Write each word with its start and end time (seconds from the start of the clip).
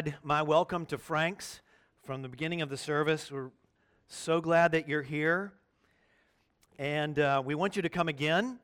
add 0.00 0.14
my 0.22 0.40
welcome 0.40 0.86
to 0.86 0.96
Frank's 0.96 1.60
from 2.04 2.22
the 2.22 2.28
beginning 2.28 2.62
of 2.62 2.70
the 2.70 2.76
service. 2.78 3.30
We're 3.30 3.50
so 4.08 4.40
glad 4.40 4.72
that 4.72 4.88
you're 4.88 5.02
here. 5.02 5.52
And 6.78 7.18
uh, 7.18 7.42
we 7.44 7.54
want 7.54 7.76
you 7.76 7.82
to 7.82 7.90
come 7.90 8.08
again, 8.08 8.60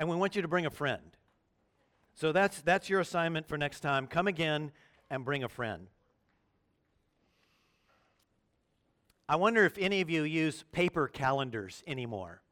and 0.00 0.08
we 0.08 0.16
want 0.16 0.34
you 0.34 0.42
to 0.42 0.48
bring 0.48 0.66
a 0.66 0.70
friend. 0.70 1.16
So 2.14 2.32
that's, 2.32 2.60
that's 2.62 2.90
your 2.90 2.98
assignment 2.98 3.46
for 3.46 3.56
next 3.56 3.80
time. 3.80 4.08
Come 4.08 4.26
again 4.26 4.72
and 5.10 5.24
bring 5.24 5.44
a 5.44 5.48
friend. 5.48 5.86
I 9.28 9.36
wonder 9.36 9.64
if 9.64 9.78
any 9.78 10.00
of 10.00 10.10
you 10.10 10.24
use 10.24 10.64
paper 10.72 11.06
calendars 11.06 11.84
anymore. 11.86 12.42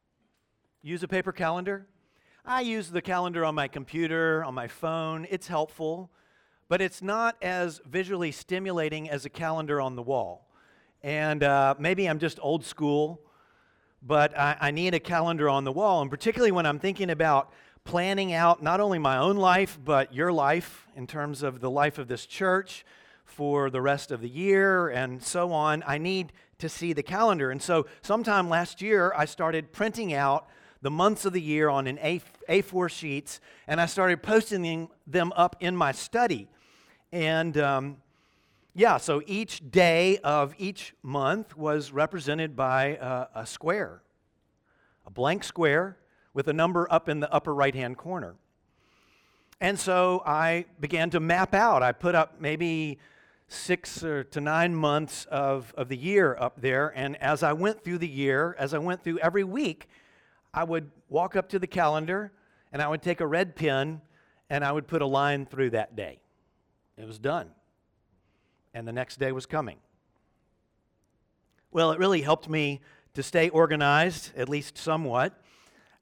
Use 0.81 1.03
a 1.03 1.09
paper 1.09 1.33
calendar? 1.33 1.87
I 2.45 2.61
use 2.61 2.89
the 2.89 3.01
calendar 3.01 3.43
on 3.43 3.53
my 3.53 3.67
computer, 3.67 4.45
on 4.45 4.53
my 4.53 4.69
phone. 4.69 5.27
It's 5.29 5.49
helpful, 5.49 6.09
but 6.69 6.81
it's 6.81 7.01
not 7.01 7.35
as 7.41 7.81
visually 7.85 8.31
stimulating 8.31 9.09
as 9.09 9.25
a 9.25 9.29
calendar 9.29 9.81
on 9.81 9.95
the 9.95 10.03
wall. 10.03 10.47
And 11.01 11.43
uh, 11.43 11.75
maybe 11.79 12.07
I'm 12.07 12.19
just 12.19 12.39
old 12.41 12.63
school, 12.63 13.19
but 14.03 14.37
I, 14.37 14.55
I 14.61 14.71
need 14.71 14.93
a 14.93 14.99
calendar 14.99 15.49
on 15.49 15.63
the 15.63 15.71
wall. 15.71 16.01
And 16.01 16.11
particularly 16.11 16.51
when 16.51 16.67
I'm 16.67 16.79
thinking 16.79 17.09
about 17.09 17.51
planning 17.83 18.33
out 18.33 18.61
not 18.61 18.79
only 18.79 18.99
my 18.99 19.17
own 19.17 19.35
life, 19.35 19.79
but 19.83 20.13
your 20.13 20.31
life 20.31 20.87
in 20.95 21.07
terms 21.07 21.41
of 21.41 21.59
the 21.59 21.71
life 21.71 21.97
of 21.97 22.07
this 22.07 22.27
church 22.27 22.85
for 23.25 23.71
the 23.71 23.81
rest 23.81 24.11
of 24.11 24.21
the 24.21 24.29
year 24.29 24.89
and 24.89 25.23
so 25.23 25.51
on, 25.51 25.83
I 25.87 25.97
need 25.97 26.33
to 26.59 26.69
see 26.69 26.93
the 26.93 27.01
calendar. 27.01 27.49
And 27.49 27.61
so, 27.61 27.87
sometime 28.01 28.49
last 28.49 28.81
year, 28.81 29.13
I 29.15 29.25
started 29.25 29.71
printing 29.71 30.13
out 30.13 30.47
the 30.81 30.91
months 30.91 31.25
of 31.25 31.33
the 31.33 31.41
year 31.41 31.69
on 31.69 31.87
an 31.87 31.97
A, 31.99 32.21
A4 32.47 32.89
sheets, 32.89 33.39
and 33.67 33.81
I 33.81 33.85
started 33.85 34.21
posting 34.21 34.89
them 35.07 35.33
up 35.35 35.55
in 35.59 35.75
my 35.75 35.91
study. 35.93 36.47
And 37.11 37.57
um, 37.57 37.97
yeah, 38.75 38.97
so 38.97 39.21
each 39.25 39.71
day 39.71 40.19
of 40.19 40.53
each 40.57 40.93
month 41.01 41.57
was 41.57 41.91
represented 41.91 42.55
by 42.55 42.97
a, 43.01 43.27
a 43.35 43.45
square, 43.45 44.03
a 45.05 45.11
blank 45.11 45.43
square 45.43 45.97
with 46.33 46.47
a 46.47 46.53
number 46.53 46.87
up 46.91 47.09
in 47.09 47.19
the 47.19 47.31
upper 47.33 47.53
right 47.53 47.73
hand 47.73 47.97
corner. 47.97 48.35
And 49.59 49.77
so 49.77 50.23
I 50.25 50.65
began 50.79 51.09
to 51.09 51.19
map 51.19 51.53
out. 51.53 51.83
I 51.83 51.91
put 51.91 52.15
up 52.15 52.39
maybe 52.39 52.99
six 53.49 54.03
or 54.03 54.23
to 54.25 54.39
nine 54.39 54.73
months 54.75 55.25
of, 55.25 55.73
of 55.75 55.89
the 55.89 55.97
year 55.97 56.37
up 56.39 56.61
there. 56.61 56.93
And 56.95 57.17
as 57.17 57.41
I 57.43 57.53
went 57.53 57.83
through 57.83 57.97
the 57.97 58.07
year, 58.07 58.55
as 58.59 58.73
I 58.73 58.77
went 58.77 59.03
through 59.03 59.17
every 59.19 59.43
week, 59.43 59.89
I 60.53 60.63
would 60.63 60.91
walk 61.09 61.35
up 61.35 61.49
to 61.49 61.59
the 61.59 61.67
calendar 61.67 62.31
and 62.71 62.81
I 62.81 62.87
would 62.87 63.01
take 63.01 63.19
a 63.19 63.27
red 63.27 63.55
pen 63.55 64.01
and 64.49 64.63
I 64.63 64.71
would 64.71 64.87
put 64.87 65.01
a 65.01 65.05
line 65.07 65.47
through 65.47 65.71
that 65.71 65.95
day. 65.95 66.19
It 66.99 67.07
was 67.07 67.17
done. 67.17 67.51
And 68.73 68.87
the 68.87 68.91
next 68.91 69.19
day 69.19 69.31
was 69.31 69.45
coming. 69.45 69.77
Well, 71.71 71.91
it 71.91 71.99
really 71.99 72.21
helped 72.21 72.49
me 72.49 72.81
to 73.13 73.23
stay 73.23 73.47
organized, 73.49 74.31
at 74.35 74.49
least 74.49 74.77
somewhat. 74.77 75.41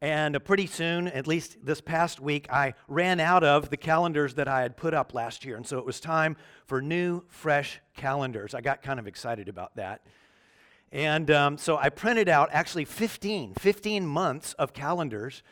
And 0.01 0.43
pretty 0.43 0.65
soon, 0.65 1.07
at 1.07 1.27
least 1.27 1.57
this 1.63 1.81
past 1.81 2.19
week, 2.19 2.51
I 2.51 2.73
ran 2.87 3.19
out 3.19 3.43
of 3.43 3.69
the 3.69 3.77
calendars 3.77 4.35
that 4.35 4.47
I 4.47 4.61
had 4.61 4.75
put 4.75 4.93
up 4.93 5.13
last 5.13 5.45
year. 5.45 5.55
And 5.55 5.65
so 5.65 5.77
it 5.77 5.85
was 5.85 5.99
time 5.99 6.35
for 6.65 6.81
new, 6.81 7.23
fresh 7.27 7.79
calendars. 7.95 8.53
I 8.53 8.61
got 8.61 8.81
kind 8.81 8.99
of 8.99 9.07
excited 9.07 9.49
about 9.49 9.75
that. 9.75 10.01
And 10.91 11.29
um, 11.29 11.57
so 11.57 11.77
I 11.77 11.89
printed 11.89 12.29
out 12.29 12.49
actually 12.51 12.85
15, 12.85 13.53
15 13.55 14.05
months 14.05 14.53
of 14.53 14.73
calendars, 14.73 15.43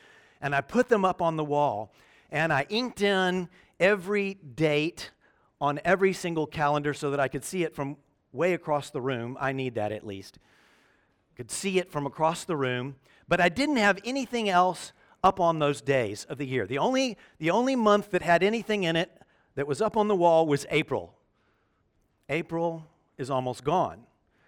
and 0.42 0.56
I 0.56 0.62
put 0.62 0.90
them 0.90 1.06
up 1.06 1.22
on 1.22 1.36
the 1.36 1.44
wall. 1.44 1.94
And 2.32 2.52
I 2.52 2.66
inked 2.70 3.02
in 3.02 3.50
every 3.80 4.36
date 4.36 5.12
on 5.59 5.80
every 5.86 6.14
single 6.14 6.48
calendar 6.48 6.94
so 6.94 7.11
that 7.11 7.20
I 7.20 7.28
could 7.28 7.44
see 7.44 7.64
it 7.64 7.75
from 7.75 7.98
way 8.31 8.53
across 8.53 8.89
the 8.89 9.02
room. 9.02 9.38
I 9.39 9.52
need 9.52 9.75
that 9.75 9.92
at 9.92 10.06
least. 10.06 10.39
Could 11.36 11.52
see 11.52 11.80
it 11.80 11.92
from 11.92 12.06
across 12.06 12.44
the 12.44 12.56
room, 12.56 12.95
but 13.28 13.42
I 13.42 13.50
didn't 13.50 13.78
have 13.78 14.00
anything 14.06 14.50
else 14.50 14.93
up 15.23 15.39
on 15.39 15.60
those 15.60 15.82
days 15.82 16.26
of 16.26 16.38
the 16.38 16.45
year. 16.45 16.67
The 16.67 16.77
only, 16.77 17.17
the 17.39 17.49
only 17.49 17.76
month 17.76 18.11
that 18.11 18.21
had 18.21 18.43
anything 18.43 18.83
in 18.83 18.95
it 18.95 19.11
that 19.55 19.67
was 19.67 19.82
up 19.82 19.98
on 19.98 20.08
the 20.08 20.16
wall 20.16 20.45
was 20.45 20.66
April. 20.70 21.16
April 22.30 22.86
is 23.17 23.30
almost 23.30 23.64
gone. 23.64 24.04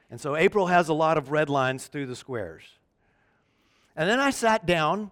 And 0.10 0.22
so 0.22 0.36
April 0.36 0.68
has 0.68 0.88
a 0.88 0.94
lot 0.94 1.18
of 1.18 1.32
red 1.32 1.50
lines 1.50 1.88
through 1.88 2.06
the 2.06 2.16
squares. 2.16 2.64
And 3.96 4.10
then 4.10 4.20
I 4.20 4.30
sat 4.30 4.66
down, 4.66 5.12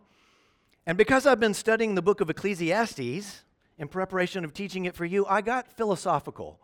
and 0.86 0.98
because 0.98 1.26
I've 1.26 1.40
been 1.40 1.54
studying 1.54 1.96
the 1.96 2.02
book 2.02 2.22
of 2.22 2.30
Ecclesiastes 2.30 3.44
in 3.78 3.88
preparation 3.88 4.46
of 4.46 4.54
teaching 4.54 4.86
it 4.86 4.96
for 4.96 5.06
you, 5.06 5.26
I 5.26 5.42
got 5.42 5.72
philosophical. 5.76 6.60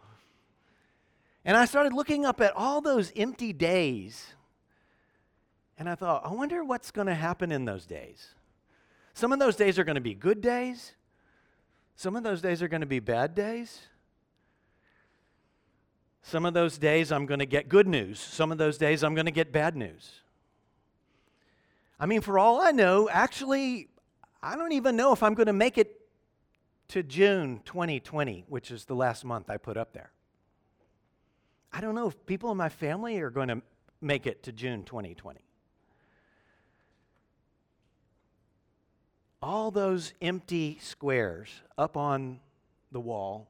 And 1.44 1.58
I 1.58 1.66
started 1.66 1.94
looking 1.94 2.26
up 2.26 2.40
at 2.40 2.56
all 2.56 2.82
those 2.82 3.12
empty 3.16 3.52
days. 3.52 4.34
And 5.78 5.90
I 5.90 5.96
thought, 5.96 6.26
I 6.26 6.32
wonder 6.32 6.64
what's 6.64 6.92
going 6.92 7.08
to 7.08 7.16
happen 7.16 7.52
in 7.52 7.66
those 7.66 7.86
days. 7.86 8.36
Some 9.14 9.32
of 9.34 9.40
those 9.40 9.56
days 9.56 9.78
are 9.78 9.84
going 9.84 9.96
to 9.96 10.02
be 10.02 10.14
good 10.14 10.42
days, 10.42 10.94
some 11.96 12.16
of 12.16 12.24
those 12.24 12.42
days 12.42 12.64
are 12.64 12.68
going 12.68 12.82
to 12.82 12.88
be 12.88 13.00
bad 13.00 13.36
days. 13.36 13.82
Some 16.24 16.46
of 16.46 16.54
those 16.54 16.78
days 16.78 17.12
I'm 17.12 17.26
going 17.26 17.40
to 17.40 17.46
get 17.46 17.70
good 17.70 17.88
news. 17.88 18.20
Some 18.20 18.52
of 18.52 18.58
those 18.58 18.78
days 18.78 19.04
I'm 19.04 19.14
going 19.14 19.26
to 19.26 19.32
get 19.32 19.52
bad 19.52 19.76
news. 19.76 20.22
I 22.00 22.08
mean, 22.08 22.22
for 22.22 22.40
all 22.40 22.62
I 22.62 22.72
know, 22.72 23.10
actually, 23.10 23.90
I 24.42 24.56
don't 24.56 24.72
even 24.72 24.96
know 24.96 25.14
if 25.14 25.22
I'm 25.22 25.36
going 25.36 25.48
to 25.48 25.54
make 25.54 25.78
it 25.78 26.00
to 26.91 27.03
June 27.03 27.62
2020, 27.66 28.46
which 28.47 28.69
is 28.69 28.85
the 28.85 28.96
last 28.96 29.24
month 29.24 29.50
I 29.50 29.57
put 29.57 29.78
up 29.78 29.94
there. 29.94 30.12
I 31.72 31.79
don't 31.79 31.96
know 31.96 32.07
if 32.07 32.25
people 32.25 32.52
in 32.52 32.57
my 32.57 32.68
family 32.68 33.19
are 33.19 33.29
going 33.29 33.47
to 33.47 33.62
make 34.02 34.28
it 34.28 34.44
to 34.44 34.52
June 34.52 34.84
2020. 34.84 35.40
All 39.41 39.72
those 39.72 40.13
empty 40.22 40.80
squares 40.81 41.50
up 41.78 41.96
on 41.96 42.41
the 42.91 43.00
wall 43.00 43.47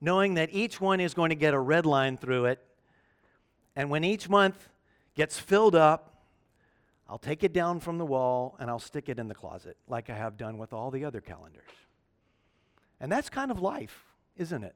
knowing 0.00 0.34
that 0.34 0.48
each 0.52 0.80
one 0.80 1.00
is 1.00 1.14
going 1.14 1.30
to 1.30 1.36
get 1.36 1.54
a 1.54 1.58
red 1.58 1.86
line 1.86 2.16
through 2.16 2.46
it. 2.46 2.62
And 3.74 3.90
when 3.90 4.04
each 4.04 4.28
month 4.28 4.68
gets 5.14 5.38
filled 5.38 5.74
up, 5.74 6.24
I'll 7.08 7.18
take 7.18 7.44
it 7.44 7.52
down 7.52 7.80
from 7.80 7.98
the 7.98 8.06
wall 8.06 8.56
and 8.58 8.70
I'll 8.70 8.78
stick 8.78 9.08
it 9.08 9.18
in 9.18 9.28
the 9.28 9.34
closet, 9.34 9.76
like 9.88 10.10
I 10.10 10.14
have 10.16 10.36
done 10.36 10.58
with 10.58 10.72
all 10.72 10.90
the 10.90 11.04
other 11.04 11.20
calendars. 11.20 11.64
And 13.00 13.10
that's 13.12 13.28
kind 13.28 13.50
of 13.50 13.60
life, 13.60 14.04
isn't 14.36 14.64
it? 14.64 14.74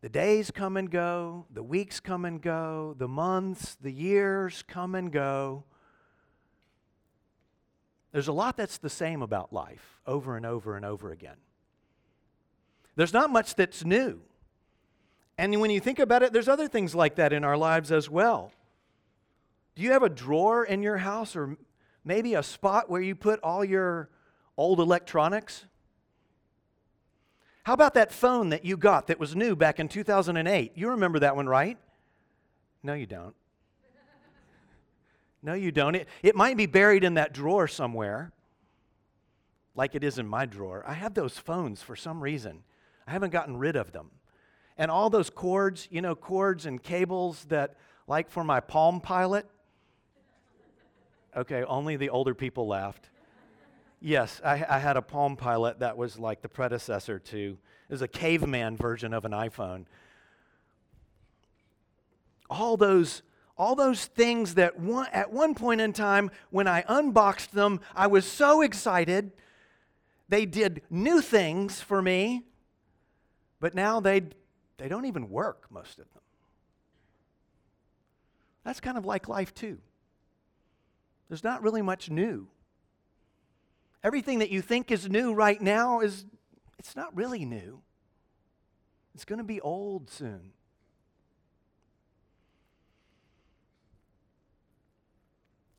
The 0.00 0.08
days 0.08 0.50
come 0.50 0.76
and 0.76 0.90
go, 0.90 1.46
the 1.52 1.62
weeks 1.62 2.00
come 2.00 2.24
and 2.24 2.42
go, 2.42 2.96
the 2.98 3.06
months, 3.06 3.76
the 3.80 3.92
years 3.92 4.64
come 4.66 4.96
and 4.96 5.12
go. 5.12 5.62
There's 8.10 8.28
a 8.28 8.32
lot 8.32 8.56
that's 8.56 8.78
the 8.78 8.90
same 8.90 9.22
about 9.22 9.52
life 9.52 10.00
over 10.06 10.36
and 10.36 10.44
over 10.44 10.76
and 10.76 10.84
over 10.84 11.12
again. 11.12 11.36
There's 12.96 13.12
not 13.12 13.30
much 13.30 13.54
that's 13.54 13.84
new. 13.84 14.20
And 15.38 15.58
when 15.60 15.70
you 15.70 15.80
think 15.80 15.98
about 15.98 16.22
it, 16.22 16.32
there's 16.32 16.48
other 16.48 16.68
things 16.68 16.94
like 16.94 17.14
that 17.14 17.32
in 17.32 17.44
our 17.44 17.56
lives 17.56 17.90
as 17.90 18.10
well. 18.10 18.52
Do 19.74 19.82
you 19.82 19.92
have 19.92 20.02
a 20.02 20.10
drawer 20.10 20.64
in 20.64 20.82
your 20.82 20.98
house 20.98 21.34
or 21.34 21.56
maybe 22.04 22.34
a 22.34 22.42
spot 22.42 22.90
where 22.90 23.00
you 23.00 23.14
put 23.14 23.40
all 23.40 23.64
your 23.64 24.10
old 24.56 24.80
electronics? 24.80 25.64
How 27.64 27.74
about 27.74 27.94
that 27.94 28.12
phone 28.12 28.48
that 28.48 28.64
you 28.64 28.76
got 28.76 29.06
that 29.06 29.20
was 29.20 29.36
new 29.36 29.54
back 29.54 29.78
in 29.78 29.88
2008? 29.88 30.72
You 30.74 30.90
remember 30.90 31.20
that 31.20 31.36
one, 31.36 31.48
right? 31.48 31.78
No, 32.82 32.94
you 32.94 33.06
don't. 33.06 33.34
No, 35.42 35.54
you 35.54 35.72
don't. 35.72 35.94
It, 35.94 36.08
it 36.22 36.36
might 36.36 36.56
be 36.56 36.66
buried 36.66 37.04
in 37.04 37.14
that 37.14 37.32
drawer 37.32 37.66
somewhere, 37.66 38.32
like 39.74 39.94
it 39.94 40.04
is 40.04 40.18
in 40.18 40.26
my 40.26 40.46
drawer. 40.46 40.84
I 40.86 40.94
have 40.94 41.14
those 41.14 41.38
phones 41.38 41.82
for 41.82 41.96
some 41.96 42.22
reason. 42.22 42.62
I 43.06 43.12
haven't 43.12 43.30
gotten 43.30 43.56
rid 43.56 43.76
of 43.76 43.92
them. 43.92 44.10
And 44.78 44.90
all 44.90 45.10
those 45.10 45.30
cords, 45.30 45.88
you 45.90 46.00
know, 46.00 46.14
cords 46.14 46.66
and 46.66 46.82
cables 46.82 47.44
that, 47.46 47.76
like 48.06 48.30
for 48.30 48.44
my 48.44 48.60
Palm 48.60 49.00
Pilot. 49.00 49.46
Okay, 51.36 51.64
only 51.64 51.96
the 51.96 52.10
older 52.10 52.34
people 52.34 52.68
laughed. 52.68 53.08
Yes, 54.04 54.40
I, 54.44 54.64
I 54.68 54.80
had 54.80 54.96
a 54.96 55.02
Palm 55.02 55.36
Pilot 55.36 55.78
that 55.78 55.96
was 55.96 56.18
like 56.18 56.42
the 56.42 56.48
predecessor 56.48 57.20
to, 57.20 57.56
it 57.88 57.92
was 57.92 58.02
a 58.02 58.08
caveman 58.08 58.76
version 58.76 59.14
of 59.14 59.24
an 59.24 59.30
iPhone. 59.30 59.84
All 62.50 62.76
those 62.76 63.22
all 63.56 63.76
those 63.76 64.06
things 64.06 64.54
that 64.54 64.80
one, 64.80 65.06
at 65.12 65.30
one 65.30 65.54
point 65.54 65.80
in 65.80 65.92
time 65.92 66.30
when 66.50 66.66
I 66.66 66.84
unboxed 66.88 67.52
them, 67.52 67.80
I 67.94 68.08
was 68.08 68.26
so 68.26 68.62
excited. 68.62 69.30
They 70.28 70.46
did 70.46 70.82
new 70.90 71.20
things 71.20 71.80
for 71.80 72.02
me. 72.02 72.42
But 73.60 73.74
now 73.74 74.00
they, 74.00 74.22
they 74.78 74.88
don't 74.88 75.04
even 75.04 75.30
work, 75.30 75.66
most 75.70 75.98
of 76.00 76.12
them. 76.12 76.22
That's 78.64 78.80
kind 78.80 78.98
of 78.98 79.04
like 79.04 79.28
life, 79.28 79.54
too. 79.54 79.78
There's 81.28 81.44
not 81.44 81.62
really 81.62 81.82
much 81.82 82.10
new. 82.10 82.48
Everything 84.04 84.40
that 84.40 84.50
you 84.50 84.60
think 84.60 84.90
is 84.90 85.08
new 85.08 85.32
right 85.32 85.60
now 85.60 86.00
is 86.00 86.24
it's 86.78 86.96
not 86.96 87.16
really 87.16 87.44
new. 87.44 87.80
It's 89.14 89.24
going 89.24 89.38
to 89.38 89.44
be 89.44 89.60
old 89.60 90.10
soon. 90.10 90.52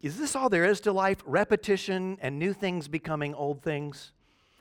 Is 0.01 0.17
this 0.17 0.35
all 0.35 0.49
there 0.49 0.65
is 0.65 0.81
to 0.81 0.91
life? 0.91 1.23
Repetition 1.25 2.17
and 2.21 2.37
new 2.37 2.53
things 2.53 2.87
becoming 2.87 3.33
old 3.33 3.61
things? 3.61 4.11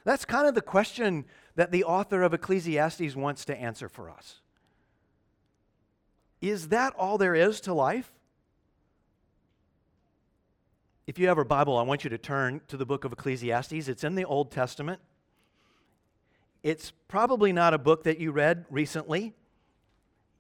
That's 0.05 0.25
kind 0.25 0.47
of 0.47 0.55
the 0.55 0.63
question 0.63 1.25
that 1.57 1.71
the 1.71 1.85
author 1.85 2.23
of 2.23 2.33
Ecclesiastes 2.33 3.15
wants 3.15 3.45
to 3.47 3.57
answer 3.57 3.89
for 3.89 4.09
us. 4.09 4.41
Is 6.41 6.69
that 6.69 6.95
all 6.97 7.19
there 7.19 7.35
is 7.35 7.61
to 7.63 7.75
life? 7.75 8.11
If 11.07 11.19
you 11.19 11.27
have 11.29 11.39
a 11.39 11.45
Bible, 11.45 11.77
I 11.77 11.83
want 11.83 12.05
you 12.05 12.11
to 12.11 12.19
turn 12.19 12.61
to 12.69 12.77
the 12.77 12.87
book 12.87 13.05
of 13.05 13.13
Ecclesiastes. 13.13 13.89
It's 13.89 14.05
in 14.05 14.15
the 14.15 14.25
Old 14.25 14.53
Testament. 14.53 15.01
It's 16.63 16.93
probably 17.09 17.53
not 17.53 17.75
a 17.75 17.79
book 17.79 18.05
that 18.05 18.21
you 18.21 18.31
read 18.31 18.67
recently. 18.71 19.35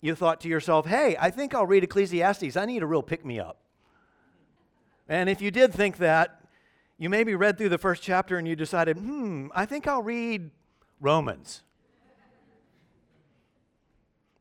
You 0.00 0.14
thought 0.14 0.40
to 0.42 0.48
yourself, 0.48 0.86
hey, 0.86 1.16
I 1.18 1.30
think 1.30 1.52
I'll 1.52 1.66
read 1.66 1.82
Ecclesiastes. 1.82 2.56
I 2.56 2.64
need 2.64 2.82
a 2.82 2.86
real 2.86 3.02
pick 3.02 3.24
me 3.24 3.40
up. 3.40 3.58
And 5.08 5.28
if 5.28 5.42
you 5.42 5.50
did 5.50 5.74
think 5.74 5.98
that, 5.98 6.42
you 6.96 7.10
maybe 7.10 7.34
read 7.34 7.58
through 7.58 7.70
the 7.70 7.78
first 7.78 8.00
chapter 8.00 8.38
and 8.38 8.46
you 8.46 8.54
decided, 8.54 8.98
hmm, 8.98 9.48
I 9.52 9.66
think 9.66 9.88
I'll 9.88 10.02
read 10.02 10.50
Romans. 11.00 11.62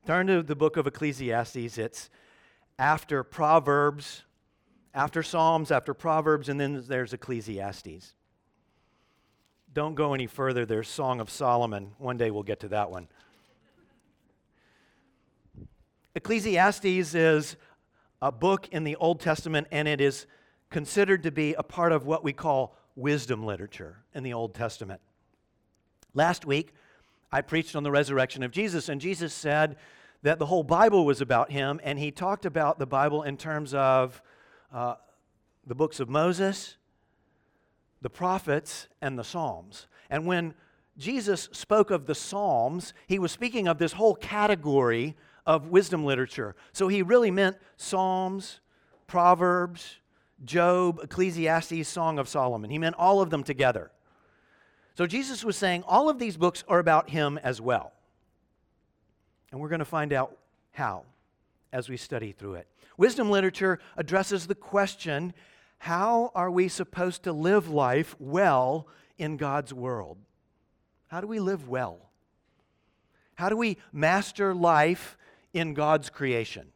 Turn 0.05 0.27
to 0.27 0.43
the 0.43 0.55
book 0.55 0.77
of 0.77 0.85
Ecclesiastes. 0.85 1.79
It's 1.79 2.11
after 2.77 3.23
Proverbs, 3.23 4.23
after 4.93 5.23
Psalms, 5.23 5.71
after 5.71 5.93
Proverbs, 5.93 6.49
and 6.49 6.59
then 6.59 6.83
there's 6.87 7.13
Ecclesiastes. 7.13 8.13
Don't 9.73 9.95
go 9.95 10.13
any 10.13 10.27
further. 10.27 10.65
There's 10.65 10.89
Song 10.89 11.21
of 11.21 11.29
Solomon. 11.29 11.91
One 11.97 12.17
day 12.17 12.29
we'll 12.29 12.43
get 12.43 12.59
to 12.61 12.67
that 12.69 12.91
one. 12.91 13.07
Ecclesiastes 16.13 17.15
is 17.15 17.55
a 18.21 18.31
book 18.31 18.67
in 18.71 18.83
the 18.83 18.97
Old 18.97 19.21
Testament, 19.21 19.67
and 19.71 19.87
it 19.87 20.01
is 20.01 20.25
considered 20.69 21.23
to 21.23 21.31
be 21.31 21.53
a 21.53 21.63
part 21.63 21.93
of 21.93 22.05
what 22.05 22.23
we 22.23 22.33
call 22.33 22.75
wisdom 22.95 23.45
literature 23.45 24.03
in 24.13 24.23
the 24.23 24.33
Old 24.33 24.53
Testament. 24.53 24.99
Last 26.13 26.45
week, 26.45 26.73
I 27.31 27.39
preached 27.39 27.77
on 27.77 27.83
the 27.83 27.91
resurrection 27.91 28.43
of 28.43 28.51
Jesus, 28.51 28.89
and 28.89 28.99
Jesus 28.99 29.33
said 29.33 29.77
that 30.23 30.37
the 30.37 30.45
whole 30.45 30.63
Bible 30.63 31.05
was 31.05 31.21
about 31.21 31.49
him, 31.49 31.79
and 31.81 31.97
he 31.97 32.11
talked 32.11 32.45
about 32.45 32.77
the 32.77 32.85
Bible 32.85 33.23
in 33.23 33.37
terms 33.37 33.73
of 33.73 34.21
uh, 34.73 34.95
the 35.65 35.75
books 35.75 35.99
of 35.99 36.09
Moses, 36.09 36.77
the 38.01 38.09
prophets, 38.09 38.87
and 39.01 39.17
the 39.17 39.23
Psalms. 39.23 39.87
And 40.09 40.25
when 40.25 40.53
Jesus 40.97 41.49
spoke 41.51 41.91
of 41.91 42.05
the 42.05 42.15
Psalms, 42.15 42.93
he 43.07 43.19
was 43.19 43.31
speaking 43.31 43.67
of 43.67 43.77
this 43.77 43.93
whole 43.93 44.15
category 44.15 45.15
of 45.45 45.67
wisdom 45.67 46.05
literature. 46.05 46.55
So 46.73 46.87
he 46.87 47.01
really 47.01 47.31
meant 47.31 47.57
Psalms, 47.77 48.59
Proverbs, 49.07 49.97
Job, 50.45 50.99
Ecclesiastes, 51.03 51.87
Song 51.87 52.19
of 52.19 52.27
Solomon. 52.27 52.69
He 52.69 52.77
meant 52.77 52.95
all 52.97 53.21
of 53.21 53.29
them 53.29 53.43
together. 53.43 53.91
So 54.95 55.05
Jesus 55.05 55.43
was 55.43 55.55
saying 55.55 55.83
all 55.87 56.09
of 56.09 56.19
these 56.19 56.37
books 56.37 56.63
are 56.67 56.79
about 56.79 57.09
him 57.09 57.37
as 57.37 57.61
well. 57.61 57.93
And 59.51 59.59
we're 59.59 59.69
going 59.69 59.79
to 59.79 59.85
find 59.85 60.13
out 60.13 60.37
how 60.71 61.03
as 61.73 61.89
we 61.89 61.97
study 61.97 62.31
through 62.31 62.55
it. 62.55 62.67
Wisdom 63.01 63.31
literature 63.31 63.79
addresses 63.97 64.45
the 64.45 64.53
question 64.53 65.33
how 65.79 66.31
are 66.35 66.51
we 66.51 66.67
supposed 66.67 67.23
to 67.23 67.33
live 67.33 67.67
life 67.67 68.15
well 68.19 68.85
in 69.17 69.37
God's 69.37 69.73
world? 69.73 70.19
How 71.07 71.19
do 71.19 71.25
we 71.25 71.39
live 71.39 71.67
well? 71.67 72.11
How 73.33 73.49
do 73.49 73.57
we 73.57 73.79
master 73.91 74.53
life 74.53 75.17
in 75.51 75.73
God's 75.73 76.11
creation? 76.11 76.67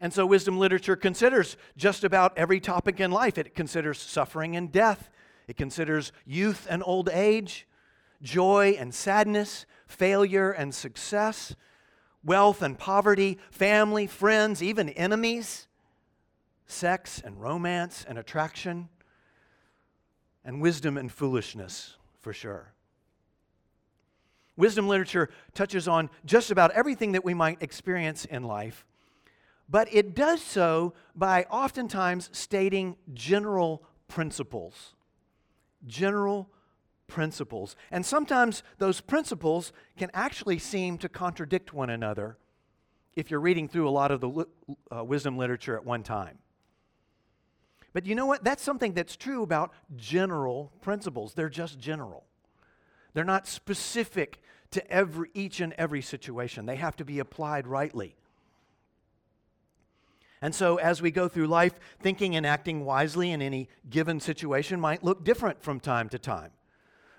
And 0.00 0.12
so, 0.12 0.26
wisdom 0.26 0.58
literature 0.58 0.96
considers 0.96 1.56
just 1.76 2.02
about 2.02 2.36
every 2.36 2.58
topic 2.58 2.98
in 2.98 3.12
life. 3.12 3.38
It 3.38 3.54
considers 3.54 4.00
suffering 4.00 4.56
and 4.56 4.72
death, 4.72 5.08
it 5.46 5.56
considers 5.56 6.10
youth 6.26 6.66
and 6.68 6.82
old 6.84 7.08
age, 7.08 7.68
joy 8.22 8.74
and 8.76 8.92
sadness, 8.92 9.66
failure 9.86 10.50
and 10.50 10.74
success, 10.74 11.54
wealth 12.24 12.62
and 12.62 12.78
poverty, 12.78 13.38
family, 13.50 14.06
friends, 14.06 14.62
even 14.62 14.88
enemies, 14.90 15.66
sex 16.66 17.20
and 17.24 17.40
romance 17.40 18.04
and 18.08 18.18
attraction, 18.18 18.88
and 20.44 20.60
wisdom 20.60 20.96
and 20.96 21.10
foolishness, 21.10 21.96
for 22.20 22.32
sure. 22.32 22.72
Wisdom 24.56 24.88
literature 24.88 25.30
touches 25.54 25.88
on 25.88 26.10
just 26.24 26.50
about 26.50 26.70
everything 26.72 27.12
that 27.12 27.24
we 27.24 27.34
might 27.34 27.62
experience 27.62 28.24
in 28.24 28.42
life 28.42 28.84
but 29.70 29.88
it 29.94 30.14
does 30.14 30.42
so 30.42 30.92
by 31.14 31.44
oftentimes 31.44 32.28
stating 32.32 32.96
general 33.14 33.84
principles. 34.08 34.94
General 35.86 36.50
principles. 37.10 37.76
And 37.90 38.06
sometimes 38.06 38.62
those 38.78 39.02
principles 39.02 39.72
can 39.98 40.10
actually 40.14 40.58
seem 40.58 40.96
to 40.98 41.08
contradict 41.08 41.74
one 41.74 41.90
another 41.90 42.38
if 43.14 43.30
you're 43.30 43.40
reading 43.40 43.68
through 43.68 43.88
a 43.88 43.90
lot 43.90 44.10
of 44.10 44.20
the 44.20 44.46
uh, 44.90 45.04
wisdom 45.04 45.36
literature 45.36 45.76
at 45.76 45.84
one 45.84 46.02
time. 46.02 46.38
But 47.92 48.06
you 48.06 48.14
know 48.14 48.26
what? 48.26 48.44
That's 48.44 48.62
something 48.62 48.94
that's 48.94 49.16
true 49.16 49.42
about 49.42 49.72
general 49.96 50.72
principles. 50.80 51.34
They're 51.34 51.48
just 51.48 51.78
general. 51.78 52.24
They're 53.12 53.24
not 53.24 53.48
specific 53.48 54.40
to 54.70 54.90
every, 54.90 55.28
each 55.34 55.60
and 55.60 55.72
every 55.72 56.00
situation. 56.00 56.66
They 56.66 56.76
have 56.76 56.96
to 56.96 57.04
be 57.04 57.18
applied 57.18 57.66
rightly. 57.66 58.14
And 60.42 60.54
so, 60.54 60.76
as 60.76 61.02
we 61.02 61.10
go 61.10 61.28
through 61.28 61.48
life, 61.48 61.74
thinking 62.00 62.34
and 62.34 62.46
acting 62.46 62.84
wisely 62.84 63.30
in 63.30 63.42
any 63.42 63.68
given 63.90 64.20
situation 64.20 64.80
might 64.80 65.04
look 65.04 65.22
different 65.22 65.62
from 65.62 65.80
time 65.80 66.08
to 66.10 66.18
time. 66.18 66.52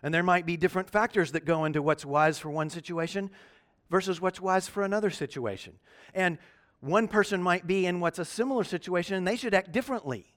And 0.03 0.13
there 0.13 0.24
might 0.24 0.45
be 0.45 0.57
different 0.57 0.89
factors 0.89 1.31
that 1.33 1.45
go 1.45 1.65
into 1.65 1.81
what's 1.81 2.06
wise 2.06 2.39
for 2.39 2.50
one 2.50 2.69
situation 2.69 3.30
versus 3.89 4.19
what's 4.19 4.42
wise 4.42 4.68
for 4.68 4.83
another 4.83 5.09
situation. 5.09 5.74
And 6.13 6.38
one 6.80 7.07
person 7.07 7.44
might 7.44 7.68
be 7.68 7.86
in 7.86 8.00
what's 8.00 8.19
a 8.19 8.25
similar 8.25 8.63
situation 8.63 9.15
and 9.15 9.27
they 9.27 9.36
should 9.36 9.53
act 9.53 9.71
differently 9.71 10.33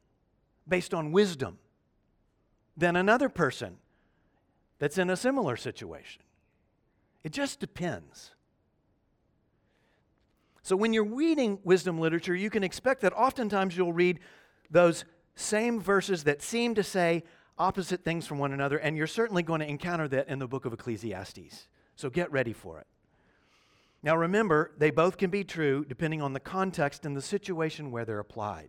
based 0.69 0.93
on 0.93 1.13
wisdom 1.13 1.59
than 2.77 2.97
another 2.97 3.29
person 3.29 3.77
that's 4.79 4.99
in 4.99 5.09
a 5.09 5.17
similar 5.17 5.57
situation. 5.57 6.23
It 7.23 7.33
just 7.33 7.61
depends. 7.61 8.33
So 10.63 10.77
when 10.77 10.93
you're 10.93 11.05
reading 11.05 11.59
wisdom 11.65 11.99
literature, 11.99 12.35
you 12.35 12.51
can 12.51 12.65
expect 12.65 13.03
that 13.03 13.13
oftentimes 13.13 13.77
you'll 13.77 13.93
read 13.93 14.21
those 14.71 15.05
same 15.35 15.81
verses 15.81 16.25
that 16.25 16.43
seem 16.43 16.75
to 16.75 16.83
say 16.83 17.25
opposite 17.59 18.05
things 18.05 18.27
from 18.27 18.39
one 18.39 18.53
another, 18.53 18.79
and 18.79 18.97
you're 18.97 19.07
certainly 19.07 19.43
going 19.43 19.61
to 19.61 19.69
encounter 19.69 20.09
that 20.09 20.29
in 20.29 20.39
the 20.39 20.49
book 20.49 20.65
of 20.65 20.73
Ecclesiastes. 20.73 21.69
So 21.97 22.11
get 22.11 22.31
ready 22.33 22.53
for 22.53 22.81
it. 22.81 22.87
Now 24.03 24.17
remember, 24.17 24.73
they 24.77 24.91
both 24.91 25.17
can 25.17 25.31
be 25.31 25.45
true 25.45 25.85
depending 25.89 26.21
on 26.21 26.33
the 26.33 26.41
context 26.41 27.07
and 27.07 27.17
the 27.17 27.23
situation 27.23 27.91
where 27.91 28.05
they're 28.05 28.19
applied. 28.19 28.69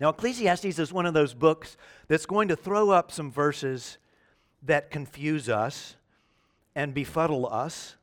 Now, 0.00 0.10
Ecclesiastes 0.10 0.78
is 0.78 0.92
one 0.92 1.06
of 1.06 1.14
those 1.14 1.34
books 1.34 1.76
that's 2.06 2.26
going 2.26 2.48
to 2.48 2.56
throw 2.56 2.90
up 2.90 3.10
some 3.10 3.32
verses 3.32 3.98
that 4.62 4.90
confuse 4.90 5.48
us 5.48 5.96
and 6.76 6.94
befuddle 6.94 7.46
us 7.48 7.96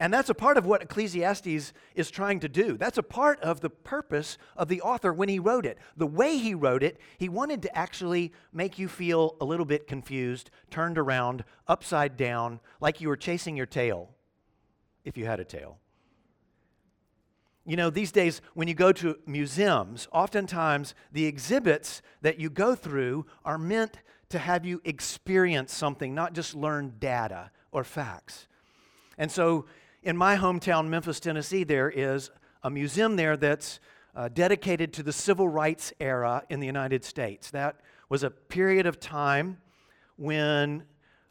and 0.00 0.12
that's 0.12 0.28
a 0.28 0.34
part 0.34 0.56
of 0.58 0.66
what 0.66 0.82
Ecclesiastes 0.82 1.72
is 1.94 2.10
trying 2.10 2.40
to 2.40 2.48
do. 2.48 2.76
That's 2.76 2.98
a 2.98 3.02
part 3.02 3.40
of 3.40 3.60
the 3.60 3.70
purpose 3.70 4.38
of 4.56 4.68
the 4.68 4.80
author 4.80 5.12
when 5.12 5.28
he 5.28 5.38
wrote 5.38 5.64
it. 5.64 5.78
The 5.96 6.06
way 6.06 6.36
he 6.36 6.54
wrote 6.54 6.82
it, 6.82 6.98
he 7.16 7.28
wanted 7.28 7.62
to 7.62 7.78
actually 7.78 8.32
make 8.52 8.78
you 8.78 8.88
feel 8.88 9.36
a 9.40 9.44
little 9.44 9.64
bit 9.64 9.86
confused, 9.86 10.50
turned 10.70 10.98
around, 10.98 11.44
upside 11.68 12.16
down, 12.16 12.58
like 12.80 13.00
you 13.00 13.08
were 13.08 13.16
chasing 13.16 13.56
your 13.56 13.66
tail, 13.66 14.10
if 15.04 15.16
you 15.16 15.26
had 15.26 15.38
a 15.38 15.44
tail. 15.44 15.78
You 17.64 17.76
know, 17.76 17.88
these 17.88 18.12
days, 18.12 18.42
when 18.52 18.68
you 18.68 18.74
go 18.74 18.92
to 18.92 19.16
museums, 19.26 20.08
oftentimes 20.12 20.94
the 21.12 21.24
exhibits 21.24 22.02
that 22.20 22.38
you 22.38 22.50
go 22.50 22.74
through 22.74 23.26
are 23.44 23.58
meant 23.58 23.98
to 24.30 24.38
have 24.38 24.66
you 24.66 24.82
experience 24.84 25.72
something, 25.72 26.14
not 26.14 26.34
just 26.34 26.54
learn 26.54 26.94
data 26.98 27.52
or 27.70 27.84
facts. 27.84 28.48
And 29.16 29.30
so 29.30 29.66
in 30.04 30.18
my 30.18 30.36
hometown, 30.36 30.88
Memphis, 30.88 31.18
Tennessee, 31.18 31.64
there 31.64 31.90
is 31.90 32.30
a 32.62 32.70
museum 32.70 33.16
there 33.16 33.38
that's 33.38 33.80
uh, 34.14 34.28
dedicated 34.28 34.92
to 34.92 35.02
the 35.02 35.12
civil 35.12 35.48
rights 35.48 35.92
era 35.98 36.42
in 36.50 36.60
the 36.60 36.66
United 36.66 37.04
States. 37.04 37.50
That 37.50 37.80
was 38.10 38.22
a 38.22 38.30
period 38.30 38.86
of 38.86 39.00
time 39.00 39.56
when 40.16 40.84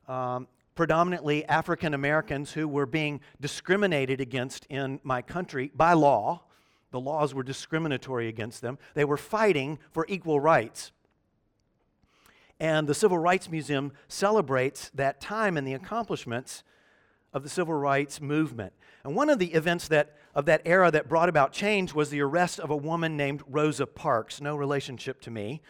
um, 0.07 0.47
predominantly 0.73 1.45
African 1.45 1.93
Americans 1.93 2.51
who 2.51 2.67
were 2.67 2.87
being 2.87 3.21
discriminated 3.39 4.19
against 4.19 4.65
in 4.65 4.99
my 5.03 5.21
country 5.21 5.71
by 5.75 5.93
law, 5.93 6.41
the 6.89 6.99
laws 6.99 7.33
were 7.33 7.43
discriminatory 7.43 8.27
against 8.27 8.61
them, 8.61 8.79
they 8.95 9.05
were 9.05 9.17
fighting 9.17 9.77
for 9.91 10.05
equal 10.09 10.39
rights. 10.39 10.91
And 12.59 12.87
the 12.87 12.93
Civil 12.95 13.19
Rights 13.19 13.51
Museum 13.51 13.93
celebrates 14.07 14.89
that 14.95 15.21
time 15.21 15.57
and 15.57 15.67
the 15.67 15.73
accomplishments 15.73 16.63
of 17.33 17.43
the 17.43 17.49
civil 17.49 17.73
rights 17.73 18.21
movement. 18.21 18.73
And 19.03 19.15
one 19.15 19.29
of 19.29 19.39
the 19.39 19.53
events 19.53 19.87
that, 19.89 20.15
of 20.33 20.45
that 20.45 20.61
era 20.65 20.91
that 20.91 21.09
brought 21.09 21.29
about 21.29 21.51
change 21.51 21.93
was 21.93 22.09
the 22.09 22.21
arrest 22.21 22.59
of 22.59 22.69
a 22.69 22.75
woman 22.75 23.17
named 23.17 23.43
Rosa 23.47 23.85
Parks, 23.85 24.39
no 24.39 24.55
relationship 24.55 25.19
to 25.21 25.31
me. 25.31 25.61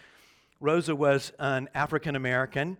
Rosa 0.60 0.96
was 0.96 1.32
an 1.40 1.70
African 1.74 2.16
American. 2.16 2.78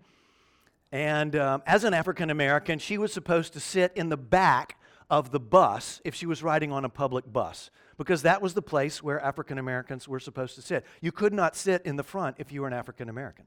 And 0.92 1.36
um, 1.36 1.64
as 1.66 1.84
an 1.84 1.94
African 1.94 2.30
American, 2.30 2.78
she 2.78 2.98
was 2.98 3.12
supposed 3.12 3.54
to 3.54 3.60
sit 3.60 3.92
in 3.96 4.10
the 4.10 4.18
back 4.18 4.78
of 5.10 5.32
the 5.32 5.40
bus 5.40 6.02
if 6.06 6.14
she 6.16 6.26
was 6.26 6.44
riding 6.44 6.72
on 6.72 6.86
a 6.86 6.90
public 6.90 7.32
bus, 7.32 7.72
because 7.98 8.22
that 8.22 8.42
was 8.42 8.54
the 8.54 8.62
place 8.62 9.02
where 9.02 9.20
African 9.20 9.58
Americans 9.58 10.08
were 10.08 10.20
supposed 10.20 10.56
to 10.56 10.62
sit. 10.62 10.86
You 11.02 11.12
could 11.12 11.34
not 11.34 11.56
sit 11.56 11.82
in 11.84 11.96
the 11.96 12.04
front 12.04 12.36
if 12.40 12.52
you 12.52 12.62
were 12.62 12.68
an 12.68 12.74
African 12.74 13.10
American. 13.10 13.46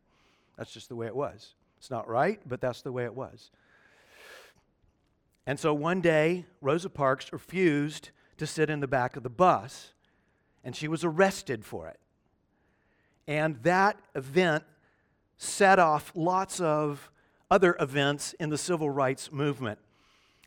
That's 0.59 0.73
just 0.73 0.88
the 0.88 0.97
way 0.97 1.07
it 1.07 1.14
was. 1.14 1.55
It's 1.78 1.90
not 1.90 2.09
right, 2.09 2.40
but 2.47 2.61
that's 2.61 2.83
the 2.83 2.93
way 2.93 3.05
it 3.05 3.14
was. 3.14 3.50
And 5.46 5.58
so 5.58 5.72
one 5.72 6.00
day, 6.00 6.44
Rosa 6.60 6.90
Parks 6.90 7.32
refused 7.32 8.10
to 8.38 8.46
sit 8.46 8.68
in 8.68 8.80
the 8.80 8.88
back 8.88 9.16
of 9.16 9.22
the 9.22 9.30
bus, 9.30 9.92
and 10.64 10.74
she 10.74 10.88
was 10.88 11.04
arrested 11.04 11.64
for 11.64 11.88
it. 11.88 12.00
And 13.28 13.62
that 13.62 13.96
event 14.14 14.64
set 15.36 15.78
off 15.78 16.12
lots 16.14 16.60
of 16.60 17.10
other 17.50 17.76
events 17.78 18.34
in 18.34 18.50
the 18.50 18.58
civil 18.58 18.90
rights 18.90 19.30
movement. 19.30 19.78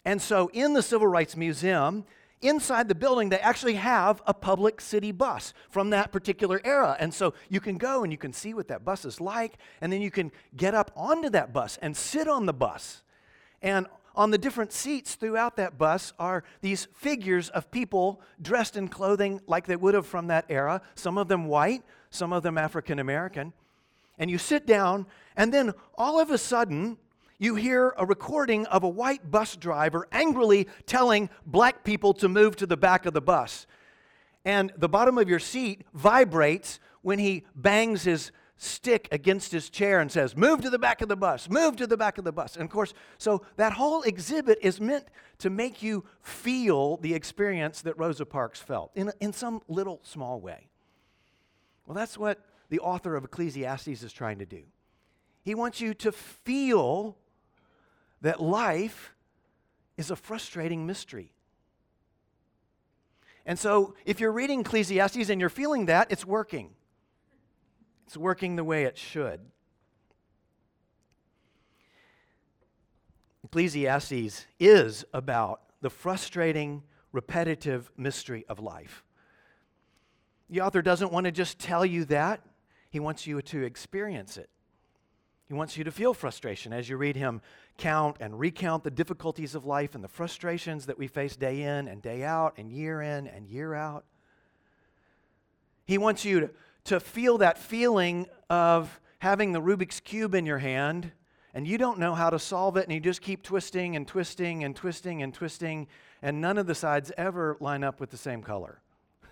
And 0.05 0.21
so, 0.21 0.49
in 0.53 0.73
the 0.73 0.81
Civil 0.81 1.07
Rights 1.07 1.35
Museum, 1.35 2.05
inside 2.41 2.87
the 2.87 2.95
building, 2.95 3.29
they 3.29 3.39
actually 3.39 3.75
have 3.75 4.21
a 4.25 4.33
public 4.33 4.79
city 4.79 5.11
bus 5.11 5.53
from 5.69 5.89
that 5.89 6.11
particular 6.11 6.61
era. 6.63 6.95
And 6.99 7.13
so 7.13 7.33
you 7.49 7.59
can 7.59 7.77
go 7.77 8.03
and 8.03 8.11
you 8.11 8.17
can 8.17 8.33
see 8.33 8.53
what 8.53 8.69
that 8.69 8.85
bus 8.85 9.05
is 9.05 9.19
like, 9.19 9.57
and 9.81 9.91
then 9.91 10.01
you 10.01 10.11
can 10.11 10.31
get 10.55 10.73
up 10.73 10.91
onto 10.95 11.29
that 11.31 11.53
bus 11.53 11.77
and 11.81 11.95
sit 11.95 12.27
on 12.27 12.45
the 12.45 12.53
bus. 12.53 13.03
And 13.61 13.87
on 14.19 14.31
the 14.31 14.37
different 14.37 14.73
seats 14.73 15.15
throughout 15.15 15.55
that 15.55 15.77
bus 15.77 16.11
are 16.19 16.43
these 16.59 16.89
figures 16.93 17.47
of 17.51 17.71
people 17.71 18.19
dressed 18.41 18.75
in 18.75 18.89
clothing 18.89 19.39
like 19.47 19.65
they 19.65 19.77
would 19.77 19.93
have 19.93 20.05
from 20.05 20.27
that 20.27 20.43
era, 20.49 20.81
some 20.93 21.17
of 21.17 21.29
them 21.29 21.45
white, 21.45 21.83
some 22.09 22.33
of 22.33 22.43
them 22.43 22.57
African 22.57 22.99
American. 22.99 23.53
And 24.17 24.29
you 24.29 24.37
sit 24.37 24.67
down, 24.67 25.05
and 25.37 25.53
then 25.53 25.71
all 25.97 26.19
of 26.19 26.31
a 26.31 26.37
sudden, 26.37 26.97
you 27.37 27.55
hear 27.55 27.93
a 27.97 28.05
recording 28.05 28.65
of 28.65 28.83
a 28.83 28.89
white 28.89 29.31
bus 29.31 29.55
driver 29.55 30.05
angrily 30.11 30.67
telling 30.85 31.29
black 31.45 31.85
people 31.85 32.13
to 32.15 32.27
move 32.27 32.57
to 32.57 32.65
the 32.65 32.75
back 32.75 33.05
of 33.05 33.13
the 33.13 33.21
bus. 33.21 33.67
And 34.43 34.73
the 34.75 34.89
bottom 34.89 35.17
of 35.17 35.29
your 35.29 35.39
seat 35.39 35.85
vibrates 35.93 36.81
when 37.03 37.19
he 37.19 37.45
bangs 37.55 38.03
his 38.03 38.33
stick 38.61 39.07
against 39.11 39.53
his 39.53 39.69
chair 39.69 40.01
and 40.01 40.11
says, 40.11 40.35
Move 40.35 40.61
to 40.61 40.69
the 40.69 40.77
back 40.77 41.01
of 41.01 41.07
the 41.07 41.15
bus, 41.15 41.49
move 41.49 41.77
to 41.77 41.87
the 41.87 41.97
back 41.97 42.17
of 42.17 42.25
the 42.25 42.31
bus. 42.31 42.55
And 42.55 42.65
of 42.65 42.69
course, 42.69 42.93
so 43.17 43.41
that 43.55 43.73
whole 43.73 44.03
exhibit 44.03 44.59
is 44.61 44.81
meant 44.81 45.05
to 45.39 45.49
make 45.49 45.81
you 45.81 46.03
feel 46.21 46.97
the 46.97 47.13
experience 47.13 47.81
that 47.81 47.97
Rosa 47.97 48.25
Parks 48.25 48.59
felt 48.59 48.91
in, 48.95 49.11
in 49.21 49.31
some 49.31 49.61
little 49.69 50.01
small 50.03 50.41
way. 50.41 50.67
Well, 51.85 51.95
that's 51.95 52.17
what 52.17 52.45
the 52.69 52.81
author 52.81 53.15
of 53.15 53.23
Ecclesiastes 53.23 54.03
is 54.03 54.11
trying 54.11 54.39
to 54.39 54.45
do. 54.45 54.63
He 55.41 55.55
wants 55.55 55.79
you 55.79 55.93
to 55.95 56.11
feel 56.11 57.17
that 58.21 58.41
life 58.41 59.13
is 59.97 60.11
a 60.11 60.17
frustrating 60.17 60.85
mystery. 60.85 61.31
And 63.45 63.57
so, 63.57 63.95
if 64.05 64.19
you're 64.19 64.33
reading 64.33 64.59
Ecclesiastes 64.59 65.29
and 65.29 65.39
you're 65.39 65.49
feeling 65.49 65.85
that, 65.85 66.11
it's 66.11 66.25
working. 66.25 66.71
It's 68.09 68.17
working 68.17 68.55
the 68.55 68.63
way 68.63 68.85
it 68.85 68.97
should. 68.97 69.39
Ecclesiastes 73.43 74.47
is 74.59 75.05
about 75.13 75.61
the 75.81 75.91
frustrating, 75.91 76.81
repetitive 77.11 77.91
mystery 77.97 78.45
of 78.49 78.59
life. 78.59 79.03
The 80.49 80.61
author 80.61 80.81
doesn't 80.81 81.11
want 81.11 81.25
to 81.25 81.31
just 81.31 81.59
tell 81.59 81.85
you 81.85 82.03
that, 82.05 82.41
he 82.89 82.99
wants 82.99 83.27
you 83.27 83.43
to 83.43 83.61
experience 83.61 84.37
it. 84.37 84.49
He 85.47 85.53
wants 85.53 85.77
you 85.77 85.83
to 85.83 85.91
feel 85.91 86.15
frustration 86.15 86.73
as 86.73 86.89
you 86.89 86.97
read 86.97 87.15
him 87.15 87.41
count 87.77 88.17
and 88.19 88.39
recount 88.39 88.83
the 88.83 88.89
difficulties 88.89 89.53
of 89.53 89.67
life 89.67 89.93
and 89.93 90.03
the 90.03 90.07
frustrations 90.07 90.87
that 90.87 90.97
we 90.97 91.05
face 91.05 91.35
day 91.35 91.61
in 91.61 91.87
and 91.87 92.01
day 92.01 92.23
out 92.23 92.55
and 92.57 92.71
year 92.71 93.03
in 93.03 93.27
and 93.27 93.45
year 93.45 93.75
out. 93.75 94.03
He 95.85 95.99
wants 95.99 96.25
you 96.25 96.39
to 96.39 96.49
to 96.85 96.99
feel 96.99 97.37
that 97.39 97.57
feeling 97.57 98.27
of 98.49 98.99
having 99.19 99.51
the 99.51 99.61
Rubik's 99.61 99.99
Cube 99.99 100.33
in 100.33 100.45
your 100.45 100.59
hand 100.59 101.11
and 101.53 101.67
you 101.67 101.77
don't 101.77 101.99
know 101.99 102.13
how 102.13 102.29
to 102.29 102.39
solve 102.39 102.77
it 102.77 102.85
and 102.85 102.93
you 102.93 102.99
just 102.99 103.21
keep 103.21 103.43
twisting 103.43 103.95
and 103.95 104.07
twisting 104.07 104.63
and 104.63 104.75
twisting 104.75 105.21
and 105.21 105.33
twisting 105.33 105.87
and 106.21 106.39
none 106.41 106.57
of 106.57 106.67
the 106.67 106.75
sides 106.75 107.11
ever 107.17 107.57
line 107.59 107.83
up 107.83 107.99
with 107.99 108.11
the 108.11 108.17
same 108.17 108.41
color. 108.41 108.81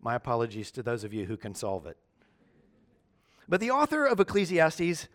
My 0.00 0.14
apologies 0.14 0.70
to 0.72 0.82
those 0.82 1.04
of 1.04 1.12
you 1.12 1.26
who 1.26 1.36
can 1.36 1.54
solve 1.54 1.86
it. 1.86 1.96
But 3.48 3.60
the 3.60 3.70
author 3.70 4.06
of 4.06 4.18
Ecclesiastes, 4.18 5.08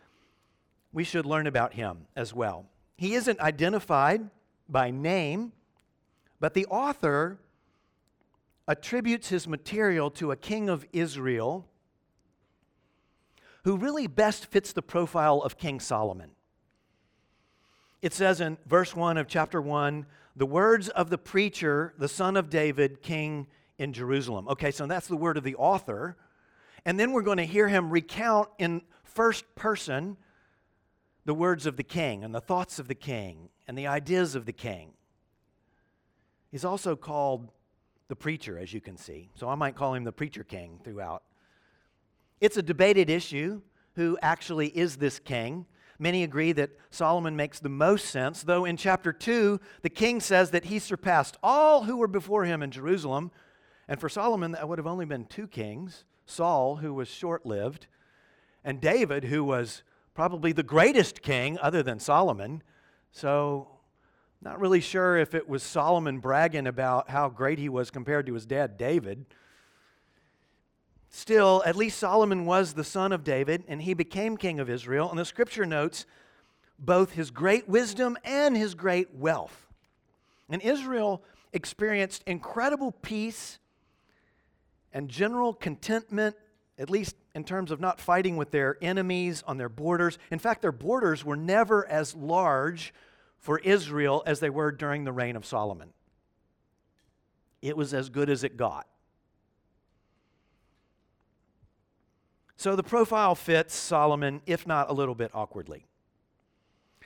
we 0.93 1.03
should 1.03 1.25
learn 1.25 1.47
about 1.47 1.73
him 1.73 2.07
as 2.15 2.33
well. 2.33 2.65
He 2.97 3.13
isn't 3.13 3.39
identified 3.39 4.29
by 4.69 4.91
name, 4.91 5.53
but 6.39 6.53
the 6.53 6.65
author 6.67 7.39
attributes 8.67 9.29
his 9.29 9.47
material 9.47 10.11
to 10.11 10.31
a 10.31 10.35
king 10.35 10.69
of 10.69 10.85
Israel 10.91 11.67
who 13.63 13.77
really 13.77 14.07
best 14.07 14.45
fits 14.45 14.73
the 14.73 14.81
profile 14.81 15.41
of 15.41 15.57
King 15.57 15.79
Solomon. 15.79 16.31
It 18.01 18.13
says 18.13 18.41
in 18.41 18.57
verse 18.65 18.95
1 18.95 19.17
of 19.17 19.27
chapter 19.27 19.61
1 19.61 20.05
the 20.35 20.45
words 20.45 20.87
of 20.89 21.09
the 21.09 21.17
preacher, 21.17 21.93
the 21.97 22.07
son 22.07 22.37
of 22.37 22.49
David, 22.49 23.01
king 23.01 23.47
in 23.79 23.91
Jerusalem. 23.91 24.47
Okay, 24.47 24.69
so 24.71 24.85
that's 24.85 25.07
the 25.07 25.17
word 25.17 25.35
of 25.35 25.43
the 25.43 25.55
author. 25.55 26.15
And 26.85 26.99
then 26.99 27.11
we're 27.11 27.23
going 27.23 27.37
to 27.37 27.45
hear 27.45 27.67
him 27.67 27.89
recount 27.89 28.49
in 28.59 28.83
first 29.03 29.43
person 29.55 30.15
the 31.25 31.33
words 31.33 31.65
of 31.65 31.75
the 31.75 31.83
king 31.83 32.23
and 32.23 32.33
the 32.33 32.39
thoughts 32.39 32.79
of 32.79 32.87
the 32.87 32.95
king 32.95 33.49
and 33.67 33.77
the 33.77 33.87
ideas 33.87 34.35
of 34.35 34.45
the 34.45 34.53
king. 34.53 34.91
He's 36.51 36.63
also 36.63 36.95
called 36.95 37.51
the 38.07 38.15
preacher, 38.15 38.57
as 38.57 38.73
you 38.73 38.81
can 38.81 38.97
see. 38.97 39.29
So 39.35 39.49
I 39.49 39.55
might 39.55 39.75
call 39.75 39.93
him 39.93 40.03
the 40.03 40.11
preacher 40.11 40.43
king 40.43 40.79
throughout. 40.83 41.23
It's 42.39 42.57
a 42.57 42.61
debated 42.61 43.09
issue 43.09 43.61
who 43.95 44.17
actually 44.21 44.67
is 44.67 44.97
this 44.97 45.19
king. 45.19 45.65
Many 45.99 46.23
agree 46.23 46.51
that 46.53 46.69
Solomon 46.91 47.35
makes 47.35 47.59
the 47.59 47.69
most 47.69 48.05
sense, 48.05 48.43
though 48.43 48.65
in 48.65 48.77
chapter 48.77 49.11
2, 49.11 49.59
the 49.81 49.89
king 49.89 50.19
says 50.19 50.51
that 50.51 50.65
he 50.65 50.77
surpassed 50.77 51.37
all 51.41 51.83
who 51.83 51.97
were 51.97 52.07
before 52.07 52.45
him 52.45 52.61
in 52.61 52.69
Jerusalem. 52.69 53.31
And 53.87 53.99
for 53.99 54.07
Solomon, 54.07 54.51
that 54.51 54.69
would 54.69 54.77
have 54.77 54.87
only 54.87 55.05
been 55.05 55.25
two 55.25 55.47
kings 55.47 56.05
Saul, 56.29 56.75
who 56.75 56.93
was 56.93 57.07
short 57.07 57.45
lived, 57.45 57.87
and 58.63 58.81
David, 58.81 59.23
who 59.23 59.45
was 59.45 59.81
probably 60.13 60.51
the 60.51 60.61
greatest 60.61 61.21
king 61.21 61.57
other 61.59 61.81
than 61.81 61.99
Solomon. 61.99 62.61
So 63.11 63.76
not 64.41 64.59
really 64.59 64.81
sure 64.81 65.17
if 65.17 65.33
it 65.33 65.49
was 65.49 65.63
Solomon 65.63 66.19
bragging 66.19 66.67
about 66.67 67.09
how 67.09 67.29
great 67.29 67.59
he 67.59 67.69
was 67.69 67.89
compared 67.89 68.25
to 68.27 68.33
his 68.33 68.45
dad, 68.45 68.77
David. 68.77 69.25
Still, 71.09 71.63
at 71.65 71.75
least 71.75 71.97
Solomon 71.97 72.45
was 72.45 72.73
the 72.73 72.83
son 72.83 73.11
of 73.11 73.23
David, 73.23 73.63
and 73.67 73.81
he 73.81 73.93
became 73.93 74.37
king 74.37 74.59
of 74.59 74.69
Israel. 74.69 75.09
And 75.09 75.17
the 75.17 75.25
scripture 75.25 75.65
notes 75.65 76.05
both 76.77 77.13
his 77.13 77.31
great 77.31 77.67
wisdom 77.67 78.17
and 78.23 78.55
his 78.55 78.75
great 78.75 79.15
wealth. 79.15 79.67
And 80.49 80.61
Israel 80.61 81.23
experienced 81.53 82.23
incredible 82.27 82.91
peace 82.91 83.57
and 84.93 85.09
general 85.09 85.53
contentment, 85.53 86.35
at 86.77 86.89
least 86.89 87.15
in 87.33 87.43
terms 87.43 87.71
of 87.71 87.79
not 87.79 87.99
fighting 87.99 88.37
with 88.37 88.51
their 88.51 88.77
enemies 88.81 89.43
on 89.47 89.57
their 89.57 89.69
borders. 89.69 90.19
In 90.29 90.39
fact, 90.39 90.61
their 90.61 90.71
borders 90.71 91.25
were 91.25 91.35
never 91.35 91.87
as 91.87 92.15
large 92.15 92.93
for 93.47 93.59
Israel 93.59 94.23
as 94.25 94.41
they 94.41 94.49
were 94.49 94.73
during 94.73 95.05
the 95.05 95.11
reign 95.13 95.37
of 95.37 95.45
Solomon. 95.45 95.93
It 97.61 97.77
was 97.77 97.93
as 97.93 98.09
good 98.09 98.29
as 98.29 98.43
it 98.43 98.57
got. 98.57 98.87
So 102.57 102.75
the 102.75 102.83
profile 102.83 103.35
fits 103.35 103.73
Solomon, 103.73 104.41
if 104.45 104.67
not 104.67 104.89
a 104.89 104.93
little 104.93 105.15
bit 105.15 105.31
awkwardly. 105.33 105.85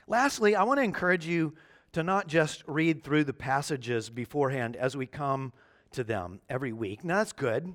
Lastly, 0.08 0.56
I 0.56 0.64
want 0.64 0.80
to 0.80 0.82
encourage 0.82 1.28
you 1.28 1.54
to 1.92 2.02
not 2.02 2.26
just 2.26 2.64
read 2.66 3.04
through 3.04 3.22
the 3.22 3.32
passages 3.32 4.10
beforehand 4.10 4.74
as 4.74 4.96
we 4.96 5.06
come 5.06 5.52
to 5.92 6.02
them 6.02 6.40
every 6.50 6.72
week. 6.72 7.04
Now, 7.04 7.18
that's 7.18 7.32
good. 7.32 7.72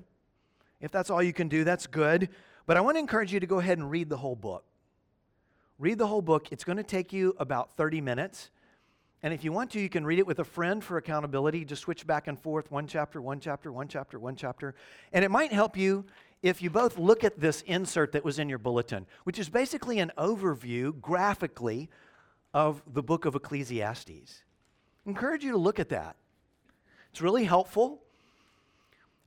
If 0.78 0.90
that's 0.90 1.08
all 1.08 1.22
you 1.22 1.32
can 1.32 1.48
do, 1.48 1.64
that's 1.64 1.86
good. 1.86 2.28
But 2.66 2.76
I 2.76 2.82
want 2.82 2.96
to 2.96 3.00
encourage 3.00 3.32
you 3.32 3.40
to 3.40 3.46
go 3.46 3.60
ahead 3.60 3.78
and 3.78 3.90
read 3.90 4.10
the 4.10 4.18
whole 4.18 4.36
book. 4.36 4.64
Read 5.78 5.96
the 5.96 6.08
whole 6.08 6.20
book. 6.20 6.52
It's 6.52 6.64
going 6.64 6.76
to 6.76 6.84
take 6.84 7.14
you 7.14 7.34
about 7.38 7.74
30 7.74 8.02
minutes. 8.02 8.50
And 9.22 9.34
if 9.34 9.42
you 9.42 9.52
want 9.52 9.70
to, 9.72 9.80
you 9.80 9.88
can 9.88 10.04
read 10.04 10.20
it 10.20 10.26
with 10.26 10.38
a 10.38 10.44
friend 10.44 10.82
for 10.82 10.96
accountability. 10.96 11.64
Just 11.64 11.82
switch 11.82 12.06
back 12.06 12.28
and 12.28 12.38
forth 12.38 12.70
one 12.70 12.86
chapter, 12.86 13.20
one 13.20 13.40
chapter, 13.40 13.72
one 13.72 13.88
chapter, 13.88 14.18
one 14.18 14.36
chapter. 14.36 14.74
And 15.12 15.24
it 15.24 15.30
might 15.30 15.52
help 15.52 15.76
you 15.76 16.04
if 16.40 16.62
you 16.62 16.70
both 16.70 16.98
look 16.98 17.24
at 17.24 17.40
this 17.40 17.62
insert 17.62 18.12
that 18.12 18.24
was 18.24 18.38
in 18.38 18.48
your 18.48 18.58
bulletin, 18.58 19.06
which 19.24 19.40
is 19.40 19.48
basically 19.48 19.98
an 19.98 20.12
overview 20.16 21.00
graphically 21.00 21.90
of 22.54 22.80
the 22.92 23.02
book 23.02 23.24
of 23.24 23.34
Ecclesiastes. 23.34 24.44
I 25.04 25.10
encourage 25.10 25.42
you 25.42 25.52
to 25.52 25.58
look 25.58 25.80
at 25.80 25.88
that. 25.88 26.16
It's 27.10 27.20
really 27.20 27.44
helpful. 27.44 28.00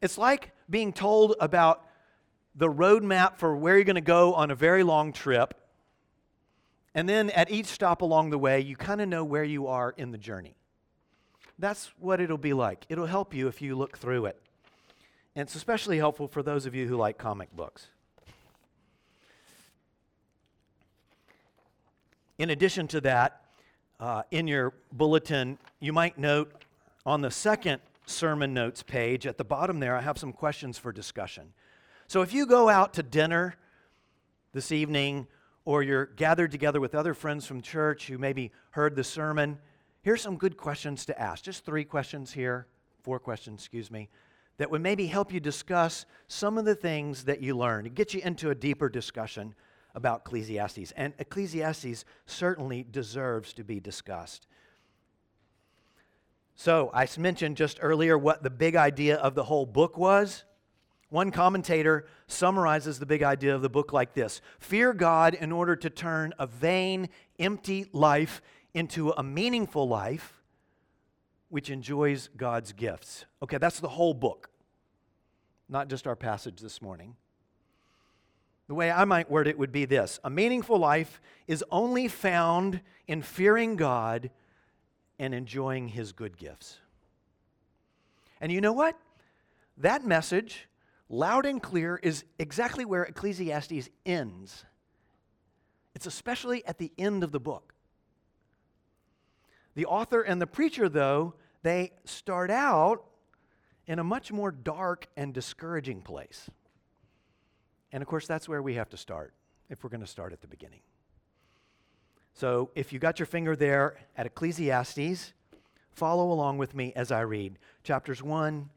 It's 0.02 0.18
like 0.18 0.52
being 0.70 0.94
told 0.94 1.36
about 1.40 1.86
the 2.56 2.70
roadmap 2.70 3.38
for 3.38 3.56
where 3.56 3.76
you're 3.76 3.84
going 3.84 3.96
to 3.96 4.02
go 4.02 4.34
on 4.34 4.52
a 4.52 4.56
very 4.56 4.84
long 4.84 5.12
trip. 5.12 5.54
And 6.94 7.08
then 7.08 7.30
at 7.32 7.50
each 7.50 7.68
stop 7.68 8.02
along 8.02 8.32
the 8.32 8.38
way, 8.38 8.60
you 8.60 8.76
kind 8.76 9.02
of 9.02 9.08
know 9.08 9.24
where 9.24 9.44
you 9.44 9.68
are 9.68 9.94
in 9.96 10.12
the 10.12 10.18
journey. 10.18 10.56
That's 11.58 11.92
what 12.00 12.20
it'll 12.20 12.38
be 12.38 12.54
like. 12.54 12.86
It'll 12.90 13.06
help 13.06 13.34
you 13.34 13.48
if 13.48 13.62
you 13.62 13.76
look 13.76 13.98
through 13.98 14.26
it. 14.26 14.42
And 15.36 15.44
it's 15.44 15.56
especially 15.56 15.98
helpful 15.98 16.28
for 16.28 16.44
those 16.44 16.66
of 16.66 16.76
you 16.76 16.88
who 16.88 16.98
like 16.98 17.18
comic 17.18 17.56
books. 17.56 17.88
In 22.38 22.50
addition 22.50 22.88
to 22.88 23.02
that, 23.02 23.42
uh, 24.00 24.24
in 24.32 24.48
your 24.48 24.74
bulletin, 24.92 25.60
you 25.80 25.94
might 25.94 26.18
note 26.18 26.66
on 27.06 27.22
the 27.22 27.32
second 27.32 27.82
sermon 28.08 28.54
notes 28.54 28.84
page 28.84 29.28
at 29.28 29.38
the 29.38 29.44
bottom 29.44 29.80
there, 29.80 29.96
I 29.96 30.02
have 30.02 30.18
some 30.18 30.34
questions 30.34 30.78
for 30.78 30.92
discussion. 30.92 31.54
So 32.08 32.22
if 32.22 32.34
you 32.34 32.46
go 32.46 32.68
out 32.68 32.94
to 32.96 33.04
dinner 33.04 33.56
this 34.54 34.72
evening 34.72 35.28
or 35.66 35.84
you're 35.84 36.08
gathered 36.08 36.52
together 36.52 36.80
with 36.80 36.96
other 36.96 37.14
friends 37.14 37.46
from 37.46 37.62
church 37.62 38.08
who 38.08 38.18
maybe 38.18 38.52
heard 38.72 38.96
the 38.96 39.04
sermon, 39.04 39.60
here's 40.02 40.22
some 40.22 40.38
good 40.38 40.58
questions 40.58 41.06
to 41.06 41.22
ask. 41.22 41.44
Just 41.44 41.66
three 41.66 41.84
questions 41.84 42.32
here, 42.34 42.68
four 43.04 43.20
questions, 43.20 43.62
excuse 43.62 43.92
me, 43.92 44.10
that 44.58 44.72
would 44.72 44.82
maybe 44.82 45.08
help 45.08 45.34
you 45.34 45.40
discuss 45.40 46.06
some 46.28 46.58
of 46.58 46.66
the 46.66 46.76
things 46.76 47.26
that 47.26 47.42
you 47.42 47.56
learned, 47.56 47.94
get 47.96 48.14
you 48.14 48.22
into 48.24 48.50
a 48.50 48.56
deeper 48.56 48.90
discussion 48.90 49.56
about 49.94 50.22
Ecclesiastes. 50.26 50.92
And 50.96 51.14
Ecclesiastes 51.20 52.06
certainly 52.26 52.86
deserves 52.90 53.54
to 53.54 53.64
be 53.64 53.80
discussed. 53.80 54.48
So, 56.56 56.92
I 56.94 57.08
mentioned 57.18 57.58
just 57.58 57.80
earlier 57.82 58.18
what 58.18 58.44
the 58.44 58.50
big 58.50 58.76
idea 58.76 59.16
of 59.18 59.36
the 59.36 59.44
whole 59.44 59.66
book 59.66 59.98
was. 59.98 60.44
One 61.12 61.30
commentator 61.30 62.06
summarizes 62.28 62.98
the 62.98 63.06
big 63.06 63.22
idea 63.22 63.54
of 63.54 63.62
the 63.62 63.70
book 63.70 63.92
like 63.92 64.14
this 64.14 64.40
Fear 64.60 64.94
God 64.94 65.34
in 65.34 65.52
order 65.52 65.76
to 65.76 65.90
turn 65.90 66.34
a 66.40 66.48
vain, 66.48 67.10
empty 67.38 67.88
life 67.92 68.42
into 68.74 69.10
a 69.12 69.22
meaningful 69.22 69.90
life 69.90 70.42
which 71.50 71.70
enjoys 71.70 72.30
God's 72.38 72.72
gifts. 72.72 73.26
Okay, 73.44 73.58
that's 73.58 73.82
the 73.82 73.90
whole 73.90 74.14
book, 74.14 74.52
not 75.68 75.90
just 75.90 76.08
our 76.08 76.16
passage 76.16 76.62
this 76.62 76.82
morning. 76.82 77.18
The 78.70 78.74
way 78.74 78.90
I 78.90 79.04
might 79.04 79.30
word 79.30 79.50
it 79.50 79.60
would 79.60 79.74
be 79.74 79.84
this 79.84 80.18
A 80.24 80.30
meaningful 80.30 80.78
life 80.78 81.20
is 81.46 81.62
only 81.72 82.08
found 82.08 82.80
in 83.06 83.22
fearing 83.22 83.76
God 83.76 84.30
and 85.20 85.34
enjoying 85.34 85.90
His 85.90 86.14
good 86.14 86.38
gifts. 86.38 86.78
And 88.40 88.50
you 88.50 88.62
know 88.62 88.72
what? 88.72 88.98
That 89.76 90.06
message 90.06 90.70
loud 91.12 91.46
and 91.46 91.62
clear, 91.62 92.00
is 92.02 92.24
exactly 92.40 92.86
where 92.86 93.04
Ecclesiastes 93.04 93.90
ends. 94.06 94.66
It's 95.94 96.06
especially 96.06 96.66
at 96.66 96.78
the 96.78 96.92
end 96.98 97.24
of 97.24 97.32
the 97.32 97.40
book. 97.40 97.74
The 99.76 99.86
author 99.86 100.22
and 100.22 100.42
the 100.42 100.48
preacher, 100.48 100.90
though, 100.90 101.36
they 101.64 101.92
start 102.06 102.50
out 102.50 103.04
in 103.88 104.00
a 104.00 104.04
much 104.04 104.32
more 104.32 104.52
dark 104.52 105.08
and 105.18 105.34
discouraging 105.34 106.02
place. 106.02 106.50
And 107.92 108.02
of 108.02 108.08
course, 108.08 108.26
that's 108.26 108.48
where 108.48 108.62
we 108.62 108.76
have 108.76 108.90
to 108.90 108.98
start 108.98 109.34
if 109.70 109.84
we're 109.84 109.90
going 109.90 110.02
to 110.02 110.08
start 110.08 110.34
at 110.34 110.42
the 110.42 110.48
beginning. 110.48 110.82
So 112.34 112.72
if 112.76 112.94
you 112.94 113.00
got 113.00 113.20
your 113.20 113.26
finger 113.26 113.56
there 113.56 113.98
at 114.16 114.26
Ecclesiastes, 114.26 115.34
follow 115.92 116.32
along 116.32 116.58
with 116.58 116.74
me 116.74 116.94
as 116.96 117.12
I 117.12 117.22
read 117.22 117.60
chapters 117.84 118.24
1 118.24 118.70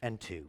and 0.00 0.20
2. 0.20 0.48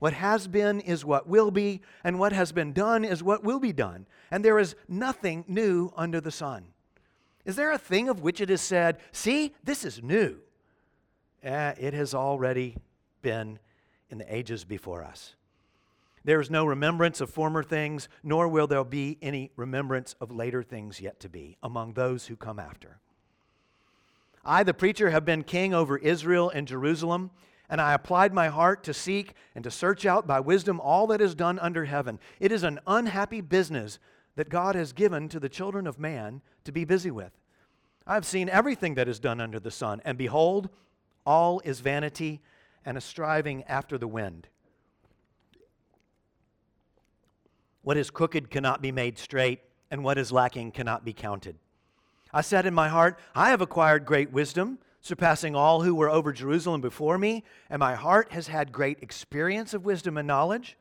What 0.00 0.14
has 0.14 0.48
been 0.48 0.80
is 0.80 1.04
what 1.04 1.28
will 1.28 1.50
be, 1.50 1.82
and 2.02 2.18
what 2.18 2.32
has 2.32 2.52
been 2.52 2.72
done 2.72 3.04
is 3.04 3.22
what 3.22 3.44
will 3.44 3.60
be 3.60 3.72
done. 3.72 4.06
And 4.30 4.44
there 4.44 4.58
is 4.58 4.74
nothing 4.88 5.44
new 5.46 5.92
under 5.94 6.20
the 6.20 6.30
sun. 6.30 6.68
Is 7.44 7.54
there 7.54 7.70
a 7.70 7.78
thing 7.78 8.08
of 8.08 8.20
which 8.20 8.40
it 8.40 8.50
is 8.50 8.62
said, 8.62 8.98
See, 9.12 9.54
this 9.62 9.84
is 9.84 10.02
new? 10.02 10.38
Eh, 11.42 11.74
it 11.78 11.94
has 11.94 12.14
already 12.14 12.76
been 13.22 13.58
in 14.08 14.18
the 14.18 14.34
ages 14.34 14.64
before 14.64 15.04
us. 15.04 15.34
There 16.24 16.40
is 16.40 16.50
no 16.50 16.64
remembrance 16.64 17.20
of 17.20 17.30
former 17.30 17.62
things, 17.62 18.08
nor 18.22 18.48
will 18.48 18.66
there 18.66 18.84
be 18.84 19.18
any 19.20 19.50
remembrance 19.54 20.14
of 20.20 20.30
later 20.30 20.62
things 20.62 21.00
yet 21.00 21.20
to 21.20 21.28
be 21.28 21.56
among 21.62 21.92
those 21.92 22.26
who 22.26 22.36
come 22.36 22.58
after. 22.58 22.98
I, 24.44 24.62
the 24.62 24.74
preacher, 24.74 25.10
have 25.10 25.26
been 25.26 25.44
king 25.44 25.74
over 25.74 25.98
Israel 25.98 26.48
and 26.50 26.66
Jerusalem 26.66 27.30
and 27.70 27.80
I 27.80 27.94
applied 27.94 28.34
my 28.34 28.48
heart 28.48 28.82
to 28.84 28.92
seek 28.92 29.34
and 29.54 29.62
to 29.62 29.70
search 29.70 30.04
out 30.04 30.26
by 30.26 30.40
wisdom 30.40 30.80
all 30.80 31.06
that 31.06 31.20
is 31.20 31.36
done 31.36 31.58
under 31.60 31.84
heaven. 31.84 32.18
It 32.40 32.50
is 32.50 32.64
an 32.64 32.80
unhappy 32.86 33.40
business 33.40 34.00
that 34.34 34.48
God 34.48 34.74
has 34.74 34.92
given 34.92 35.28
to 35.28 35.38
the 35.38 35.48
children 35.48 35.86
of 35.86 35.98
man 35.98 36.42
to 36.64 36.72
be 36.72 36.84
busy 36.84 37.12
with. 37.12 37.32
I 38.06 38.14
have 38.14 38.26
seen 38.26 38.48
everything 38.48 38.94
that 38.96 39.08
is 39.08 39.20
done 39.20 39.40
under 39.40 39.60
the 39.60 39.70
sun, 39.70 40.02
and 40.04 40.18
behold, 40.18 40.68
all 41.24 41.60
is 41.64 41.78
vanity 41.78 42.40
and 42.84 42.98
a 42.98 43.00
striving 43.00 43.62
after 43.64 43.96
the 43.96 44.08
wind. 44.08 44.48
What 47.82 47.96
is 47.96 48.10
crooked 48.10 48.50
cannot 48.50 48.82
be 48.82 48.90
made 48.90 49.16
straight, 49.16 49.60
and 49.92 50.02
what 50.02 50.18
is 50.18 50.32
lacking 50.32 50.72
cannot 50.72 51.04
be 51.04 51.12
counted. 51.12 51.56
I 52.32 52.40
said 52.40 52.66
in 52.66 52.74
my 52.74 52.88
heart, 52.88 53.18
I 53.34 53.50
have 53.50 53.60
acquired 53.60 54.04
great 54.04 54.32
wisdom 54.32 54.78
surpassing 55.00 55.54
all 55.54 55.82
who 55.82 55.94
were 55.94 56.10
over 56.10 56.32
Jerusalem 56.32 56.80
before 56.80 57.18
me, 57.18 57.44
and 57.68 57.80
my 57.80 57.94
heart 57.94 58.32
has 58.32 58.48
had 58.48 58.72
great 58.72 58.98
experience 59.02 59.72
of 59.74 59.84
wisdom 59.84 60.16
and 60.16 60.26
knowledge. 60.26 60.76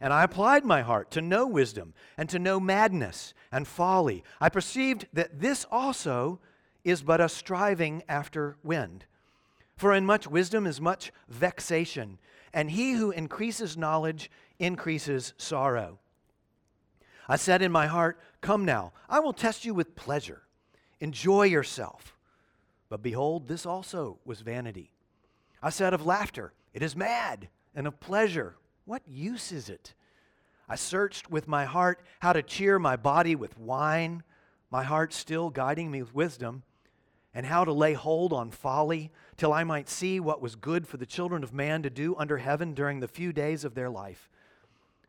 And 0.00 0.12
I 0.12 0.22
applied 0.24 0.64
my 0.64 0.82
heart 0.82 1.10
to 1.12 1.22
know 1.22 1.46
wisdom 1.46 1.94
and 2.16 2.28
to 2.28 2.38
know 2.38 2.60
madness 2.60 3.34
and 3.50 3.66
folly. 3.66 4.22
I 4.40 4.48
perceived 4.48 5.06
that 5.12 5.40
this 5.40 5.66
also 5.70 6.40
is 6.84 7.02
but 7.02 7.20
a 7.20 7.28
striving 7.28 8.02
after 8.08 8.56
wind. 8.62 9.06
For 9.76 9.92
in 9.92 10.06
much 10.06 10.26
wisdom 10.26 10.66
is 10.66 10.80
much 10.80 11.12
vexation, 11.28 12.18
and 12.52 12.70
he 12.70 12.92
who 12.92 13.10
increases 13.10 13.76
knowledge 13.76 14.30
increases 14.58 15.32
sorrow. 15.36 15.98
I 17.28 17.36
said 17.36 17.62
in 17.62 17.72
my 17.72 17.86
heart, 17.86 18.20
Come 18.40 18.64
now, 18.64 18.92
I 19.08 19.20
will 19.20 19.32
test 19.32 19.64
you 19.64 19.74
with 19.74 19.96
pleasure. 19.96 20.42
Enjoy 21.00 21.44
yourself. 21.44 22.13
But 22.94 23.02
behold, 23.02 23.48
this 23.48 23.66
also 23.66 24.20
was 24.24 24.42
vanity. 24.42 24.92
I 25.60 25.70
said 25.70 25.94
of 25.94 26.06
laughter, 26.06 26.52
It 26.72 26.80
is 26.80 26.94
mad, 26.94 27.48
and 27.74 27.88
of 27.88 27.98
pleasure, 27.98 28.54
What 28.84 29.02
use 29.04 29.50
is 29.50 29.68
it? 29.68 29.94
I 30.68 30.76
searched 30.76 31.28
with 31.28 31.48
my 31.48 31.64
heart 31.64 32.04
how 32.20 32.32
to 32.32 32.40
cheer 32.40 32.78
my 32.78 32.94
body 32.94 33.34
with 33.34 33.58
wine, 33.58 34.22
my 34.70 34.84
heart 34.84 35.12
still 35.12 35.50
guiding 35.50 35.90
me 35.90 36.02
with 36.02 36.14
wisdom, 36.14 36.62
and 37.34 37.46
how 37.46 37.64
to 37.64 37.72
lay 37.72 37.94
hold 37.94 38.32
on 38.32 38.52
folly, 38.52 39.10
till 39.36 39.52
I 39.52 39.64
might 39.64 39.88
see 39.88 40.20
what 40.20 40.40
was 40.40 40.54
good 40.54 40.86
for 40.86 40.96
the 40.96 41.04
children 41.04 41.42
of 41.42 41.52
man 41.52 41.82
to 41.82 41.90
do 41.90 42.14
under 42.14 42.38
heaven 42.38 42.74
during 42.74 43.00
the 43.00 43.08
few 43.08 43.32
days 43.32 43.64
of 43.64 43.74
their 43.74 43.90
life. 43.90 44.30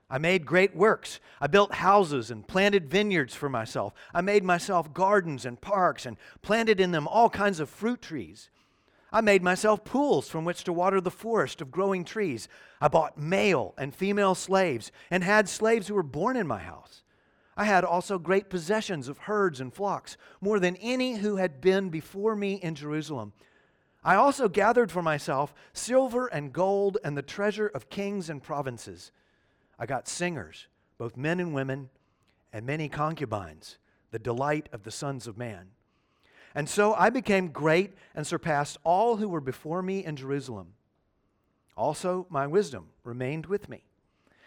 I 0.09 0.19
made 0.19 0.45
great 0.45 0.75
works. 0.75 1.19
I 1.41 1.47
built 1.47 1.73
houses 1.73 2.29
and 2.29 2.47
planted 2.47 2.89
vineyards 2.89 3.33
for 3.33 3.49
myself. 3.49 3.93
I 4.13 4.21
made 4.21 4.43
myself 4.43 4.93
gardens 4.93 5.45
and 5.45 5.59
parks 5.59 6.05
and 6.05 6.17
planted 6.41 6.79
in 6.79 6.91
them 6.91 7.07
all 7.07 7.29
kinds 7.29 7.59
of 7.59 7.69
fruit 7.69 8.01
trees. 8.01 8.51
I 9.11 9.21
made 9.21 9.41
myself 9.41 9.83
pools 9.83 10.29
from 10.29 10.45
which 10.45 10.63
to 10.65 10.73
water 10.73 11.01
the 11.01 11.09
forest 11.09 11.61
of 11.61 11.71
growing 11.71 12.03
trees. 12.03 12.47
I 12.79 12.87
bought 12.87 13.17
male 13.17 13.73
and 13.77 13.95
female 13.95 14.35
slaves 14.35 14.91
and 15.09 15.23
had 15.23 15.49
slaves 15.49 15.87
who 15.87 15.95
were 15.95 16.03
born 16.03 16.37
in 16.37 16.45
my 16.45 16.59
house. 16.59 17.01
I 17.57 17.63
had 17.63 17.85
also 17.85 18.19
great 18.19 18.49
possessions 18.49 19.07
of 19.07 19.19
herds 19.19 19.61
and 19.61 19.73
flocks, 19.73 20.17
more 20.41 20.59
than 20.59 20.75
any 20.77 21.15
who 21.15 21.37
had 21.37 21.61
been 21.61 21.89
before 21.89 22.35
me 22.35 22.55
in 22.55 22.75
Jerusalem. 22.75 23.31
I 24.03 24.15
also 24.15 24.49
gathered 24.49 24.91
for 24.91 25.01
myself 25.01 25.55
silver 25.73 26.27
and 26.27 26.53
gold 26.53 26.97
and 27.03 27.17
the 27.17 27.21
treasure 27.23 27.67
of 27.67 27.89
kings 27.89 28.29
and 28.29 28.43
provinces. 28.43 29.11
I 29.77 29.85
got 29.85 30.07
singers, 30.07 30.67
both 30.97 31.17
men 31.17 31.39
and 31.39 31.53
women, 31.53 31.89
and 32.53 32.65
many 32.65 32.87
concubines, 32.87 33.77
the 34.11 34.19
delight 34.19 34.69
of 34.71 34.83
the 34.83 34.91
sons 34.91 35.27
of 35.27 35.37
man. 35.37 35.71
And 36.53 36.69
so 36.69 36.93
I 36.93 37.09
became 37.09 37.49
great 37.49 37.93
and 38.15 38.25
surpassed 38.25 38.77
all 38.83 39.17
who 39.17 39.27
were 39.27 39.41
before 39.41 39.81
me 39.81 40.05
in 40.05 40.15
Jerusalem. 40.15 40.73
Also, 41.75 42.25
my 42.29 42.47
wisdom 42.47 42.87
remained 43.03 43.47
with 43.47 43.67
me. 43.67 43.83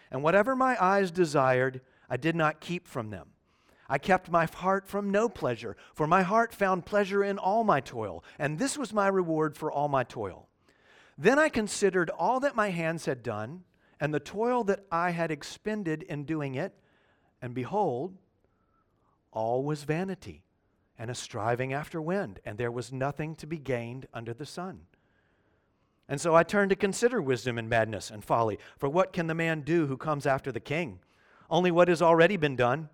And 0.09 0.23
whatever 0.23 0.55
my 0.55 0.83
eyes 0.83 1.11
desired, 1.11 1.81
I 2.09 2.17
did 2.17 2.35
not 2.35 2.59
keep 2.59 2.87
from 2.87 3.11
them. 3.11 3.27
I 3.87 3.99
kept 3.99 4.31
my 4.31 4.45
heart 4.45 4.87
from 4.87 5.11
no 5.11 5.29
pleasure, 5.29 5.77
for 5.93 6.07
my 6.07 6.23
heart 6.23 6.53
found 6.53 6.85
pleasure 6.85 7.23
in 7.23 7.37
all 7.37 7.63
my 7.63 7.79
toil, 7.79 8.23
and 8.37 8.57
this 8.57 8.77
was 8.77 8.93
my 8.93 9.07
reward 9.07 9.55
for 9.55 9.71
all 9.71 9.87
my 9.87 10.03
toil. 10.03 10.47
Then 11.17 11.37
I 11.37 11.49
considered 11.49 12.09
all 12.11 12.39
that 12.39 12.55
my 12.55 12.69
hands 12.69 13.05
had 13.05 13.23
done, 13.23 13.63
and 13.99 14.13
the 14.13 14.19
toil 14.19 14.63
that 14.65 14.85
I 14.91 15.11
had 15.11 15.31
expended 15.31 16.03
in 16.03 16.23
doing 16.23 16.55
it, 16.55 16.73
and 17.41 17.53
behold, 17.53 18.17
all 19.31 19.63
was 19.63 19.83
vanity 19.83 20.43
and 20.97 21.09
a 21.09 21.15
striving 21.15 21.73
after 21.73 22.01
wind, 22.01 22.39
and 22.43 22.57
there 22.57 22.71
was 22.71 22.91
nothing 22.91 23.35
to 23.35 23.47
be 23.47 23.57
gained 23.57 24.07
under 24.13 24.33
the 24.33 24.45
sun. 24.45 24.81
And 26.09 26.19
so 26.19 26.35
I 26.35 26.43
turned 26.43 26.71
to 26.71 26.75
consider 26.75 27.21
wisdom 27.21 27.57
and 27.57 27.69
madness 27.69 28.09
and 28.09 28.23
folly. 28.23 28.57
For 28.77 28.89
what 28.89 29.13
can 29.13 29.27
the 29.27 29.35
man 29.35 29.61
do 29.61 29.85
who 29.85 29.95
comes 29.95 30.25
after 30.25 30.51
the 30.51 30.59
king? 30.59 30.99
Only 31.49 31.71
what 31.71 31.87
has 31.87 32.01
already 32.01 32.35
been 32.35 32.55
done. 32.55 32.89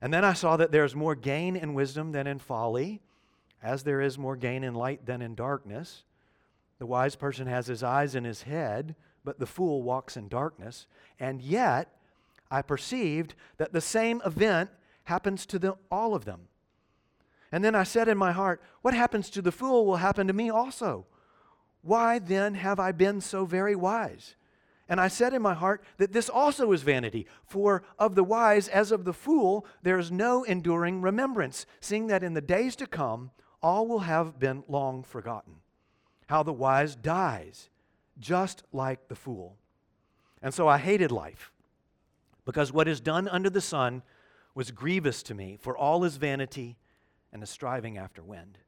And 0.00 0.12
then 0.12 0.24
I 0.24 0.32
saw 0.32 0.56
that 0.56 0.72
there 0.72 0.84
is 0.84 0.96
more 0.96 1.14
gain 1.14 1.54
in 1.54 1.74
wisdom 1.74 2.10
than 2.10 2.26
in 2.26 2.40
folly, 2.40 3.00
as 3.62 3.84
there 3.84 4.00
is 4.00 4.18
more 4.18 4.36
gain 4.36 4.64
in 4.64 4.74
light 4.74 5.06
than 5.06 5.22
in 5.22 5.36
darkness. 5.36 6.02
The 6.80 6.86
wise 6.86 7.14
person 7.14 7.46
has 7.46 7.68
his 7.68 7.84
eyes 7.84 8.16
in 8.16 8.24
his 8.24 8.42
head, 8.42 8.96
but 9.24 9.38
the 9.38 9.46
fool 9.46 9.82
walks 9.82 10.16
in 10.16 10.28
darkness. 10.28 10.86
And 11.18 11.40
yet, 11.40 11.96
I 12.50 12.62
perceived 12.62 13.34
that 13.56 13.72
the 13.72 13.80
same 13.80 14.20
event 14.24 14.70
happens 15.04 15.46
to 15.46 15.58
them, 15.58 15.74
all 15.90 16.14
of 16.14 16.24
them. 16.24 16.48
And 17.50 17.62
then 17.62 17.74
I 17.74 17.82
said 17.82 18.08
in 18.08 18.16
my 18.18 18.32
heart, 18.32 18.62
What 18.80 18.94
happens 18.94 19.28
to 19.30 19.42
the 19.42 19.52
fool 19.52 19.86
will 19.86 19.96
happen 19.96 20.26
to 20.26 20.32
me 20.32 20.50
also. 20.50 21.06
Why 21.82 22.18
then 22.18 22.54
have 22.54 22.78
I 22.78 22.92
been 22.92 23.20
so 23.20 23.44
very 23.44 23.74
wise? 23.74 24.36
And 24.88 25.00
I 25.00 25.08
said 25.08 25.32
in 25.32 25.42
my 25.42 25.54
heart 25.54 25.82
that 25.98 26.12
this 26.12 26.28
also 26.28 26.72
is 26.72 26.82
vanity, 26.82 27.26
for 27.46 27.82
of 27.98 28.14
the 28.14 28.24
wise 28.24 28.68
as 28.68 28.92
of 28.92 29.04
the 29.04 29.12
fool 29.12 29.66
there 29.82 29.98
is 29.98 30.10
no 30.10 30.44
enduring 30.44 31.00
remembrance, 31.00 31.66
seeing 31.80 32.08
that 32.08 32.22
in 32.22 32.34
the 32.34 32.40
days 32.40 32.76
to 32.76 32.86
come 32.86 33.30
all 33.62 33.86
will 33.86 34.00
have 34.00 34.38
been 34.38 34.64
long 34.68 35.02
forgotten. 35.02 35.54
How 36.28 36.42
the 36.42 36.52
wise 36.52 36.96
dies, 36.96 37.68
just 38.22 38.62
like 38.72 39.08
the 39.08 39.14
fool. 39.14 39.58
And 40.40 40.54
so 40.54 40.66
I 40.66 40.78
hated 40.78 41.12
life, 41.12 41.52
because 42.46 42.72
what 42.72 42.88
is 42.88 43.00
done 43.00 43.28
under 43.28 43.50
the 43.50 43.60
sun 43.60 44.02
was 44.54 44.70
grievous 44.70 45.22
to 45.24 45.34
me, 45.34 45.58
for 45.60 45.76
all 45.76 46.04
is 46.04 46.16
vanity 46.16 46.78
and 47.32 47.42
a 47.42 47.46
striving 47.46 47.98
after 47.98 48.22
wind. 48.22 48.58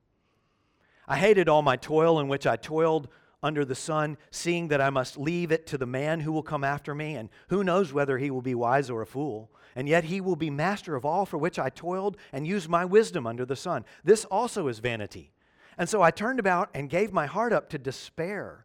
I 1.09 1.17
hated 1.17 1.49
all 1.49 1.63
my 1.63 1.77
toil 1.77 2.21
in 2.21 2.29
which 2.29 2.47
I 2.47 2.57
toiled 2.57 3.09
under 3.43 3.65
the 3.65 3.75
sun, 3.75 4.17
seeing 4.31 4.69
that 4.69 4.81
I 4.81 4.89
must 4.89 5.19
leave 5.19 5.53
it 5.53 5.67
to 5.67 5.79
the 5.79 5.87
man 5.87 6.21
who 6.21 6.33
will 6.33 6.43
come 6.43 6.65
after 6.65 6.95
me, 6.95 7.15
and 7.15 7.29
who 7.49 7.63
knows 7.63 7.93
whether 7.93 8.17
he 8.17 8.31
will 8.31 8.41
be 8.41 8.55
wise 8.55 8.89
or 8.89 9.03
a 9.03 9.07
fool. 9.07 9.51
And 9.77 9.89
yet 9.89 10.05
he 10.05 10.21
will 10.21 10.37
be 10.37 10.51
master 10.51 10.95
of 10.95 11.05
all 11.05 11.27
for 11.27 11.37
which 11.37 11.59
I 11.59 11.69
toiled 11.69 12.17
and 12.33 12.47
used 12.47 12.69
my 12.69 12.85
wisdom 12.85 13.27
under 13.27 13.45
the 13.45 13.57
sun. 13.57 13.85
This 14.03 14.25
also 14.25 14.69
is 14.69 14.79
vanity. 14.79 15.33
And 15.77 15.89
so 15.89 16.01
I 16.01 16.11
turned 16.11 16.39
about 16.39 16.71
and 16.73 16.89
gave 16.89 17.13
my 17.13 17.27
heart 17.27 17.53
up 17.53 17.69
to 17.71 17.79
despair 17.79 18.65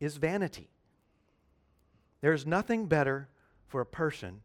is 0.00 0.16
vanity. 0.16 0.70
There 2.20 2.32
is 2.32 2.46
nothing 2.46 2.86
better 2.86 3.28
for 3.66 3.80
a 3.80 3.86
person 3.86 4.42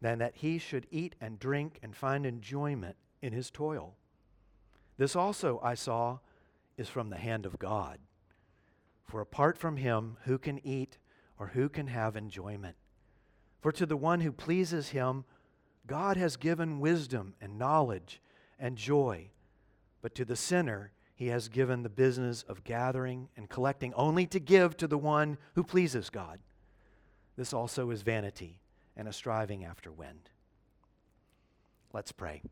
than 0.00 0.18
that 0.18 0.36
he 0.36 0.58
should 0.58 0.86
eat 0.90 1.14
and 1.20 1.38
drink 1.38 1.78
and 1.82 1.96
find 1.96 2.26
enjoyment 2.26 2.96
in 3.22 3.32
his 3.32 3.50
toil. 3.50 3.94
This 4.98 5.16
also 5.16 5.60
I 5.62 5.74
saw 5.74 6.18
is 6.76 6.88
from 6.88 7.10
the 7.10 7.16
hand 7.16 7.46
of 7.46 7.58
God. 7.58 7.98
For 9.04 9.20
apart 9.20 9.56
from 9.56 9.76
him, 9.76 10.16
who 10.24 10.38
can 10.38 10.64
eat 10.66 10.98
or 11.38 11.48
who 11.48 11.68
can 11.68 11.86
have 11.86 12.16
enjoyment? 12.16 12.76
For 13.60 13.72
to 13.72 13.86
the 13.86 13.96
one 13.96 14.20
who 14.20 14.32
pleases 14.32 14.90
him, 14.90 15.24
God 15.86 16.16
has 16.16 16.36
given 16.36 16.80
wisdom 16.80 17.34
and 17.40 17.58
knowledge 17.58 18.20
and 18.58 18.76
joy. 18.76 19.30
But 20.02 20.14
to 20.16 20.24
the 20.24 20.36
sinner, 20.36 20.92
he 21.16 21.28
has 21.28 21.48
given 21.48 21.82
the 21.82 21.88
business 21.88 22.44
of 22.46 22.62
gathering 22.62 23.28
and 23.36 23.48
collecting 23.48 23.94
only 23.94 24.26
to 24.26 24.38
give 24.38 24.76
to 24.76 24.86
the 24.86 24.98
one 24.98 25.38
who 25.54 25.64
pleases 25.64 26.10
God. 26.10 26.38
This 27.36 27.54
also 27.54 27.90
is 27.90 28.02
vanity 28.02 28.60
and 28.96 29.08
a 29.08 29.12
striving 29.14 29.64
after 29.64 29.90
wind. 29.90 30.30
Let's 31.94 32.12
pray. 32.12 32.42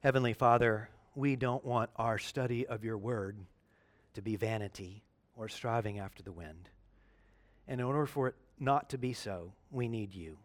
Heavenly 0.00 0.34
Father, 0.34 0.90
we 1.14 1.36
don't 1.36 1.64
want 1.64 1.88
our 1.96 2.18
study 2.18 2.66
of 2.66 2.84
your 2.84 2.98
word 2.98 3.36
to 4.12 4.20
be 4.20 4.36
vanity 4.36 5.02
or 5.36 5.48
striving 5.48 5.98
after 5.98 6.22
the 6.22 6.32
wind. 6.32 6.68
And 7.66 7.80
in 7.80 7.86
order 7.86 8.04
for 8.04 8.28
it 8.28 8.34
not 8.60 8.90
to 8.90 8.98
be 8.98 9.14
so, 9.14 9.52
we 9.70 9.88
need 9.88 10.14
you 10.14 10.36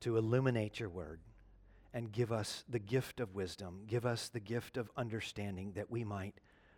to 0.00 0.16
illuminate 0.16 0.80
your 0.80 0.88
word 0.88 1.20
and 1.96 2.12
give 2.12 2.30
us 2.30 2.62
the 2.68 2.78
gift 2.78 3.20
of 3.20 3.34
wisdom, 3.34 3.80
give 3.86 4.04
us 4.04 4.28
the 4.28 4.38
gift 4.38 4.76
of 4.76 4.90
understanding 4.98 5.72
that 5.76 5.90
we 5.90 6.04
might 6.04 6.34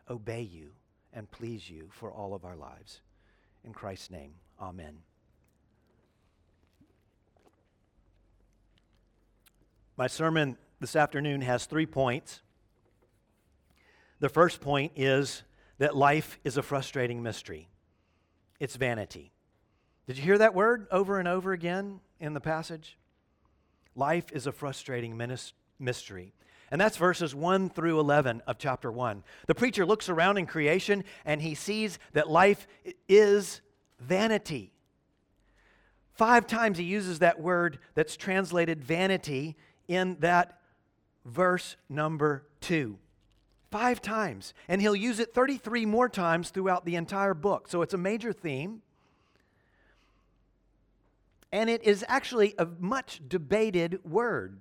obey 0.08 0.42
you 0.42 0.70
and 1.12 1.28
please 1.32 1.68
you 1.68 1.88
for 1.90 2.12
all 2.12 2.34
of 2.34 2.44
our 2.44 2.54
lives. 2.54 3.00
In 3.64 3.72
Christ's 3.72 4.12
name, 4.12 4.34
amen. 4.62 4.98
My 9.96 10.06
sermon 10.06 10.56
this 10.78 10.94
afternoon 10.94 11.40
has 11.40 11.66
three 11.66 11.86
points. 11.86 12.40
The 14.20 14.28
first 14.28 14.60
point 14.60 14.92
is 14.94 15.42
that 15.78 15.96
life 15.96 16.38
is 16.44 16.56
a 16.56 16.62
frustrating 16.62 17.24
mystery, 17.24 17.68
it's 18.60 18.76
vanity. 18.76 19.32
Did 20.06 20.16
you 20.16 20.22
hear 20.22 20.38
that 20.38 20.54
word 20.54 20.86
over 20.92 21.18
and 21.18 21.26
over 21.26 21.52
again 21.52 21.98
in 22.20 22.34
the 22.34 22.40
passage? 22.40 22.96
Life 23.98 24.30
is 24.32 24.46
a 24.46 24.52
frustrating 24.52 25.20
mystery. 25.80 26.32
And 26.70 26.80
that's 26.80 26.96
verses 26.96 27.34
1 27.34 27.70
through 27.70 27.98
11 27.98 28.42
of 28.46 28.56
chapter 28.56 28.92
1. 28.92 29.24
The 29.48 29.56
preacher 29.56 29.84
looks 29.84 30.08
around 30.08 30.38
in 30.38 30.46
creation 30.46 31.02
and 31.24 31.42
he 31.42 31.56
sees 31.56 31.98
that 32.12 32.30
life 32.30 32.68
is 33.08 33.60
vanity. 33.98 34.72
Five 36.12 36.46
times 36.46 36.78
he 36.78 36.84
uses 36.84 37.18
that 37.18 37.40
word 37.40 37.80
that's 37.94 38.16
translated 38.16 38.84
vanity 38.84 39.56
in 39.88 40.16
that 40.20 40.60
verse 41.24 41.76
number 41.88 42.44
2. 42.60 42.98
Five 43.72 44.00
times. 44.00 44.54
And 44.68 44.80
he'll 44.80 44.94
use 44.94 45.18
it 45.18 45.34
33 45.34 45.86
more 45.86 46.08
times 46.08 46.50
throughout 46.50 46.84
the 46.84 46.94
entire 46.94 47.34
book. 47.34 47.66
So 47.66 47.82
it's 47.82 47.94
a 47.94 47.98
major 47.98 48.32
theme. 48.32 48.82
And 51.52 51.70
it 51.70 51.82
is 51.84 52.04
actually 52.08 52.54
a 52.58 52.66
much 52.78 53.22
debated 53.26 54.04
word. 54.04 54.60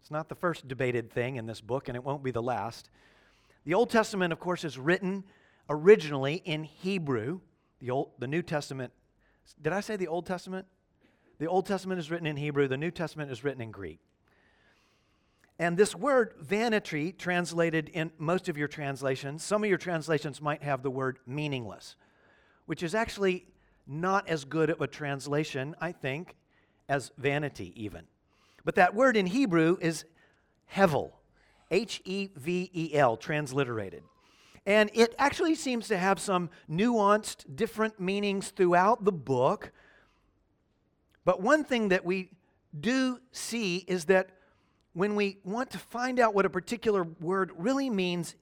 It's 0.00 0.10
not 0.10 0.28
the 0.28 0.34
first 0.34 0.68
debated 0.68 1.10
thing 1.10 1.36
in 1.36 1.46
this 1.46 1.60
book, 1.60 1.88
and 1.88 1.96
it 1.96 2.04
won't 2.04 2.22
be 2.22 2.30
the 2.30 2.42
last. 2.42 2.90
The 3.64 3.74
Old 3.74 3.90
Testament, 3.90 4.32
of 4.32 4.40
course, 4.40 4.64
is 4.64 4.78
written 4.78 5.24
originally 5.68 6.42
in 6.44 6.64
Hebrew. 6.64 7.40
The, 7.80 7.90
Old, 7.90 8.12
the 8.18 8.26
New 8.26 8.42
Testament, 8.42 8.92
did 9.60 9.72
I 9.72 9.80
say 9.80 9.96
the 9.96 10.08
Old 10.08 10.26
Testament? 10.26 10.66
The 11.38 11.46
Old 11.46 11.64
Testament 11.64 11.98
is 11.98 12.10
written 12.10 12.26
in 12.26 12.36
Hebrew, 12.36 12.68
the 12.68 12.76
New 12.76 12.90
Testament 12.90 13.30
is 13.30 13.42
written 13.42 13.62
in 13.62 13.70
Greek. 13.70 14.00
And 15.58 15.76
this 15.76 15.94
word 15.94 16.34
vanity, 16.38 17.12
translated 17.12 17.90
in 17.90 18.10
most 18.18 18.48
of 18.48 18.56
your 18.58 18.68
translations, 18.68 19.42
some 19.42 19.62
of 19.62 19.68
your 19.68 19.78
translations 19.78 20.40
might 20.40 20.62
have 20.62 20.82
the 20.82 20.90
word 20.90 21.18
meaningless, 21.26 21.96
which 22.66 22.82
is 22.82 22.94
actually 22.94 23.46
not 23.90 24.28
as 24.28 24.44
good 24.44 24.70
of 24.70 24.80
a 24.80 24.86
translation, 24.86 25.74
I 25.80 25.92
think, 25.92 26.36
as 26.88 27.10
vanity, 27.18 27.72
even. 27.76 28.04
But 28.64 28.76
that 28.76 28.94
word 28.94 29.16
in 29.16 29.26
Hebrew 29.26 29.76
is 29.80 30.04
hevel, 30.72 31.12
H 31.70 32.00
E 32.04 32.28
V 32.36 32.70
E 32.72 32.94
L, 32.94 33.16
transliterated. 33.16 34.02
And 34.64 34.90
it 34.94 35.14
actually 35.18 35.54
seems 35.56 35.88
to 35.88 35.96
have 35.96 36.20
some 36.20 36.50
nuanced, 36.70 37.56
different 37.56 37.98
meanings 37.98 38.50
throughout 38.50 39.04
the 39.04 39.12
book. 39.12 39.72
But 41.24 41.42
one 41.42 41.64
thing 41.64 41.88
that 41.88 42.04
we 42.04 42.30
do 42.78 43.18
see 43.32 43.78
is 43.88 44.04
that 44.06 44.30
when 44.92 45.16
we 45.16 45.38
want 45.44 45.70
to 45.70 45.78
find 45.78 46.20
out 46.20 46.34
what 46.34 46.46
a 46.46 46.50
particular 46.50 47.04
word 47.04 47.52
really 47.56 47.90
means, 47.90 48.36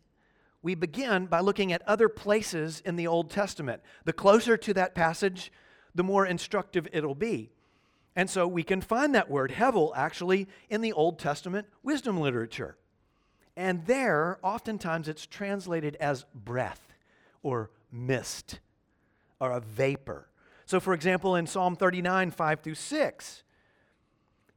we 0.63 0.75
begin 0.75 1.27
by 1.27 1.41
looking 1.41 1.73
at 1.73 1.83
other 1.87 2.09
places 2.09 2.83
in 2.85 2.97
the 2.97 3.07
Old 3.07 3.31
Testament. 3.31 3.83
The 4.05 4.13
closer 4.13 4.57
to 4.57 4.75
that 4.75 4.95
passage, 4.95 5.53
the 5.95 6.05
more 6.05 6.27
instructive 6.27 6.89
it'll 6.93 7.15
be. 7.15 7.51
And 8.17 8.29
so 8.29 8.49
we 8.49 8.65
can 8.65 8.81
find 8.81 9.15
that 9.15 9.31
word, 9.31 9.53
hevel, 9.53 9.93
actually 9.95 10.49
in 10.69 10.81
the 10.81 10.93
Old 10.93 11.19
Testament 11.19 11.69
wisdom 11.83 12.19
literature. 12.19 12.77
And 13.57 13.87
there, 13.87 14.39
oftentimes, 14.43 15.09
it's 15.09 15.27
translated 15.27 15.97
as 15.97 16.25
breath 16.35 16.95
or 17.43 17.71
mist 17.93 18.61
or 19.41 19.53
a 19.53 19.61
vapor. 19.61 20.29
So, 20.67 20.81
for 20.81 20.95
example, 20.95 21.37
in 21.37 21.47
Psalm 21.47 21.77
39, 21.77 22.31
5 22.31 22.61
through 22.61 22.75
6, 22.75 23.43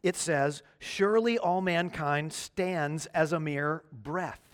it 0.04 0.16
says, 0.16 0.64
Surely 0.80 1.38
all 1.38 1.62
mankind 1.62 2.34
stands 2.34 3.06
as 3.08 3.32
a 3.32 3.40
mere 3.40 3.84
breath. 3.92 4.50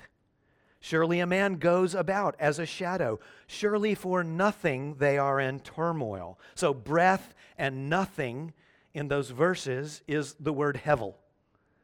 Surely 0.80 1.20
a 1.20 1.26
man 1.26 1.56
goes 1.56 1.96
about 1.96 2.36
as 2.40 2.60
a 2.60 2.66
shadow. 2.66 3.20
Surely 3.48 3.96
for 3.96 4.24
nothing 4.24 4.96
they 4.96 5.18
are 5.18 5.40
in 5.40 5.60
turmoil. 5.60 6.40
So, 6.56 6.74
breath 6.74 7.34
and 7.58 7.90
nothing 7.90 8.54
in 8.94 9.08
those 9.08 9.32
verses 9.32 10.02
is 10.08 10.36
the 10.40 10.54
word 10.54 10.82
hevel 10.86 11.16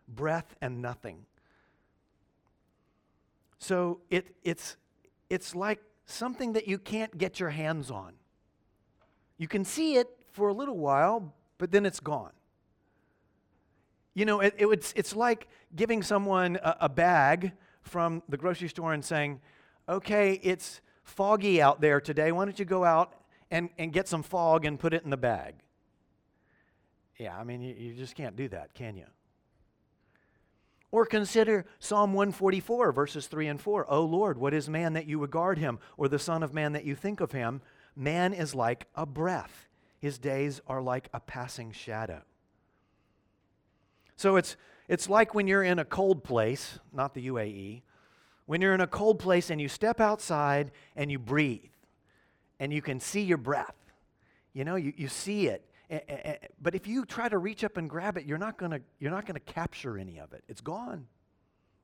breath 0.08 0.56
and 0.62 0.82
nothing. 0.82 1.26
So 3.60 4.02
it, 4.10 4.36
it's, 4.44 4.76
it's 5.30 5.56
like 5.56 5.82
something 6.06 6.54
that 6.54 6.68
you 6.68 6.78
can't 6.78 7.18
get 7.18 7.40
your 7.40 7.50
hands 7.50 7.90
on. 7.90 8.14
You 9.38 9.48
can 9.48 9.66
see 9.66 9.96
it 9.96 10.10
for 10.32 10.50
a 10.50 10.54
little 10.54 10.78
while, 10.78 11.34
but 11.58 11.72
then 11.72 11.86
it's 11.86 12.00
gone. 12.00 12.32
You 14.14 14.26
know, 14.26 14.42
it, 14.42 14.54
it 14.58 14.66
would, 14.66 14.86
it's 14.96 15.16
like 15.16 15.48
giving 15.76 16.04
someone 16.04 16.58
a, 16.58 16.78
a 16.82 16.90
bag 16.90 17.54
from 17.84 18.24
the 18.28 18.38
grocery 18.38 18.70
store 18.70 18.94
and 18.94 19.04
saying, 19.04 19.40
okay, 19.88 20.40
it's 20.44 20.82
foggy 21.04 21.62
out 21.62 21.82
there 21.82 22.02
today. 22.02 22.32
Why 22.32 22.46
don't 22.46 22.58
you 22.58 22.66
go 22.66 22.84
out 22.84 23.14
and, 23.52 23.70
and 23.78 23.94
get 23.94 24.08
some 24.08 24.24
fog 24.24 24.66
and 24.66 24.80
put 24.80 24.94
it 24.94 25.04
in 25.04 25.10
the 25.10 25.18
bag? 25.18 25.56
Yeah, 27.20 27.38
I 27.38 27.44
mean, 27.44 27.62
you, 27.62 27.76
you 27.76 27.94
just 27.94 28.16
can't 28.16 28.36
do 28.36 28.48
that, 28.50 28.74
can 28.74 28.96
you? 28.96 29.06
Or 30.92 31.06
consider 31.06 31.66
Psalm 31.80 32.14
144, 32.14 32.92
verses 32.92 33.28
3 33.28 33.48
and 33.48 33.62
4. 33.62 33.92
O 33.92 34.04
Lord, 34.04 34.38
what 34.38 34.54
is 34.54 34.70
man 34.70 34.94
that 34.94 35.08
you 35.08 35.20
regard 35.20 35.58
him, 35.58 35.80
or 35.98 36.08
the 36.08 36.20
Son 36.20 36.44
of 36.44 36.54
Man 36.54 36.74
that 36.74 36.86
you 36.86 36.96
think 36.96 37.20
of 37.20 37.32
him? 37.32 37.62
Man 37.96 38.34
is 38.34 38.54
like 38.54 38.88
a 38.96 39.06
breath, 39.06 39.68
his 40.00 40.18
days 40.18 40.62
are 40.68 40.82
like 40.82 41.10
a 41.14 41.20
passing 41.20 41.72
shadow. 41.72 42.22
So 44.16 44.36
it's, 44.36 44.56
it's 44.94 45.10
like 45.10 45.34
when 45.34 45.48
you're 45.48 45.64
in 45.64 45.80
a 45.80 45.86
cold 45.86 46.24
place, 46.24 46.80
not 46.94 47.14
the 47.14 47.28
UAE, 47.28 47.82
when 48.46 48.62
you're 48.62 48.74
in 48.74 48.82
a 48.82 48.88
cold 48.88 49.20
place 49.20 49.50
and 49.50 49.60
you 49.60 49.68
step 49.68 50.00
outside 50.00 50.72
and 50.96 51.12
you 51.12 51.20
breathe 51.20 51.72
and 52.60 52.72
you 52.72 52.82
can 52.82 53.00
see 53.00 53.22
your 53.22 53.38
breath. 53.38 53.76
You 54.54 54.64
know, 54.64 54.76
you, 54.76 54.94
you 54.96 55.08
see 55.08 55.48
it 55.48 55.68
but 56.62 56.76
if 56.76 56.88
you 56.88 57.06
try 57.06 57.30
to 57.30 57.38
reach 57.38 57.64
up 57.64 57.78
and 57.78 57.90
grab 57.90 58.18
it, 58.18 58.26
you're 58.26 58.38
not 58.38 58.58
going 58.58 58.72
to 58.72 59.40
capture 59.46 59.98
any 59.98 60.20
of 60.20 60.34
it. 60.34 60.44
It's 60.48 60.62
gone. 60.62 61.08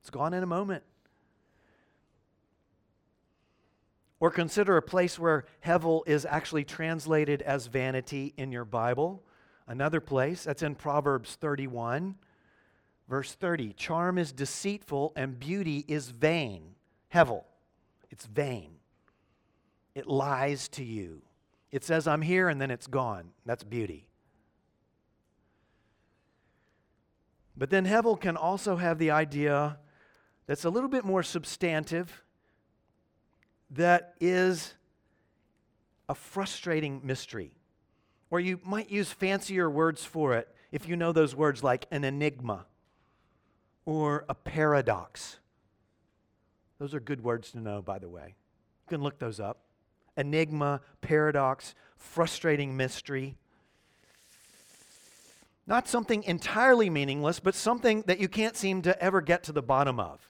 It's 0.02 0.10
gone 0.10 0.34
in 0.34 0.42
a 0.42 0.48
moment. 0.48 0.84
Or 4.20 4.32
consider 4.32 4.78
a 4.78 4.82
place 4.82 5.18
where 5.18 5.46
Hevel 5.66 6.02
is 6.08 6.26
actually 6.26 6.66
translated 6.66 7.42
as 7.42 7.68
vanity 7.68 8.34
in 8.36 8.52
your 8.52 8.66
Bible. 8.66 9.24
Another 9.68 10.02
place, 10.02 10.44
that's 10.44 10.64
in 10.64 10.76
Proverbs 10.76 11.36
31, 11.36 12.16
verse 13.10 13.34
30. 13.34 13.74
Charm 13.74 14.18
is 14.18 14.32
deceitful 14.32 15.12
and 15.16 15.40
beauty 15.40 15.84
is 15.88 16.10
vain. 16.10 16.76
Hevel, 17.14 17.44
it's 18.12 18.28
vain. 18.28 18.76
It 19.96 20.08
lies 20.08 20.70
to 20.70 20.84
you. 20.84 21.24
It 21.72 21.84
says, 21.84 22.08
I'm 22.08 22.22
here, 22.22 22.50
and 22.50 22.62
then 22.62 22.72
it's 22.72 22.88
gone. 22.88 23.32
That's 23.46 23.64
beauty. 23.64 24.08
But 27.58 27.70
then 27.70 27.86
Hevel 27.86 28.20
can 28.20 28.38
also 28.38 28.78
have 28.78 28.98
the 28.98 29.12
idea 29.12 29.78
that's 30.48 30.66
a 30.66 30.70
little 30.70 30.90
bit 30.90 31.06
more 31.06 31.22
substantive, 31.22 32.24
that 33.72 34.16
is 34.20 34.74
a 36.08 36.16
frustrating 36.16 37.02
mystery. 37.04 37.52
Or 38.32 38.40
you 38.40 38.60
might 38.64 38.90
use 38.90 39.12
fancier 39.12 39.70
words 39.70 40.06
for 40.06 40.34
it 40.36 40.48
if 40.72 40.88
you 40.88 40.96
know 40.96 41.12
those 41.12 41.36
words 41.36 41.64
like 41.64 41.86
an 41.92 42.04
enigma 42.04 42.66
or 43.90 44.24
a 44.30 44.36
paradox. 44.36 45.40
Those 46.78 46.94
are 46.94 47.00
good 47.00 47.24
words 47.24 47.50
to 47.52 47.60
know, 47.60 47.82
by 47.82 47.98
the 47.98 48.08
way. 48.08 48.36
You 48.86 48.98
can 48.98 49.02
look 49.02 49.18
those 49.18 49.40
up 49.40 49.62
enigma, 50.16 50.82
paradox, 51.02 51.74
frustrating 51.98 52.78
mystery. 52.78 53.36
Not 55.66 55.88
something 55.88 56.24
entirely 56.24 56.90
meaningless, 56.90 57.40
but 57.40 57.56
something 57.56 58.04
that 58.06 58.20
you 58.20 58.28
can't 58.28 58.56
seem 58.56 58.84
to 58.84 59.02
ever 59.02 59.22
get 59.22 59.44
to 59.44 59.52
the 59.52 59.64
bottom 59.64 60.00
of. 60.00 60.30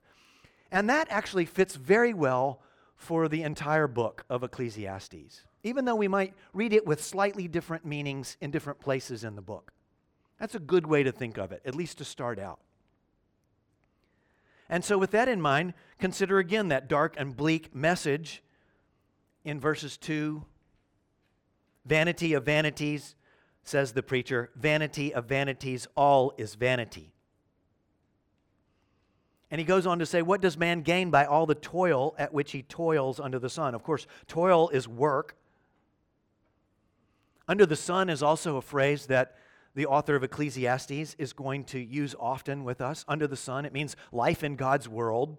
And 0.72 0.89
that 0.89 1.08
actually 1.10 1.45
fits 1.45 1.76
very 1.76 2.13
well 2.13 2.62
for 2.95 3.28
the 3.28 3.41
entire 3.43 3.88
book 3.88 4.26
of 4.30 4.43
Ecclesiastes, 4.43 5.43
even 5.63 5.84
though 5.84 5.95
we 5.95 6.08
might 6.08 6.34
read 6.54 6.72
it 6.72 6.86
with 6.86 7.04
slightly 7.04 7.48
different 7.50 7.84
meanings 7.84 8.38
in 8.39 8.52
different 8.52 8.80
places 8.80 9.26
in 9.26 9.36
the 9.36 9.41
book. 9.41 9.74
That's 10.39 10.56
a 10.56 10.60
good 10.60 10.88
way 10.88 11.04
to 11.04 11.12
think 11.12 11.38
of 11.38 11.52
it, 11.52 11.62
at 11.65 11.76
least 11.76 11.98
to 11.98 12.06
start 12.06 12.39
out. 12.39 12.60
And 14.70 14.86
so, 14.86 14.98
with 14.98 15.12
that 15.12 15.28
in 15.28 15.42
mind, 15.42 15.74
consider 15.98 16.38
again 16.38 16.68
that 16.68 16.88
dark 16.88 17.16
and 17.18 17.36
bleak 17.36 17.74
message 17.74 18.44
in 19.44 19.60
verses 19.60 19.98
2 19.98 20.46
Vanity 21.86 22.34
of 22.34 22.46
vanities, 22.46 23.16
says 23.64 23.94
the 23.94 24.04
preacher, 24.04 24.52
vanity 24.56 25.14
of 25.14 25.26
vanities, 25.26 25.88
all 25.96 26.34
is 26.38 26.54
vanity. 26.54 27.12
And 29.52 29.58
he 29.58 29.66
goes 29.66 29.88
on 29.88 29.98
to 30.00 30.06
say, 30.06 30.22
What 30.22 30.42
does 30.42 30.58
man 30.58 30.82
gain 30.82 31.10
by 31.10 31.26
all 31.26 31.46
the 31.46 31.56
toil 31.56 32.14
at 32.20 32.34
which 32.34 32.52
he 32.52 32.62
toils 32.62 33.20
under 33.20 33.40
the 33.40 33.50
sun? 33.50 33.74
Of 33.74 33.84
course, 33.84 34.06
toil 34.28 34.70
is 34.70 34.88
work. 34.88 35.36
Under 37.48 37.66
the 37.66 37.76
sun 37.76 38.10
is 38.10 38.22
also 38.22 38.58
a 38.58 38.62
phrase 38.62 39.08
that 39.08 39.36
the 39.76 39.86
author 39.86 40.16
of 40.16 40.24
Ecclesiastes 40.24 41.16
is 41.18 41.34
going 41.34 41.64
to 41.66 41.80
use 41.80 42.16
often 42.20 42.64
with 42.64 42.82
us. 42.82 43.06
Under 43.08 43.28
the 43.28 43.36
sun, 43.36 43.66
it 43.66 43.74
means 43.74 43.96
life 44.12 44.44
in 44.44 44.56
God's 44.56 44.90
world. 44.90 45.38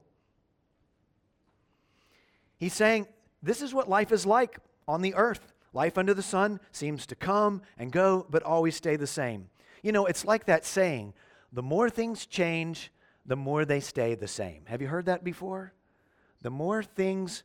He's 2.59 2.75
saying 2.75 3.07
this 3.43 3.63
is 3.63 3.75
what 3.75 3.89
life 3.89 4.13
is 4.13 4.27
like 4.27 4.59
on 4.87 5.03
the 5.03 5.15
earth. 5.15 5.53
Life 5.73 5.97
under 5.97 6.15
the 6.15 6.23
sun 6.23 6.61
seems 6.73 7.07
to 7.07 7.15
come 7.15 7.63
and 7.79 7.93
go, 7.93 8.27
but 8.29 8.43
always 8.43 8.77
stay 8.77 8.97
the 8.97 9.07
same. 9.07 9.49
You 9.83 9.93
know, 9.93 10.07
it's 10.07 10.25
like 10.25 10.47
that 10.47 10.65
saying 10.65 11.15
the 11.53 11.63
more 11.63 11.91
things 11.91 12.27
change, 12.27 12.93
the 13.27 13.37
more 13.37 13.65
they 13.65 13.81
stay 13.81 14.15
the 14.15 14.29
same. 14.29 14.63
Have 14.67 14.83
you 14.83 14.89
heard 14.89 15.07
that 15.07 15.25
before? 15.25 15.73
The 16.43 16.51
more 16.51 16.83
things 16.83 17.43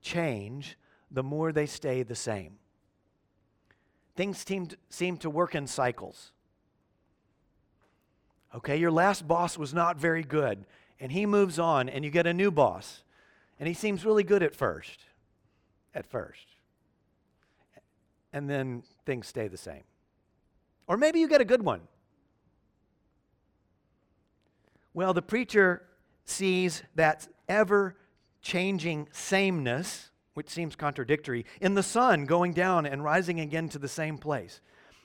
change, 0.00 0.78
the 1.10 1.22
more 1.22 1.52
they 1.52 1.66
stay 1.66 2.02
the 2.02 2.14
same. 2.14 2.58
Things 4.18 4.44
seem 4.44 4.66
seem 4.88 5.16
to 5.18 5.30
work 5.30 5.54
in 5.54 5.68
cycles. 5.68 6.32
Okay, 8.52 8.76
your 8.76 8.90
last 8.90 9.28
boss 9.28 9.56
was 9.56 9.72
not 9.72 9.96
very 9.96 10.24
good, 10.24 10.66
and 10.98 11.12
he 11.12 11.24
moves 11.24 11.56
on, 11.60 11.88
and 11.88 12.04
you 12.04 12.10
get 12.10 12.26
a 12.26 12.34
new 12.34 12.50
boss, 12.50 13.04
and 13.60 13.68
he 13.68 13.74
seems 13.74 14.04
really 14.04 14.24
good 14.24 14.42
at 14.42 14.56
first 14.56 15.04
at 15.94 16.04
first. 16.04 16.48
And 18.32 18.50
then 18.50 18.82
things 19.06 19.28
stay 19.28 19.46
the 19.46 19.56
same. 19.56 19.84
Or 20.88 20.96
maybe 20.96 21.20
you 21.20 21.28
get 21.28 21.40
a 21.40 21.44
good 21.44 21.62
one. 21.62 21.82
Well, 24.94 25.14
the 25.14 25.22
preacher 25.22 25.84
sees 26.24 26.82
that 26.96 27.28
ever 27.48 27.96
changing 28.42 29.10
sameness, 29.12 30.10
which 30.38 30.50
seems 30.50 30.76
contradictory, 30.76 31.44
in 31.60 31.74
the 31.74 31.82
sun 31.82 32.24
going 32.24 32.52
down 32.52 32.86
and 32.86 33.02
rising 33.02 33.40
again 33.40 33.68
to 33.68 33.76
the 33.76 33.88
same 33.88 34.16
place. 34.16 34.60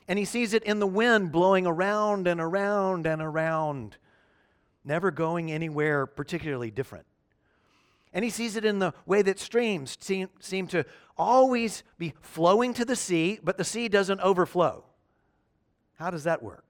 And 0.08 0.20
he 0.20 0.26
sees 0.26 0.54
it 0.54 0.62
in 0.62 0.78
the 0.78 0.86
wind 0.86 1.32
blowing 1.32 1.66
around 1.66 2.28
and 2.28 2.40
around 2.40 3.08
and 3.08 3.20
around. 3.20 3.98
never 4.84 5.10
going 5.10 5.52
anywhere 5.52 6.06
particularly 6.06 6.70
different. 6.70 7.08
And 8.14 8.24
he 8.24 8.30
sees 8.30 8.56
it 8.56 8.64
in 8.64 8.78
the 8.78 8.94
way 9.08 9.24
that 9.24 9.40
streams 9.40 9.98
seem, 10.00 10.30
seem 10.40 10.68
to 10.68 10.86
always 11.18 11.82
be 11.98 12.14
flowing 12.22 12.76
to 12.76 12.86
the 12.86 12.96
sea, 12.96 13.40
but 13.42 13.58
the 13.58 13.64
sea 13.64 13.88
doesn't 13.88 14.20
overflow. 14.20 14.84
How 15.98 16.12
does 16.12 16.26
that 16.26 16.44
work? 16.44 16.64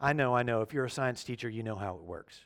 I 0.00 0.14
know, 0.14 0.34
I 0.34 0.44
know. 0.44 0.62
If 0.62 0.72
you're 0.72 0.86
a 0.86 0.90
science 0.90 1.24
teacher, 1.24 1.50
you 1.50 1.62
know 1.62 1.76
how 1.76 1.96
it 1.96 2.04
works. 2.04 2.40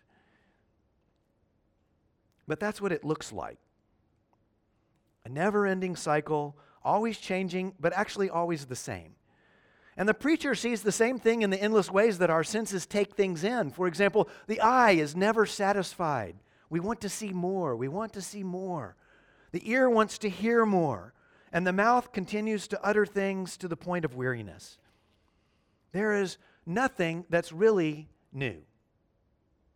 But 2.48 2.58
that's 2.58 2.80
what 2.80 2.90
it 2.90 3.04
looks 3.04 3.32
like 3.32 3.58
a 5.24 5.28
never 5.28 5.66
ending 5.66 5.96
cycle, 5.96 6.56
always 6.82 7.18
changing, 7.18 7.74
but 7.80 7.92
actually 7.92 8.30
always 8.30 8.66
the 8.66 8.76
same. 8.76 9.14
And 9.96 10.08
the 10.08 10.14
preacher 10.14 10.54
sees 10.54 10.82
the 10.82 10.92
same 10.92 11.18
thing 11.18 11.42
in 11.42 11.50
the 11.50 11.62
endless 11.62 11.90
ways 11.90 12.18
that 12.18 12.30
our 12.30 12.44
senses 12.44 12.84
take 12.84 13.14
things 13.14 13.44
in. 13.44 13.70
For 13.70 13.86
example, 13.86 14.28
the 14.46 14.60
eye 14.60 14.92
is 14.92 15.14
never 15.14 15.46
satisfied. 15.46 16.36
We 16.68 16.80
want 16.80 17.00
to 17.02 17.08
see 17.08 17.32
more. 17.32 17.76
We 17.76 17.88
want 17.88 18.12
to 18.14 18.22
see 18.22 18.42
more. 18.42 18.96
The 19.52 19.70
ear 19.70 19.88
wants 19.88 20.18
to 20.18 20.28
hear 20.28 20.66
more. 20.66 21.14
And 21.52 21.64
the 21.64 21.72
mouth 21.72 22.12
continues 22.12 22.66
to 22.68 22.84
utter 22.84 23.06
things 23.06 23.56
to 23.58 23.68
the 23.68 23.76
point 23.76 24.04
of 24.04 24.16
weariness. 24.16 24.78
There 25.92 26.12
is 26.14 26.38
nothing 26.66 27.24
that's 27.30 27.52
really 27.52 28.08
new. 28.32 28.56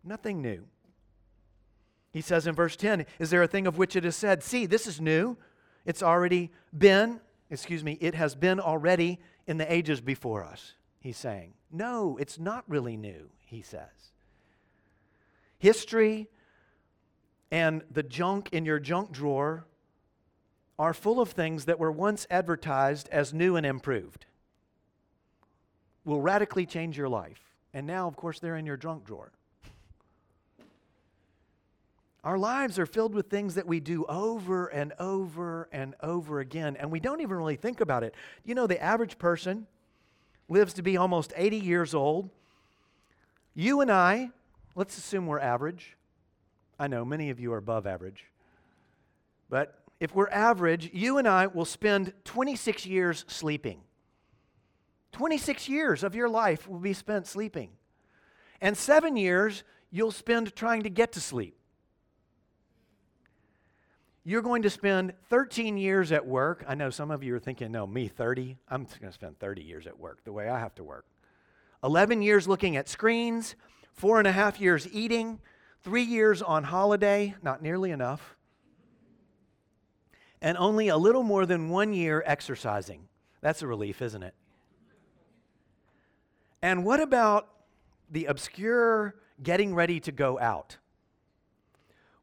Nothing 0.02 0.42
new. 0.42 0.64
He 2.18 2.22
says 2.22 2.48
in 2.48 2.54
verse 2.56 2.74
10 2.74 3.06
Is 3.20 3.30
there 3.30 3.44
a 3.44 3.46
thing 3.46 3.68
of 3.68 3.78
which 3.78 3.94
it 3.94 4.04
is 4.04 4.16
said, 4.16 4.42
See, 4.42 4.66
this 4.66 4.88
is 4.88 5.00
new? 5.00 5.36
It's 5.86 6.02
already 6.02 6.50
been, 6.76 7.20
excuse 7.48 7.84
me, 7.84 7.96
it 8.00 8.16
has 8.16 8.34
been 8.34 8.58
already 8.58 9.20
in 9.46 9.56
the 9.56 9.72
ages 9.72 10.00
before 10.00 10.42
us, 10.42 10.72
he's 10.98 11.16
saying. 11.16 11.52
No, 11.70 12.16
it's 12.16 12.36
not 12.36 12.64
really 12.66 12.96
new, 12.96 13.30
he 13.46 13.62
says. 13.62 14.10
History 15.60 16.26
and 17.52 17.84
the 17.88 18.02
junk 18.02 18.48
in 18.50 18.64
your 18.64 18.80
junk 18.80 19.12
drawer 19.12 19.68
are 20.76 20.92
full 20.92 21.20
of 21.20 21.30
things 21.30 21.66
that 21.66 21.78
were 21.78 21.92
once 21.92 22.26
advertised 22.30 23.08
as 23.12 23.32
new 23.32 23.54
and 23.54 23.64
improved 23.64 24.26
will 26.04 26.20
radically 26.20 26.66
change 26.66 26.98
your 26.98 27.08
life. 27.08 27.54
And 27.72 27.86
now, 27.86 28.08
of 28.08 28.16
course, 28.16 28.40
they're 28.40 28.56
in 28.56 28.66
your 28.66 28.76
junk 28.76 29.04
drawer. 29.04 29.30
Our 32.24 32.36
lives 32.36 32.78
are 32.78 32.86
filled 32.86 33.14
with 33.14 33.28
things 33.28 33.54
that 33.54 33.66
we 33.66 33.80
do 33.80 34.04
over 34.06 34.66
and 34.66 34.92
over 34.98 35.68
and 35.72 35.94
over 36.02 36.40
again, 36.40 36.76
and 36.76 36.90
we 36.90 37.00
don't 37.00 37.20
even 37.20 37.36
really 37.36 37.56
think 37.56 37.80
about 37.80 38.02
it. 38.02 38.14
You 38.44 38.54
know, 38.54 38.66
the 38.66 38.82
average 38.82 39.18
person 39.18 39.66
lives 40.48 40.74
to 40.74 40.82
be 40.82 40.96
almost 40.96 41.32
80 41.36 41.58
years 41.58 41.94
old. 41.94 42.30
You 43.54 43.80
and 43.80 43.90
I, 43.90 44.30
let's 44.74 44.98
assume 44.98 45.26
we're 45.26 45.38
average. 45.38 45.96
I 46.78 46.88
know 46.88 47.04
many 47.04 47.30
of 47.30 47.38
you 47.38 47.52
are 47.52 47.58
above 47.58 47.86
average. 47.86 48.24
But 49.48 49.78
if 50.00 50.14
we're 50.14 50.28
average, 50.28 50.90
you 50.92 51.18
and 51.18 51.26
I 51.26 51.46
will 51.46 51.64
spend 51.64 52.12
26 52.24 52.86
years 52.86 53.24
sleeping. 53.28 53.80
26 55.12 55.68
years 55.68 56.04
of 56.04 56.14
your 56.14 56.28
life 56.28 56.68
will 56.68 56.78
be 56.78 56.92
spent 56.92 57.26
sleeping. 57.26 57.70
And 58.60 58.76
seven 58.76 59.16
years 59.16 59.64
you'll 59.90 60.12
spend 60.12 60.54
trying 60.54 60.82
to 60.82 60.90
get 60.90 61.12
to 61.12 61.20
sleep. 61.20 61.57
You're 64.28 64.42
going 64.42 64.60
to 64.60 64.68
spend 64.68 65.14
13 65.30 65.78
years 65.78 66.12
at 66.12 66.26
work. 66.26 66.62
I 66.68 66.74
know 66.74 66.90
some 66.90 67.10
of 67.10 67.24
you 67.24 67.34
are 67.34 67.38
thinking, 67.38 67.72
no, 67.72 67.86
me 67.86 68.08
30? 68.08 68.58
I'm 68.68 68.84
going 68.84 69.10
to 69.10 69.12
spend 69.12 69.38
30 69.38 69.62
years 69.62 69.86
at 69.86 69.98
work 69.98 70.22
the 70.22 70.34
way 70.34 70.50
I 70.50 70.58
have 70.58 70.74
to 70.74 70.84
work. 70.84 71.06
11 71.82 72.20
years 72.20 72.46
looking 72.46 72.76
at 72.76 72.90
screens, 72.90 73.54
four 73.94 74.18
and 74.18 74.26
a 74.26 74.32
half 74.32 74.60
years 74.60 74.86
eating, 74.92 75.40
three 75.82 76.02
years 76.02 76.42
on 76.42 76.64
holiday, 76.64 77.36
not 77.42 77.62
nearly 77.62 77.90
enough, 77.90 78.36
and 80.42 80.58
only 80.58 80.88
a 80.88 80.98
little 80.98 81.22
more 81.22 81.46
than 81.46 81.70
one 81.70 81.94
year 81.94 82.22
exercising. 82.26 83.08
That's 83.40 83.62
a 83.62 83.66
relief, 83.66 84.02
isn't 84.02 84.22
it? 84.22 84.34
And 86.60 86.84
what 86.84 87.00
about 87.00 87.48
the 88.10 88.26
obscure 88.26 89.14
getting 89.42 89.74
ready 89.74 90.00
to 90.00 90.12
go 90.12 90.38
out? 90.38 90.76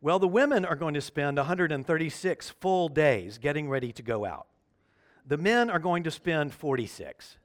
Well, 0.06 0.20
the 0.20 0.28
women 0.28 0.66
are 0.66 0.76
going 0.76 0.94
to 0.94 1.02
spend 1.02 1.38
136 1.38 2.50
full 2.52 2.90
days 2.90 3.40
getting 3.40 3.68
ready 3.68 3.92
to 3.94 4.04
go 4.04 4.24
out. 4.24 4.46
The 5.26 5.36
men 5.36 5.72
are 5.72 5.80
going 5.80 6.04
to 6.04 6.12
spend 6.12 6.54
46. 6.54 7.38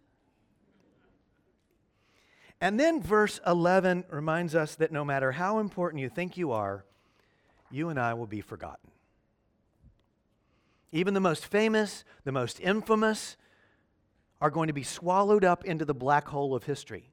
And 2.60 2.78
then 2.78 3.00
verse 3.00 3.40
11 3.46 4.04
reminds 4.10 4.54
us 4.54 4.74
that 4.74 4.92
no 4.92 5.06
matter 5.06 5.32
how 5.32 5.58
important 5.58 6.02
you 6.02 6.10
think 6.10 6.36
you 6.36 6.52
are, 6.52 6.84
you 7.70 7.88
and 7.88 7.98
I 7.98 8.12
will 8.12 8.26
be 8.26 8.42
forgotten. 8.42 8.90
Even 10.92 11.14
the 11.14 11.18
most 11.18 11.46
famous, 11.46 12.04
the 12.24 12.32
most 12.32 12.60
infamous, 12.60 13.38
are 14.38 14.50
going 14.50 14.66
to 14.66 14.74
be 14.74 14.82
swallowed 14.82 15.46
up 15.46 15.64
into 15.64 15.86
the 15.86 15.94
black 15.94 16.28
hole 16.28 16.54
of 16.54 16.64
history. 16.64 17.09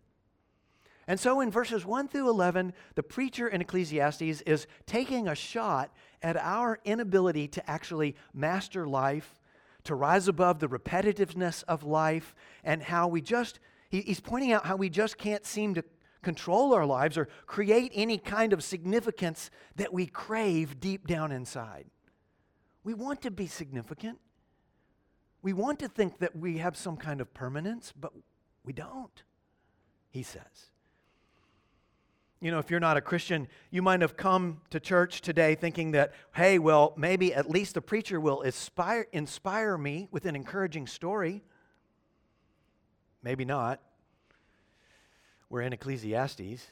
And 1.07 1.19
so 1.19 1.39
in 1.39 1.49
verses 1.49 1.85
1 1.85 2.09
through 2.09 2.29
11, 2.29 2.73
the 2.95 3.03
preacher 3.03 3.47
in 3.47 3.61
Ecclesiastes 3.61 4.41
is 4.41 4.67
taking 4.85 5.27
a 5.27 5.35
shot 5.35 5.91
at 6.21 6.35
our 6.35 6.79
inability 6.83 7.47
to 7.47 7.69
actually 7.69 8.15
master 8.33 8.85
life, 8.85 9.39
to 9.85 9.95
rise 9.95 10.27
above 10.27 10.59
the 10.59 10.67
repetitiveness 10.67 11.63
of 11.67 11.83
life, 11.83 12.35
and 12.63 12.83
how 12.83 13.07
we 13.07 13.21
just, 13.21 13.59
he's 13.89 14.19
pointing 14.19 14.51
out 14.51 14.65
how 14.65 14.75
we 14.75 14.89
just 14.89 15.17
can't 15.17 15.45
seem 15.45 15.73
to 15.75 15.83
control 16.21 16.73
our 16.73 16.85
lives 16.85 17.17
or 17.17 17.29
create 17.45 17.91
any 17.95 18.17
kind 18.17 18.51
of 18.51 18.61
significance 18.61 19.49
that 19.77 19.93
we 19.93 20.07
crave 20.07 20.77
deep 20.81 21.07
down 21.07 21.31
inside. 21.31 21.85
We 22.83 22.93
want 22.93 23.21
to 23.21 23.31
be 23.31 23.47
significant. 23.47 24.19
We 25.41 25.53
want 25.53 25.79
to 25.79 25.87
think 25.87 26.19
that 26.19 26.35
we 26.35 26.57
have 26.57 26.75
some 26.75 26.97
kind 26.97 27.21
of 27.21 27.33
permanence, 27.33 27.93
but 27.97 28.11
we 28.65 28.73
don't, 28.73 29.23
he 30.09 30.23
says. 30.23 30.71
You 32.39 32.51
know, 32.51 32.59
if 32.59 32.69
you're 32.69 32.79
not 32.79 32.97
a 32.97 33.01
Christian, 33.01 33.47
you 33.71 33.81
might 33.81 34.01
have 34.01 34.15
come 34.15 34.61
to 34.69 34.79
church 34.79 35.21
today 35.21 35.55
thinking 35.55 35.91
that, 35.91 36.13
hey, 36.35 36.59
well, 36.59 36.93
maybe 36.95 37.33
at 37.33 37.49
least 37.49 37.73
the 37.73 37.81
preacher 37.81 38.19
will 38.19 38.41
inspire, 38.41 39.07
inspire 39.11 39.75
me 39.75 40.07
with 40.11 40.25
an 40.25 40.35
encouraging 40.35 40.85
story. 40.85 41.43
Maybe 43.23 43.43
not. 43.43 43.81
We're 45.49 45.61
in 45.61 45.73
Ecclesiastes. 45.73 46.67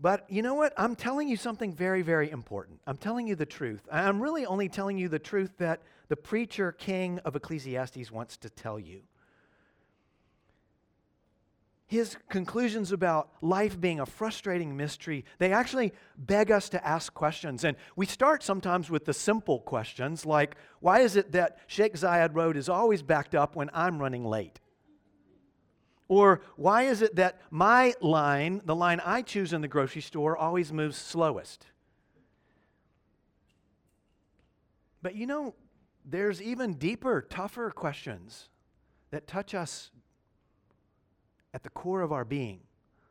But 0.00 0.28
you 0.28 0.42
know 0.42 0.54
what? 0.54 0.72
I'm 0.76 0.96
telling 0.96 1.28
you 1.28 1.36
something 1.36 1.72
very, 1.72 2.02
very 2.02 2.28
important. 2.28 2.80
I'm 2.88 2.96
telling 2.96 3.28
you 3.28 3.36
the 3.36 3.46
truth. 3.46 3.82
I'm 3.92 4.20
really 4.20 4.44
only 4.44 4.68
telling 4.68 4.98
you 4.98 5.08
the 5.08 5.20
truth 5.20 5.52
that 5.58 5.80
the 6.08 6.16
preacher 6.16 6.72
king 6.72 7.20
of 7.20 7.36
Ecclesiastes 7.36 8.10
wants 8.10 8.36
to 8.38 8.50
tell 8.50 8.80
you. 8.80 9.02
His 11.92 12.16
conclusions 12.30 12.90
about 12.90 13.28
life 13.42 13.78
being 13.78 14.00
a 14.00 14.06
frustrating 14.06 14.74
mystery, 14.78 15.26
they 15.36 15.52
actually 15.52 15.92
beg 16.16 16.50
us 16.50 16.70
to 16.70 16.82
ask 16.82 17.12
questions. 17.12 17.64
And 17.64 17.76
we 17.96 18.06
start 18.06 18.42
sometimes 18.42 18.88
with 18.88 19.04
the 19.04 19.12
simple 19.12 19.60
questions 19.60 20.24
like, 20.24 20.56
why 20.80 21.00
is 21.00 21.16
it 21.16 21.32
that 21.32 21.58
Sheikh 21.66 21.92
Zayed 21.92 22.34
Road 22.34 22.56
is 22.56 22.70
always 22.70 23.02
backed 23.02 23.34
up 23.34 23.56
when 23.56 23.68
I'm 23.74 23.98
running 23.98 24.24
late? 24.24 24.58
Or 26.08 26.40
why 26.56 26.84
is 26.84 27.02
it 27.02 27.16
that 27.16 27.42
my 27.50 27.92
line, 28.00 28.62
the 28.64 28.74
line 28.74 29.02
I 29.04 29.20
choose 29.20 29.52
in 29.52 29.60
the 29.60 29.68
grocery 29.68 30.00
store, 30.00 30.34
always 30.34 30.72
moves 30.72 30.96
slowest? 30.96 31.66
But 35.02 35.14
you 35.14 35.26
know, 35.26 35.54
there's 36.06 36.40
even 36.40 36.72
deeper, 36.72 37.20
tougher 37.20 37.70
questions 37.70 38.48
that 39.10 39.26
touch 39.26 39.54
us 39.54 39.90
at 41.54 41.62
the 41.62 41.70
core 41.70 42.02
of 42.02 42.12
our 42.12 42.24
being. 42.24 42.60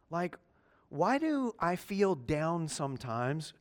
Like, 0.09 0.37
why 0.89 1.17
do 1.17 1.53
I 1.59 1.75
feel 1.75 2.15
down 2.15 2.67
sometimes 2.67 3.53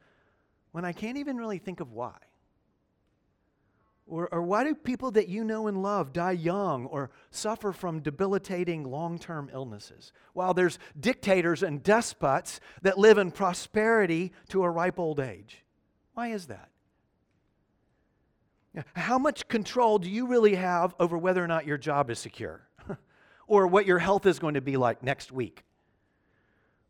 when 0.73 0.85
I 0.85 0.93
can't 0.93 1.19
even 1.19 1.37
really 1.37 1.59
think 1.59 1.81
of 1.81 1.93
why? 1.93 2.17
Or, 4.07 4.29
or 4.35 4.43
why 4.43 4.65
do 4.65 4.75
people 4.75 5.13
that 5.13 5.29
you 5.29 5.45
know 5.45 5.69
and 5.69 5.83
love 5.83 6.13
die 6.13 6.33
young 6.33 6.87
or 6.87 7.11
suffer 7.31 7.71
from 7.73 8.01
debilitating 8.01 8.83
long 8.83 9.21
term 9.21 9.49
illnesses? 9.53 10.13
While 10.33 10.53
there's 10.53 10.81
dictators 10.99 11.63
and 11.63 11.81
despots 11.81 12.59
that 12.83 12.99
live 12.99 13.19
in 13.19 13.31
prosperity 13.31 14.33
to 14.49 14.65
a 14.65 14.71
ripe 14.71 14.99
old 14.99 15.21
age. 15.21 15.63
Why 16.15 16.29
is 16.29 16.47
that? 16.47 16.71
How 18.95 19.19
much 19.19 19.47
control 19.47 19.99
do 19.99 20.11
you 20.11 20.27
really 20.27 20.57
have 20.57 20.95
over 20.99 21.17
whether 21.17 21.43
or 21.43 21.49
not 21.49 21.67
your 21.67 21.79
job 21.79 22.11
is 22.11 22.19
secure? 22.19 22.63
Or 23.51 23.67
what 23.67 23.85
your 23.85 23.99
health 23.99 24.25
is 24.25 24.39
going 24.39 24.55
to 24.55 24.61
be 24.61 24.77
like 24.77 25.03
next 25.03 25.33
week? 25.33 25.65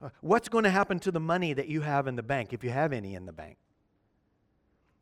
Uh, 0.03 0.11
what's 0.21 0.49
going 0.49 0.65
to 0.65 0.71
happen 0.71 1.01
to 1.01 1.11
the 1.11 1.19
money 1.19 1.55
that 1.55 1.69
you 1.69 1.81
have 1.81 2.07
in 2.07 2.17
the 2.17 2.23
bank, 2.23 2.53
if 2.53 2.63
you 2.63 2.71
have 2.71 2.93
any 2.93 3.15
in 3.15 3.27
the 3.27 3.33
bank? 3.33 3.57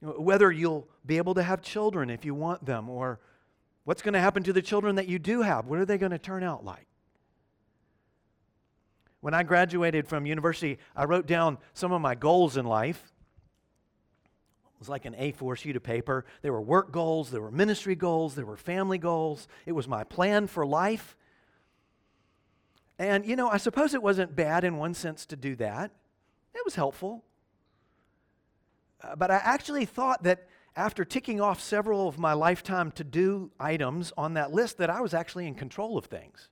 whether 0.00 0.52
you'll 0.52 0.86
be 1.04 1.16
able 1.16 1.34
to 1.34 1.42
have 1.42 1.60
children 1.60 2.08
if 2.08 2.24
you 2.24 2.32
want 2.32 2.64
them, 2.64 2.88
or 2.88 3.18
what's 3.82 4.00
going 4.00 4.14
to 4.14 4.20
happen 4.20 4.44
to 4.44 4.52
the 4.52 4.62
children 4.62 4.94
that 4.94 5.08
you 5.08 5.18
do 5.18 5.42
have? 5.42 5.66
What 5.66 5.80
are 5.80 5.84
they 5.84 5.98
going 5.98 6.12
to 6.12 6.18
turn 6.18 6.44
out 6.44 6.64
like? 6.64 6.86
When 9.20 9.34
I 9.34 9.42
graduated 9.42 10.06
from 10.06 10.24
university, 10.24 10.78
I 10.94 11.04
wrote 11.04 11.26
down 11.26 11.58
some 11.74 11.90
of 11.90 12.00
my 12.00 12.14
goals 12.14 12.56
in 12.56 12.64
life. 12.64 13.02
It 14.76 14.78
was 14.78 14.88
like 14.88 15.04
an 15.04 15.14
A4 15.14 15.56
sheet 15.56 15.74
of 15.74 15.82
paper. 15.82 16.24
There 16.42 16.52
were 16.52 16.62
work 16.62 16.92
goals, 16.92 17.32
there 17.32 17.42
were 17.42 17.50
ministry 17.50 17.96
goals, 17.96 18.36
there 18.36 18.46
were 18.46 18.56
family 18.56 18.98
goals. 18.98 19.48
It 19.66 19.72
was 19.72 19.88
my 19.88 20.04
plan 20.04 20.46
for 20.46 20.64
life. 20.64 21.16
And, 22.98 23.24
you 23.24 23.36
know, 23.36 23.48
I 23.48 23.58
suppose 23.58 23.94
it 23.94 24.02
wasn't 24.02 24.34
bad 24.34 24.64
in 24.64 24.76
one 24.76 24.94
sense 24.94 25.24
to 25.26 25.36
do 25.36 25.54
that. 25.56 25.92
It 26.54 26.62
was 26.64 26.74
helpful. 26.74 27.24
Uh, 29.02 29.14
but 29.14 29.30
I 29.30 29.36
actually 29.36 29.84
thought 29.84 30.24
that 30.24 30.48
after 30.74 31.04
ticking 31.04 31.40
off 31.40 31.60
several 31.60 32.08
of 32.08 32.18
my 32.18 32.32
lifetime 32.32 32.90
to 32.92 33.04
do 33.04 33.50
items 33.58 34.12
on 34.16 34.34
that 34.34 34.52
list, 34.52 34.78
that 34.78 34.90
I 34.90 35.00
was 35.00 35.14
actually 35.14 35.46
in 35.46 35.54
control 35.54 35.96
of 35.96 36.06
things. 36.06 36.48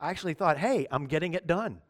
I 0.00 0.10
actually 0.10 0.34
thought, 0.34 0.58
hey, 0.58 0.86
I'm 0.90 1.06
getting 1.06 1.34
it 1.34 1.46
done. 1.46 1.80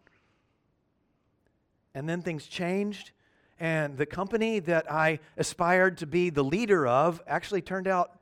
And 1.94 2.08
then 2.08 2.22
things 2.22 2.46
changed, 2.46 3.12
and 3.58 3.96
the 3.96 4.06
company 4.06 4.60
that 4.60 4.90
I 4.90 5.18
aspired 5.36 5.98
to 5.98 6.06
be 6.06 6.30
the 6.30 6.44
leader 6.44 6.86
of 6.86 7.20
actually 7.26 7.62
turned 7.62 7.88
out 7.88 8.20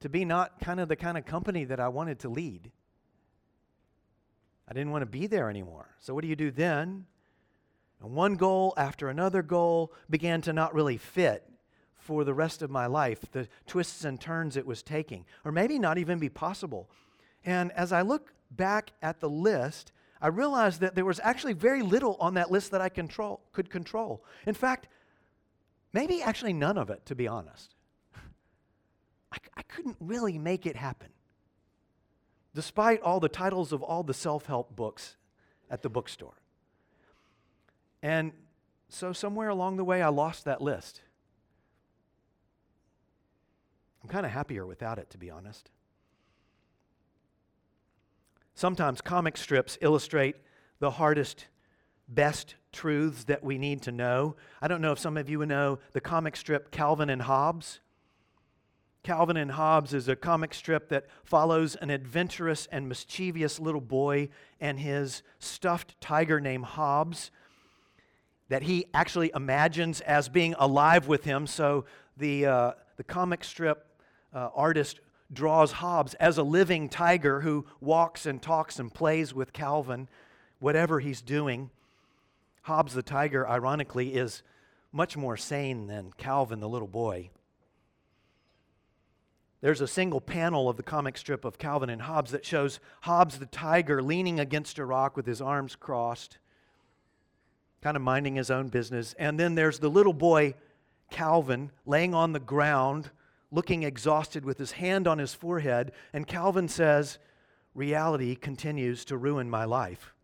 to 0.00 0.08
be 0.08 0.24
not 0.24 0.60
kind 0.60 0.80
of 0.80 0.88
the 0.88 0.96
kind 0.96 1.18
of 1.18 1.26
company 1.26 1.64
that 1.64 1.80
I 1.80 1.88
wanted 1.88 2.20
to 2.20 2.28
lead. 2.28 2.70
I 4.68 4.74
didn't 4.74 4.90
want 4.90 5.02
to 5.02 5.06
be 5.06 5.26
there 5.26 5.48
anymore. 5.48 5.88
So, 5.98 6.14
what 6.14 6.22
do 6.22 6.28
you 6.28 6.36
do 6.36 6.50
then? 6.50 7.06
And 8.00 8.12
one 8.12 8.34
goal 8.34 8.74
after 8.76 9.08
another 9.08 9.42
goal 9.42 9.92
began 10.08 10.40
to 10.42 10.52
not 10.52 10.74
really 10.74 10.98
fit 10.98 11.48
for 11.96 12.24
the 12.24 12.34
rest 12.34 12.62
of 12.62 12.70
my 12.70 12.86
life, 12.86 13.24
the 13.32 13.48
twists 13.66 14.04
and 14.04 14.20
turns 14.20 14.56
it 14.56 14.66
was 14.66 14.82
taking, 14.82 15.24
or 15.44 15.52
maybe 15.52 15.78
not 15.78 15.98
even 15.98 16.18
be 16.18 16.28
possible. 16.28 16.88
And 17.44 17.72
as 17.72 17.92
I 17.92 18.02
look 18.02 18.32
back 18.50 18.92
at 19.02 19.20
the 19.20 19.28
list, 19.28 19.92
I 20.20 20.28
realized 20.28 20.80
that 20.80 20.94
there 20.94 21.04
was 21.04 21.20
actually 21.22 21.52
very 21.52 21.82
little 21.82 22.16
on 22.20 22.34
that 22.34 22.50
list 22.50 22.70
that 22.70 22.80
I 22.80 22.88
control, 22.88 23.40
could 23.52 23.70
control. 23.70 24.24
In 24.46 24.54
fact, 24.54 24.88
maybe 25.92 26.22
actually 26.22 26.52
none 26.52 26.78
of 26.78 26.90
it, 26.90 27.04
to 27.06 27.14
be 27.14 27.28
honest. 27.28 27.74
I, 29.32 29.38
I 29.56 29.62
couldn't 29.62 29.96
really 30.00 30.38
make 30.38 30.66
it 30.66 30.76
happen, 30.76 31.08
despite 32.58 33.00
all 33.02 33.20
the 33.20 33.28
titles 33.28 33.72
of 33.72 33.84
all 33.84 34.02
the 34.02 34.12
self 34.12 34.46
help 34.46 34.74
books 34.74 35.14
at 35.70 35.82
the 35.82 35.88
bookstore. 35.88 36.34
And 38.02 38.32
so, 38.88 39.12
somewhere 39.12 39.48
along 39.48 39.76
the 39.76 39.84
way, 39.84 40.02
I 40.02 40.08
lost 40.08 40.44
that 40.44 40.60
list. 40.60 41.00
I'm 44.02 44.08
kind 44.08 44.26
of 44.26 44.32
happier 44.32 44.66
without 44.66 44.98
it, 44.98 45.08
to 45.10 45.18
be 45.18 45.30
honest. 45.30 45.70
Sometimes 48.56 49.00
comic 49.00 49.36
strips 49.36 49.78
illustrate 49.80 50.34
the 50.80 50.90
hardest, 50.90 51.46
best 52.08 52.56
truths 52.72 53.22
that 53.22 53.44
we 53.44 53.56
need 53.56 53.82
to 53.82 53.92
know. 53.92 54.34
I 54.60 54.66
don't 54.66 54.80
know 54.80 54.90
if 54.90 54.98
some 54.98 55.16
of 55.16 55.30
you 55.30 55.46
know 55.46 55.78
the 55.92 56.00
comic 56.00 56.34
strip 56.34 56.72
Calvin 56.72 57.08
and 57.08 57.22
Hobbes. 57.22 57.78
Calvin 59.08 59.38
and 59.38 59.52
Hobbes 59.52 59.94
is 59.94 60.06
a 60.06 60.14
comic 60.14 60.52
strip 60.52 60.90
that 60.90 61.06
follows 61.24 61.76
an 61.76 61.88
adventurous 61.88 62.68
and 62.70 62.90
mischievous 62.90 63.58
little 63.58 63.80
boy 63.80 64.28
and 64.60 64.78
his 64.78 65.22
stuffed 65.38 65.98
tiger 65.98 66.42
named 66.42 66.66
Hobbes 66.66 67.30
that 68.50 68.64
he 68.64 68.84
actually 68.92 69.30
imagines 69.34 70.02
as 70.02 70.28
being 70.28 70.54
alive 70.58 71.08
with 71.08 71.24
him. 71.24 71.46
So 71.46 71.86
the, 72.18 72.44
uh, 72.44 72.72
the 72.98 73.02
comic 73.02 73.44
strip 73.44 73.86
uh, 74.34 74.50
artist 74.54 75.00
draws 75.32 75.72
Hobbes 75.72 76.12
as 76.20 76.36
a 76.36 76.42
living 76.42 76.90
tiger 76.90 77.40
who 77.40 77.64
walks 77.80 78.26
and 78.26 78.42
talks 78.42 78.78
and 78.78 78.92
plays 78.92 79.32
with 79.32 79.54
Calvin, 79.54 80.06
whatever 80.58 81.00
he's 81.00 81.22
doing. 81.22 81.70
Hobbes 82.60 82.92
the 82.92 83.02
tiger, 83.02 83.48
ironically, 83.48 84.12
is 84.12 84.42
much 84.92 85.16
more 85.16 85.38
sane 85.38 85.86
than 85.86 86.12
Calvin 86.18 86.60
the 86.60 86.68
little 86.68 86.86
boy. 86.86 87.30
There's 89.60 89.80
a 89.80 89.88
single 89.88 90.20
panel 90.20 90.68
of 90.68 90.76
the 90.76 90.82
comic 90.82 91.18
strip 91.18 91.44
of 91.44 91.58
Calvin 91.58 91.90
and 91.90 92.02
Hobbes 92.02 92.30
that 92.30 92.44
shows 92.44 92.78
Hobbes 93.02 93.38
the 93.38 93.46
tiger 93.46 94.02
leaning 94.02 94.38
against 94.38 94.78
a 94.78 94.84
rock 94.84 95.16
with 95.16 95.26
his 95.26 95.40
arms 95.40 95.74
crossed, 95.74 96.38
kind 97.82 97.96
of 97.96 98.02
minding 98.02 98.36
his 98.36 98.50
own 98.50 98.68
business. 98.68 99.14
And 99.18 99.38
then 99.38 99.54
there's 99.56 99.80
the 99.80 99.90
little 99.90 100.12
boy, 100.12 100.54
Calvin, 101.10 101.72
laying 101.84 102.14
on 102.14 102.32
the 102.32 102.40
ground 102.40 103.10
looking 103.50 103.82
exhausted 103.82 104.44
with 104.44 104.58
his 104.58 104.72
hand 104.72 105.06
on 105.06 105.18
his 105.18 105.34
forehead, 105.34 105.92
and 106.12 106.26
Calvin 106.26 106.68
says, 106.68 107.18
Reality 107.74 108.34
continues 108.34 109.04
to 109.06 109.16
ruin 109.16 109.48
my 109.48 109.64
life. 109.64 110.14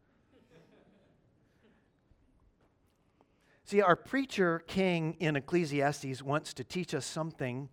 See, 3.65 3.81
our 3.81 3.97
preacher 3.97 4.63
king 4.67 5.17
in 5.21 5.37
Ecclesiastes 5.37 6.23
wants 6.23 6.53
to 6.55 6.65
teach 6.65 6.95
us 6.95 7.07
something, 7.07 7.71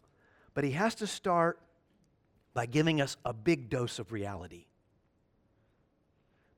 but 0.53 0.63
he 0.63 0.71
has 0.71 0.95
to 0.95 1.07
start 1.07 1.59
by 2.53 2.65
giving 2.65 2.99
us 3.01 3.17
a 3.23 3.33
big 3.33 3.69
dose 3.69 3.99
of 3.99 4.11
reality. 4.11 4.65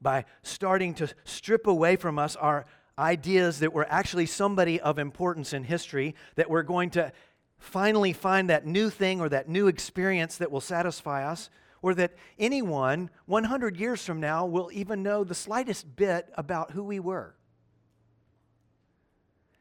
By 0.02 0.26
starting 0.41 0.96
to 0.96 1.10
strip 1.24 1.68
away 1.68 1.96
from 1.96 2.20
us 2.20 2.36
our 2.36 2.66
ideas 2.98 3.60
that 3.60 3.74
we're 3.74 3.86
actually 3.86 4.26
somebody 4.26 4.80
of 4.80 5.00
importance 5.00 5.54
in 5.54 5.64
history, 5.64 6.16
that 6.36 6.50
we're 6.50 6.64
going 6.64 6.89
to 6.91 7.12
finally 7.58 8.14
find 8.14 8.50
that 8.50 8.66
new 8.66 8.89
thing 8.89 9.22
or 9.22 9.30
that 9.30 9.48
new 9.48 9.68
experience 9.68 10.38
that 10.38 10.52
will 10.52 10.62
satisfy 10.62 11.26
us, 11.26 11.50
or 11.82 11.94
that 11.94 12.14
anyone 12.39 13.10
100 13.26 13.78
years 13.78 14.06
from 14.06 14.20
now 14.20 14.46
will 14.46 14.70
even 14.74 15.04
know 15.04 15.24
the 15.24 15.36
slightest 15.36 15.96
bit 15.96 16.32
about 16.36 16.72
who 16.72 16.84
we 16.84 17.00
were. 17.00 17.36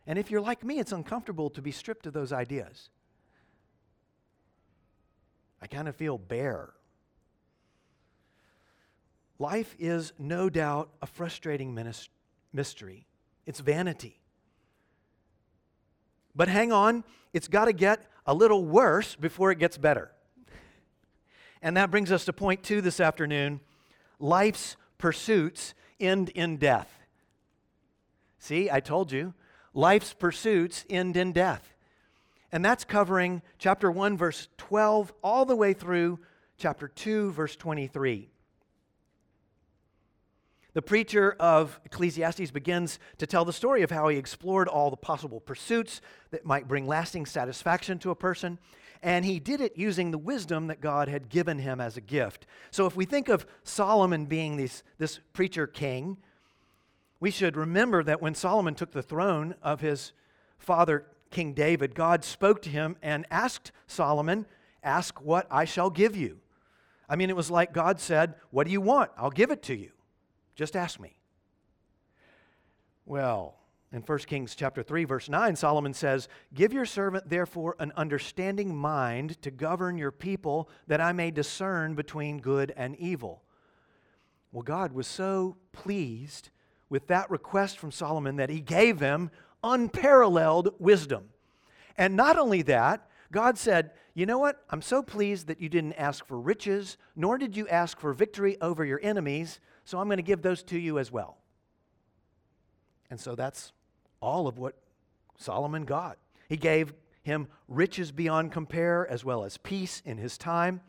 And 0.06 0.18
if 0.18 0.30
you're 0.30 0.40
like 0.40 0.64
me, 0.64 0.78
it's 0.78 0.92
uncomfortable 0.92 1.50
to 1.50 1.62
be 1.62 1.72
stripped 1.72 2.06
of 2.06 2.12
those 2.12 2.32
ideas. 2.32 2.90
I 5.62 5.68
kind 5.68 5.86
of 5.86 5.94
feel 5.94 6.18
bare. 6.18 6.70
Life 9.38 9.76
is 9.78 10.12
no 10.18 10.50
doubt 10.50 10.90
a 11.00 11.06
frustrating 11.06 11.78
mystery. 12.52 13.06
It's 13.46 13.60
vanity. 13.60 14.20
But 16.34 16.48
hang 16.48 16.72
on, 16.72 17.04
it's 17.32 17.46
got 17.46 17.66
to 17.66 17.72
get 17.72 18.04
a 18.26 18.34
little 18.34 18.64
worse 18.64 19.14
before 19.14 19.52
it 19.52 19.58
gets 19.58 19.78
better. 19.78 20.10
And 21.62 21.76
that 21.76 21.92
brings 21.92 22.10
us 22.10 22.24
to 22.24 22.32
point 22.32 22.64
two 22.64 22.80
this 22.80 22.98
afternoon 22.98 23.60
life's 24.18 24.76
pursuits 24.98 25.74
end 26.00 26.30
in 26.30 26.56
death. 26.56 26.90
See, 28.38 28.68
I 28.68 28.80
told 28.80 29.12
you, 29.12 29.34
life's 29.74 30.12
pursuits 30.12 30.84
end 30.90 31.16
in 31.16 31.32
death. 31.32 31.71
And 32.52 32.62
that's 32.62 32.84
covering 32.84 33.40
chapter 33.58 33.90
1, 33.90 34.18
verse 34.18 34.48
12, 34.58 35.12
all 35.22 35.46
the 35.46 35.56
way 35.56 35.72
through 35.72 36.18
chapter 36.58 36.86
2, 36.86 37.32
verse 37.32 37.56
23. 37.56 38.28
The 40.74 40.82
preacher 40.82 41.36
of 41.38 41.80
Ecclesiastes 41.84 42.50
begins 42.50 42.98
to 43.18 43.26
tell 43.26 43.44
the 43.44 43.52
story 43.52 43.82
of 43.82 43.90
how 43.90 44.08
he 44.08 44.16
explored 44.16 44.68
all 44.68 44.90
the 44.90 44.96
possible 44.96 45.40
pursuits 45.40 46.00
that 46.30 46.46
might 46.46 46.68
bring 46.68 46.86
lasting 46.86 47.26
satisfaction 47.26 47.98
to 48.00 48.10
a 48.10 48.14
person, 48.14 48.58
and 49.02 49.24
he 49.24 49.38
did 49.38 49.60
it 49.60 49.76
using 49.76 50.10
the 50.10 50.18
wisdom 50.18 50.68
that 50.68 50.80
God 50.80 51.08
had 51.08 51.28
given 51.28 51.58
him 51.58 51.80
as 51.80 51.96
a 51.96 52.00
gift. 52.00 52.46
So 52.70 52.86
if 52.86 52.96
we 52.96 53.04
think 53.04 53.28
of 53.28 53.46
Solomon 53.64 54.26
being 54.26 54.56
this, 54.56 54.82
this 54.96 55.20
preacher 55.32 55.66
king, 55.66 56.18
we 57.20 57.30
should 57.30 57.56
remember 57.56 58.02
that 58.02 58.22
when 58.22 58.34
Solomon 58.34 58.74
took 58.74 58.92
the 58.92 59.02
throne 59.02 59.54
of 59.62 59.80
his 59.80 60.12
father, 60.58 61.06
King 61.32 61.52
David, 61.54 61.94
God 61.94 62.24
spoke 62.24 62.62
to 62.62 62.70
him 62.70 62.96
and 63.02 63.26
asked 63.30 63.72
Solomon, 63.86 64.46
Ask 64.84 65.20
what 65.20 65.46
I 65.50 65.64
shall 65.64 65.90
give 65.90 66.16
you. 66.16 66.38
I 67.08 67.16
mean, 67.16 67.30
it 67.30 67.36
was 67.36 67.50
like 67.50 67.72
God 67.72 68.00
said, 68.00 68.34
What 68.50 68.66
do 68.66 68.72
you 68.72 68.80
want? 68.80 69.10
I'll 69.16 69.30
give 69.30 69.50
it 69.50 69.62
to 69.64 69.74
you. 69.74 69.90
Just 70.54 70.76
ask 70.76 71.00
me. 71.00 71.16
Well, 73.04 73.56
in 73.92 74.02
1 74.02 74.18
Kings 74.20 74.54
chapter 74.54 74.82
3 74.82 75.04
verse 75.04 75.28
9 75.28 75.56
Solomon 75.56 75.92
says, 75.92 76.28
"Give 76.54 76.72
your 76.72 76.86
servant 76.86 77.28
therefore 77.28 77.76
an 77.78 77.92
understanding 77.96 78.74
mind 78.74 79.40
to 79.42 79.50
govern 79.50 79.98
your 79.98 80.12
people 80.12 80.70
that 80.86 81.00
I 81.00 81.12
may 81.12 81.30
discern 81.30 81.94
between 81.94 82.40
good 82.40 82.72
and 82.76 82.96
evil." 82.96 83.42
Well, 84.50 84.62
God 84.62 84.92
was 84.92 85.06
so 85.06 85.56
pleased 85.72 86.50
with 86.88 87.06
that 87.08 87.30
request 87.30 87.78
from 87.78 87.90
Solomon 87.90 88.36
that 88.36 88.50
he 88.50 88.60
gave 88.60 89.00
him 89.00 89.30
unparalleled 89.62 90.74
wisdom. 90.78 91.30
And 91.96 92.16
not 92.16 92.38
only 92.38 92.62
that, 92.62 93.08
God 93.30 93.58
said, 93.58 93.92
You 94.14 94.26
know 94.26 94.38
what? 94.38 94.62
I'm 94.70 94.82
so 94.82 95.02
pleased 95.02 95.46
that 95.46 95.60
you 95.60 95.68
didn't 95.68 95.94
ask 95.94 96.26
for 96.26 96.38
riches, 96.38 96.96
nor 97.16 97.38
did 97.38 97.56
you 97.56 97.68
ask 97.68 97.98
for 97.98 98.12
victory 98.12 98.58
over 98.60 98.84
your 98.84 99.00
enemies, 99.02 99.60
so 99.84 99.98
I'm 99.98 100.06
going 100.06 100.18
to 100.18 100.22
give 100.22 100.42
those 100.42 100.62
to 100.64 100.78
you 100.78 100.98
as 100.98 101.10
well. 101.10 101.38
And 103.10 103.20
so 103.20 103.34
that's 103.34 103.72
all 104.20 104.46
of 104.46 104.58
what 104.58 104.74
Solomon 105.36 105.84
got. 105.84 106.18
He 106.48 106.56
gave 106.56 106.94
him 107.22 107.48
riches 107.68 108.12
beyond 108.12 108.52
compare 108.52 109.06
as 109.08 109.24
well 109.24 109.44
as 109.44 109.56
peace 109.58 110.02
in 110.04 110.18
his 110.18 110.36
time. 110.38 110.80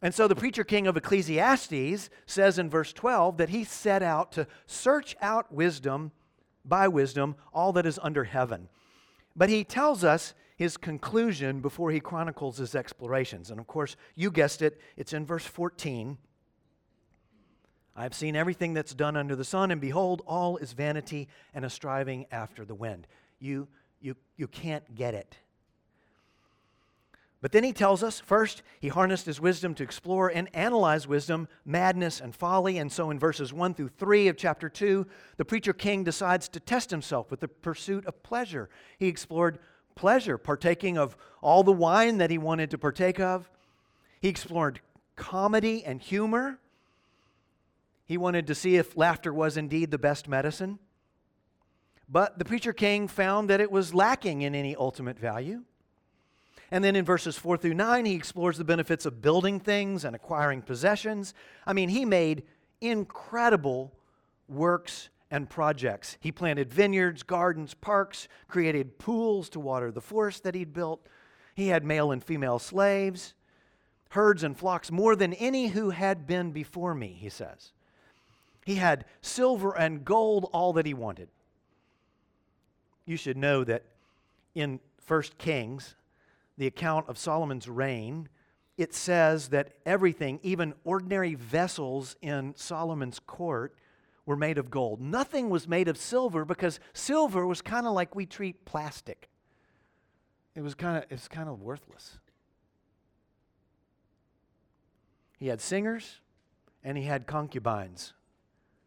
And 0.00 0.14
so 0.14 0.28
the 0.28 0.36
preacher 0.36 0.64
king 0.64 0.86
of 0.86 0.96
Ecclesiastes 0.96 2.08
says 2.26 2.58
in 2.58 2.70
verse 2.70 2.92
12 2.92 3.36
that 3.38 3.48
he 3.48 3.64
set 3.64 4.02
out 4.02 4.32
to 4.32 4.46
search 4.66 5.16
out 5.20 5.52
wisdom, 5.52 6.12
by 6.68 6.88
wisdom, 6.88 7.36
all 7.52 7.72
that 7.72 7.86
is 7.86 7.98
under 8.02 8.24
heaven. 8.24 8.68
But 9.34 9.48
he 9.48 9.64
tells 9.64 10.04
us 10.04 10.34
his 10.56 10.76
conclusion 10.76 11.60
before 11.60 11.92
he 11.92 12.00
chronicles 12.00 12.58
his 12.58 12.74
explorations. 12.74 13.50
And 13.50 13.60
of 13.60 13.66
course, 13.66 13.96
you 14.16 14.30
guessed 14.30 14.60
it, 14.60 14.80
it's 14.96 15.12
in 15.12 15.24
verse 15.24 15.44
14. 15.44 16.18
I 17.94 18.02
have 18.02 18.14
seen 18.14 18.36
everything 18.36 18.74
that's 18.74 18.94
done 18.94 19.16
under 19.16 19.34
the 19.34 19.44
sun, 19.44 19.70
and 19.70 19.80
behold, 19.80 20.22
all 20.26 20.56
is 20.56 20.72
vanity 20.72 21.28
and 21.54 21.64
a 21.64 21.70
striving 21.70 22.26
after 22.30 22.64
the 22.64 22.74
wind. 22.74 23.06
You, 23.40 23.68
you, 24.00 24.16
you 24.36 24.46
can't 24.46 24.94
get 24.94 25.14
it. 25.14 25.36
But 27.40 27.52
then 27.52 27.62
he 27.62 27.72
tells 27.72 28.02
us 28.02 28.18
first, 28.18 28.62
he 28.80 28.88
harnessed 28.88 29.26
his 29.26 29.40
wisdom 29.40 29.74
to 29.74 29.84
explore 29.84 30.28
and 30.28 30.48
analyze 30.54 31.06
wisdom, 31.06 31.46
madness, 31.64 32.20
and 32.20 32.34
folly. 32.34 32.78
And 32.78 32.90
so 32.90 33.10
in 33.10 33.18
verses 33.18 33.52
1 33.52 33.74
through 33.74 33.90
3 33.90 34.26
of 34.26 34.36
chapter 34.36 34.68
2, 34.68 35.06
the 35.36 35.44
preacher 35.44 35.72
king 35.72 36.02
decides 36.02 36.48
to 36.48 36.60
test 36.60 36.90
himself 36.90 37.30
with 37.30 37.38
the 37.38 37.46
pursuit 37.46 38.04
of 38.06 38.22
pleasure. 38.24 38.68
He 38.98 39.06
explored 39.06 39.60
pleasure, 39.94 40.36
partaking 40.36 40.98
of 40.98 41.16
all 41.40 41.62
the 41.62 41.72
wine 41.72 42.18
that 42.18 42.30
he 42.30 42.38
wanted 42.38 42.70
to 42.72 42.78
partake 42.78 43.20
of. 43.20 43.48
He 44.20 44.28
explored 44.28 44.80
comedy 45.14 45.84
and 45.84 46.02
humor. 46.02 46.58
He 48.04 48.16
wanted 48.16 48.48
to 48.48 48.54
see 48.54 48.76
if 48.76 48.96
laughter 48.96 49.32
was 49.32 49.56
indeed 49.56 49.92
the 49.92 49.98
best 49.98 50.26
medicine. 50.26 50.80
But 52.08 52.38
the 52.38 52.44
preacher 52.44 52.72
king 52.72 53.06
found 53.06 53.48
that 53.50 53.60
it 53.60 53.70
was 53.70 53.94
lacking 53.94 54.42
in 54.42 54.56
any 54.56 54.74
ultimate 54.74 55.18
value. 55.20 55.62
And 56.70 56.84
then 56.84 56.96
in 56.96 57.04
verses 57.04 57.36
4 57.36 57.56
through 57.56 57.74
9, 57.74 58.04
he 58.04 58.14
explores 58.14 58.58
the 58.58 58.64
benefits 58.64 59.06
of 59.06 59.22
building 59.22 59.58
things 59.58 60.04
and 60.04 60.14
acquiring 60.14 60.62
possessions. 60.62 61.32
I 61.66 61.72
mean, 61.72 61.88
he 61.88 62.04
made 62.04 62.42
incredible 62.80 63.92
works 64.48 65.08
and 65.30 65.48
projects. 65.48 66.16
He 66.20 66.32
planted 66.32 66.72
vineyards, 66.72 67.22
gardens, 67.22 67.74
parks, 67.74 68.28
created 68.48 68.98
pools 68.98 69.48
to 69.50 69.60
water 69.60 69.90
the 69.90 70.00
forest 70.00 70.44
that 70.44 70.54
he'd 70.54 70.72
built. 70.72 71.06
He 71.54 71.68
had 71.68 71.84
male 71.84 72.12
and 72.12 72.22
female 72.22 72.58
slaves, 72.58 73.34
herds 74.10 74.42
and 74.42 74.56
flocks, 74.56 74.90
more 74.90 75.16
than 75.16 75.32
any 75.34 75.68
who 75.68 75.90
had 75.90 76.26
been 76.26 76.52
before 76.52 76.94
me, 76.94 77.16
he 77.18 77.28
says. 77.28 77.72
He 78.64 78.76
had 78.76 79.06
silver 79.22 79.76
and 79.76 80.04
gold, 80.04 80.48
all 80.52 80.74
that 80.74 80.86
he 80.86 80.94
wanted. 80.94 81.28
You 83.06 83.16
should 83.16 83.38
know 83.38 83.64
that 83.64 83.84
in 84.54 84.80
1 85.06 85.22
Kings, 85.38 85.94
the 86.58 86.66
account 86.66 87.08
of 87.08 87.16
Solomon's 87.16 87.68
reign, 87.68 88.28
it 88.76 88.92
says 88.92 89.48
that 89.48 89.74
everything, 89.86 90.40
even 90.42 90.74
ordinary 90.84 91.34
vessels 91.34 92.16
in 92.20 92.52
Solomon's 92.56 93.20
court, 93.20 93.74
were 94.26 94.36
made 94.36 94.58
of 94.58 94.70
gold. 94.70 95.00
Nothing 95.00 95.48
was 95.48 95.66
made 95.66 95.88
of 95.88 95.96
silver 95.96 96.44
because 96.44 96.80
silver 96.92 97.46
was 97.46 97.62
kind 97.62 97.86
of 97.86 97.94
like 97.94 98.14
we 98.14 98.26
treat 98.26 98.66
plastic. 98.66 99.30
It 100.54 100.60
was 100.60 100.74
kind 100.74 100.98
of 100.98 101.04
it's 101.10 101.28
kind 101.28 101.48
of 101.48 101.62
worthless. 101.62 102.18
He 105.38 105.46
had 105.46 105.60
singers 105.60 106.20
and 106.82 106.98
he 106.98 107.04
had 107.04 107.26
concubines 107.26 108.12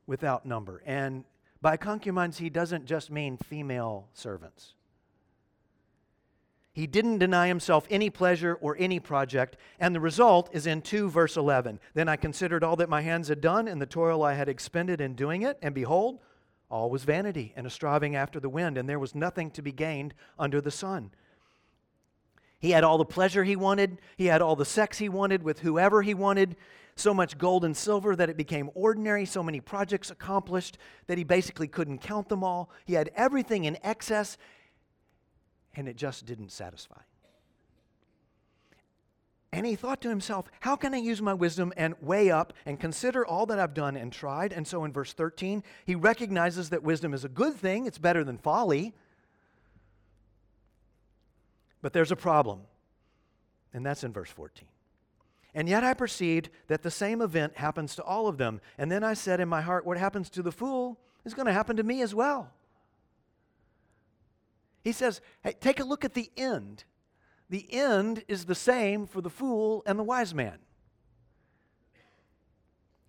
without 0.06 0.46
number. 0.46 0.84
And 0.86 1.24
by 1.62 1.78
concubines 1.78 2.38
he 2.38 2.50
doesn't 2.50 2.86
just 2.86 3.10
mean 3.10 3.38
female 3.38 4.10
servants. 4.14 4.76
He 6.74 6.88
didn't 6.88 7.18
deny 7.18 7.48
himself 7.48 7.86
any 7.90 8.10
pleasure 8.10 8.58
or 8.62 8.78
any 8.80 9.00
project, 9.00 9.58
and 9.80 9.94
the 9.94 10.00
result 10.00 10.50
is 10.54 10.66
in 10.66 10.82
2 10.82 11.10
verse 11.10 11.36
11. 11.36 11.80
Then 11.94 12.08
I 12.08 12.16
considered 12.16 12.64
all 12.64 12.78
that 12.78 12.90
my 12.90 13.02
hands 13.02 13.28
had 13.28 13.42
done 13.42 13.68
and 13.68 13.82
the 13.82 13.86
toil 13.86 14.24
I 14.24 14.34
had 14.34 14.48
expended 14.48 15.02
in 15.02 15.16
doing 15.16 15.42
it, 15.42 15.58
and 15.62 15.76
behold, 15.76 16.20
all 16.70 16.90
was 16.90 17.04
vanity 17.04 17.52
and 17.58 17.68
a 17.68 17.70
striving 17.70 18.16
after 18.16 18.40
the 18.40 18.50
wind, 18.50 18.78
and 18.78 18.88
there 18.88 19.00
was 19.00 19.14
nothing 19.14 19.52
to 19.52 19.62
be 19.62 19.74
gained 19.74 20.14
under 20.40 20.62
the 20.62 20.72
sun. 20.72 21.12
He 22.60 22.72
had 22.72 22.86
all 22.86 22.98
the 22.98 23.06
pleasure 23.06 23.44
he 23.44 23.58
wanted, 23.58 23.98
he 24.16 24.28
had 24.28 24.42
all 24.42 24.56
the 24.56 24.64
sex 24.64 25.00
he 25.00 25.10
wanted 25.10 25.44
with 25.44 25.60
whoever 25.60 26.02
he 26.02 26.14
wanted, 26.14 26.56
so 26.96 27.14
much 27.14 27.38
gold 27.38 27.66
and 27.66 27.76
silver 27.76 28.16
that 28.16 28.30
it 28.30 28.38
became 28.38 28.70
ordinary, 28.76 29.26
so 29.26 29.44
many 29.44 29.60
projects 29.60 30.12
accomplished 30.12 30.78
that 31.08 31.18
he 31.18 31.24
basically 31.24 31.68
couldn't 31.68 31.98
count 31.98 32.30
them 32.30 32.44
all. 32.44 32.70
He 32.86 32.94
had 32.94 33.12
everything 33.16 33.66
in 33.66 33.78
excess, 33.84 34.38
and 35.76 35.88
it 35.88 35.96
just 35.96 36.26
didn't 36.26 36.52
satisfy. 36.52 37.02
And 39.54 39.66
he 39.66 39.76
thought 39.76 40.02
to 40.02 40.10
himself, 40.10 40.50
How 40.62 40.76
can 40.76 40.94
I 40.94 40.98
use 40.98 41.22
my 41.22 41.34
wisdom 41.34 41.74
and 41.76 41.96
weigh 42.02 42.32
up 42.32 42.54
and 42.66 42.80
consider 42.80 43.26
all 43.26 43.46
that 43.48 43.60
I've 43.60 43.74
done 43.74 43.98
and 43.98 44.12
tried? 44.12 44.54
And 44.54 44.66
so 44.66 44.86
in 44.86 44.94
verse 44.94 45.12
13, 45.14 45.64
he 45.86 45.96
recognizes 45.96 46.70
that 46.70 46.84
wisdom 46.84 47.14
is 47.14 47.26
a 47.26 47.30
good 47.30 47.56
thing, 47.56 47.86
it's 47.86 47.98
better 47.98 48.24
than 48.24 48.38
folly. 48.38 48.94
But 51.82 51.94
there's 51.94 52.12
a 52.12 52.16
problem, 52.16 52.62
and 53.74 53.86
that's 53.86 54.04
in 54.04 54.14
verse 54.14 54.30
14. 54.30 54.68
And 55.54 55.68
yet 55.68 55.84
I 55.84 55.96
perceived 55.96 56.50
that 56.68 56.84
the 56.84 56.92
same 56.92 57.22
event 57.22 57.58
happens 57.58 57.96
to 57.96 58.04
all 58.04 58.28
of 58.28 58.38
them. 58.38 58.62
And 58.78 58.90
then 58.90 59.04
I 59.04 59.16
said 59.16 59.42
in 59.42 59.50
my 59.50 59.62
heart, 59.62 59.86
What 59.86 59.98
happens 59.98 60.30
to 60.32 60.42
the 60.42 60.52
fool 60.52 60.98
is 61.26 61.34
going 61.34 61.48
to 61.48 61.54
happen 61.54 61.76
to 61.76 61.84
me 61.84 62.02
as 62.02 62.16
well. 62.16 62.54
He 64.84 64.92
says, 64.92 65.22
hey, 65.44 65.54
take 65.60 65.80
a 65.80 65.84
look 65.84 66.04
at 66.04 66.14
the 66.14 66.32
end. 66.36 66.84
The 67.50 67.72
end 67.74 68.24
is 68.28 68.46
the 68.46 68.56
same 68.56 69.06
for 69.06 69.22
the 69.22 69.30
fool 69.30 69.84
and 69.86 70.00
the 70.00 70.04
wise 70.04 70.34
man. 70.34 70.60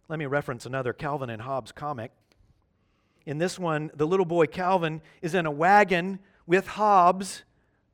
Let 0.08 0.18
me 0.18 0.26
reference 0.26 0.66
another 0.66 0.92
Calvin 0.92 1.30
and 1.30 1.42
Hobbes 1.42 1.72
comic. 1.72 2.12
In 3.24 3.38
this 3.38 3.58
one, 3.58 3.90
the 3.94 4.06
little 4.06 4.26
boy 4.26 4.46
Calvin 4.46 5.00
is 5.22 5.34
in 5.34 5.46
a 5.46 5.50
wagon 5.50 6.18
with 6.46 6.66
Hobbes, 6.66 7.44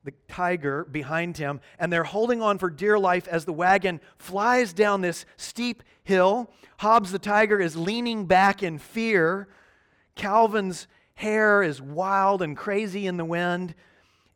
the 0.03 0.13
tiger, 0.27 0.85
behind 0.85 1.37
him, 1.37 1.61
and 1.77 1.93
they're 1.93 2.03
holding 2.03 2.41
on 2.41 2.57
for 2.57 2.69
dear 2.69 2.97
life 2.97 3.27
as 3.27 3.45
the 3.45 3.53
wagon 3.53 4.01
flies 4.17 4.73
down 4.73 5.01
this 5.01 5.25
steep 5.37 5.83
hill. 6.03 6.51
Hobbes, 6.79 7.11
the 7.11 7.19
tiger, 7.19 7.59
is 7.59 7.77
leaning 7.77 8.25
back 8.25 8.63
in 8.63 8.79
fear. 8.79 9.47
Calvin's 10.15 10.87
hair 11.19 11.61
is 11.61 11.81
wild 11.81 12.41
and 12.41 12.55
crazy 12.55 13.05
in 13.05 13.17
the 13.17 13.25
wind, 13.25 13.75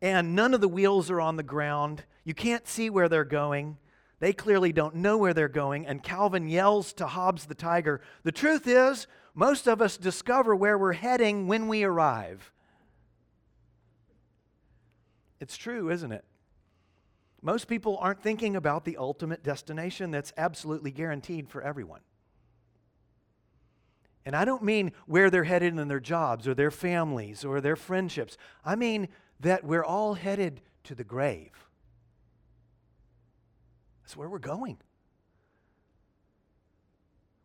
and 0.02 0.36
none 0.36 0.54
of 0.54 0.60
the 0.60 0.68
wheels 0.68 1.10
are 1.10 1.22
on 1.22 1.38
the 1.38 1.44
ground. 1.44 2.04
You 2.26 2.34
can't 2.34 2.68
see 2.68 2.90
where 2.90 3.08
they're 3.08 3.24
going. 3.24 3.78
They 4.20 4.34
clearly 4.34 4.74
don't 4.74 4.96
know 4.96 5.18
where 5.18 5.34
they're 5.34 5.48
going. 5.48 5.88
And 5.88 6.04
Calvin 6.04 6.50
yells 6.50 6.92
to 6.94 7.08
Hobbes 7.08 7.46
the 7.46 7.56
tiger 7.56 8.02
The 8.24 8.34
truth 8.34 8.68
is, 8.68 9.08
most 9.34 9.66
of 9.66 9.82
us 9.82 9.96
discover 9.96 10.54
where 10.54 10.78
we're 10.78 10.92
heading 10.92 11.48
when 11.48 11.70
we 11.70 11.86
arrive. 11.86 12.52
It's 15.40 15.56
true, 15.56 15.90
isn't 15.90 16.12
it? 16.12 16.26
Most 17.42 17.70
people 17.70 17.98
aren't 18.02 18.22
thinking 18.22 18.58
about 18.58 18.84
the 18.84 18.98
ultimate 18.98 19.42
destination 19.42 20.12
that's 20.12 20.34
absolutely 20.36 20.92
guaranteed 20.92 21.48
for 21.48 21.62
everyone. 21.62 22.02
And 24.26 24.36
I 24.36 24.46
don't 24.46 24.64
mean 24.64 24.92
where 25.06 25.30
they're 25.30 25.44
headed 25.44 25.78
in 25.78 25.88
their 25.88 26.00
jobs 26.00 26.48
or 26.48 26.54
their 26.54 26.72
families 26.72 27.44
or 27.44 27.60
their 27.60 27.76
friendships. 27.76 28.38
I 28.64 28.76
mean 28.76 29.10
that 29.40 29.64
we're 29.64 29.84
all 29.84 30.14
headed 30.14 30.62
to 30.86 30.96
the 30.96 31.04
grave. 31.04 31.52
That's 34.02 34.16
where 34.16 34.30
we're 34.30 34.40
going. 34.40 34.78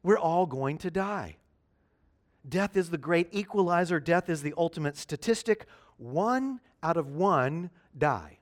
We're 0.03 0.19
all 0.19 0.47
going 0.47 0.79
to 0.79 0.91
die. 0.91 1.37
Death 2.49 2.77
is 2.77 2.91
the 2.91 2.99
great 2.99 3.29
equalizer, 3.33 4.01
death 4.01 4.31
is 4.31 4.43
the 4.43 4.55
ultimate 4.57 4.97
statistic. 4.97 5.67
One 5.97 6.61
out 6.83 6.97
of 6.97 7.09
one 7.09 7.71
die. 7.97 8.39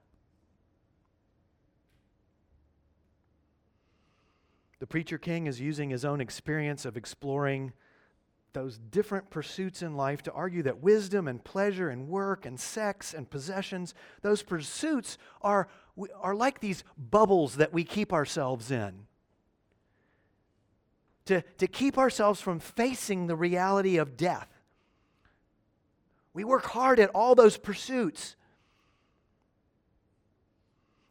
The 4.78 4.87
preacher 4.87 5.16
king 5.16 5.47
is 5.47 5.61
using 5.61 5.89
his 5.89 6.05
own 6.05 6.20
experience 6.20 6.84
of 6.84 6.97
exploring 6.97 7.72
those 8.57 8.79
different 8.79 9.29
pursuits 9.29 9.83
in 9.83 9.99
life 9.99 10.23
to 10.23 10.33
argue 10.33 10.63
that 10.63 10.81
wisdom 10.81 11.29
and 11.29 11.45
pleasure 11.45 11.91
and 11.91 12.09
work 12.09 12.47
and 12.47 12.59
sex 12.59 13.13
and 13.13 13.29
possessions, 13.29 13.93
those 14.23 14.43
pursuits 14.43 15.19
are, 15.43 15.69
are 16.19 16.35
like 16.35 16.61
these 16.61 16.83
bubbles 16.97 17.57
that 17.57 17.75
we 17.75 17.85
keep 17.85 18.15
ourselves 18.15 18.71
in. 18.71 19.07
To, 21.27 21.43
to 21.59 21.67
keep 21.67 21.99
ourselves 21.99 22.41
from 22.41 22.59
facing 22.59 23.27
the 23.27 23.37
reality 23.37 23.99
of 23.99 24.17
death. 24.17 24.49
We 26.33 26.43
work 26.43 26.65
hard 26.65 26.99
at 26.99 27.11
all 27.11 27.35
those 27.35 27.59
pursuits. 27.59 28.37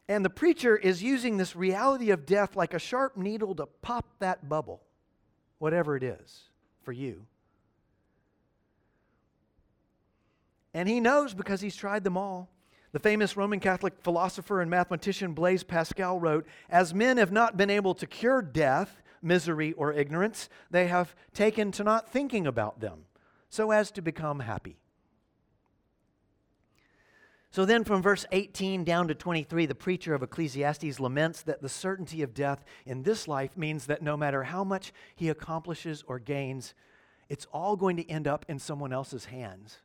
And 0.08 0.24
the 0.24 0.30
preacher 0.30 0.76
is 0.76 1.00
using 1.00 1.36
this 1.36 1.54
reality 1.54 2.10
of 2.10 2.26
death 2.26 2.56
like 2.56 2.74
a 2.74 2.80
sharp 2.80 3.16
needle 3.16 3.54
to 3.54 3.66
pop 3.82 4.18
that 4.18 4.48
bubble, 4.48 4.82
whatever 5.60 5.96
it 5.96 6.02
is 6.02 6.50
for 6.82 6.90
you. 6.90 7.24
And 10.76 10.90
he 10.90 11.00
knows 11.00 11.32
because 11.32 11.62
he's 11.62 11.74
tried 11.74 12.04
them 12.04 12.18
all 12.18 12.50
The 12.92 12.98
famous 12.98 13.34
Roman 13.34 13.60
Catholic 13.60 13.94
philosopher 14.02 14.60
and 14.60 14.70
mathematician 14.70 15.32
Blaise 15.32 15.64
Pascal 15.64 16.20
wrote 16.20 16.46
As 16.68 16.92
men 16.92 17.16
have 17.16 17.32
not 17.32 17.56
been 17.56 17.70
able 17.70 17.94
to 17.94 18.06
cure 18.06 18.42
death, 18.42 19.00
misery, 19.22 19.72
or 19.72 19.94
ignorance, 19.94 20.50
they 20.70 20.88
have 20.88 21.16
taken 21.32 21.72
to 21.72 21.82
not 21.82 22.12
thinking 22.12 22.46
about 22.46 22.80
them 22.80 23.06
so 23.48 23.70
as 23.70 23.90
to 23.92 24.02
become 24.02 24.40
happy. 24.40 24.76
So 27.50 27.64
then, 27.64 27.82
from 27.82 28.02
verse 28.02 28.26
18 28.30 28.84
down 28.84 29.08
to 29.08 29.14
23, 29.14 29.64
the 29.64 29.74
preacher 29.74 30.12
of 30.12 30.22
Ecclesiastes 30.22 31.00
laments 31.00 31.40
that 31.40 31.62
the 31.62 31.70
certainty 31.70 32.20
of 32.20 32.34
death 32.34 32.66
in 32.84 33.02
this 33.02 33.26
life 33.26 33.56
means 33.56 33.86
that 33.86 34.02
no 34.02 34.14
matter 34.14 34.42
how 34.42 34.62
much 34.62 34.92
he 35.14 35.30
accomplishes 35.30 36.04
or 36.06 36.18
gains, 36.18 36.74
it's 37.30 37.46
all 37.46 37.76
going 37.76 37.96
to 37.96 38.10
end 38.10 38.28
up 38.28 38.44
in 38.46 38.58
someone 38.58 38.92
else's 38.92 39.24
hands. 39.24 39.78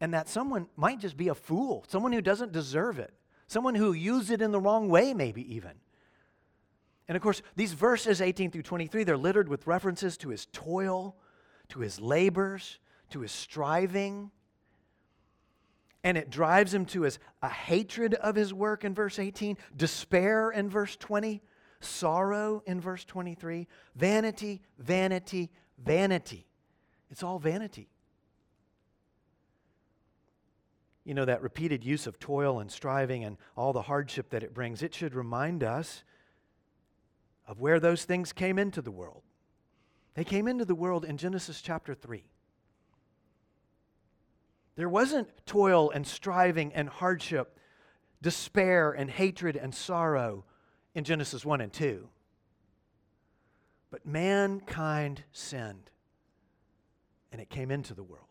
And 0.00 0.12
that 0.12 0.28
someone 0.28 0.66
might 0.76 1.00
just 1.00 1.16
be 1.16 1.28
a 1.28 1.34
fool, 1.34 1.84
someone 1.88 2.12
who 2.12 2.20
doesn't 2.20 2.52
deserve 2.52 2.98
it, 2.98 3.14
someone 3.46 3.74
who 3.74 3.92
used 3.92 4.30
it 4.30 4.42
in 4.42 4.52
the 4.52 4.60
wrong 4.60 4.88
way, 4.88 5.14
maybe 5.14 5.54
even. 5.54 5.72
And 7.08 7.16
of 7.16 7.22
course, 7.22 7.42
these 7.54 7.72
verses 7.72 8.20
18 8.20 8.50
through 8.50 8.62
23, 8.62 9.04
they're 9.04 9.16
littered 9.16 9.48
with 9.48 9.66
references 9.66 10.16
to 10.18 10.30
his 10.30 10.46
toil, 10.46 11.16
to 11.68 11.80
his 11.80 12.00
labors, 12.00 12.78
to 13.10 13.20
his 13.20 13.32
striving. 13.32 14.30
And 16.02 16.16
it 16.18 16.30
drives 16.30 16.72
him 16.72 16.86
to 16.86 17.02
his, 17.02 17.18
a 17.42 17.48
hatred 17.48 18.14
of 18.14 18.34
his 18.34 18.52
work 18.52 18.84
in 18.84 18.94
verse 18.94 19.18
18, 19.18 19.56
despair 19.76 20.50
in 20.50 20.68
verse 20.68 20.96
20, 20.96 21.42
sorrow 21.80 22.62
in 22.66 22.80
verse 22.80 23.04
23, 23.04 23.66
vanity, 23.94 24.62
vanity, 24.78 25.50
vanity. 25.78 26.46
It's 27.10 27.22
all 27.22 27.38
vanity. 27.38 27.88
You 31.04 31.14
know, 31.14 31.26
that 31.26 31.42
repeated 31.42 31.84
use 31.84 32.06
of 32.06 32.18
toil 32.18 32.60
and 32.60 32.70
striving 32.70 33.24
and 33.24 33.36
all 33.56 33.72
the 33.72 33.82
hardship 33.82 34.30
that 34.30 34.42
it 34.42 34.54
brings, 34.54 34.82
it 34.82 34.94
should 34.94 35.14
remind 35.14 35.62
us 35.62 36.02
of 37.46 37.60
where 37.60 37.78
those 37.78 38.04
things 38.04 38.32
came 38.32 38.58
into 38.58 38.80
the 38.80 38.90
world. 38.90 39.22
They 40.14 40.24
came 40.24 40.48
into 40.48 40.64
the 40.64 40.74
world 40.74 41.04
in 41.04 41.18
Genesis 41.18 41.60
chapter 41.60 41.94
3. 41.94 42.24
There 44.76 44.88
wasn't 44.88 45.28
toil 45.46 45.90
and 45.90 46.06
striving 46.06 46.72
and 46.72 46.88
hardship, 46.88 47.58
despair 48.22 48.92
and 48.92 49.10
hatred 49.10 49.56
and 49.56 49.74
sorrow 49.74 50.44
in 50.94 51.04
Genesis 51.04 51.44
1 51.44 51.60
and 51.60 51.72
2. 51.72 52.08
But 53.90 54.06
mankind 54.06 55.22
sinned, 55.32 55.90
and 57.30 57.40
it 57.40 57.50
came 57.50 57.70
into 57.70 57.94
the 57.94 58.02
world. 58.02 58.26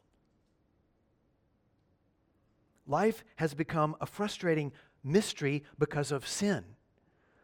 Life 2.86 3.23
has 3.38 3.53
become 3.53 3.95
a 4.01 4.05
frustrating 4.05 4.71
mystery 5.03 5.63
because 5.77 6.11
of 6.11 6.27
sin. 6.27 6.63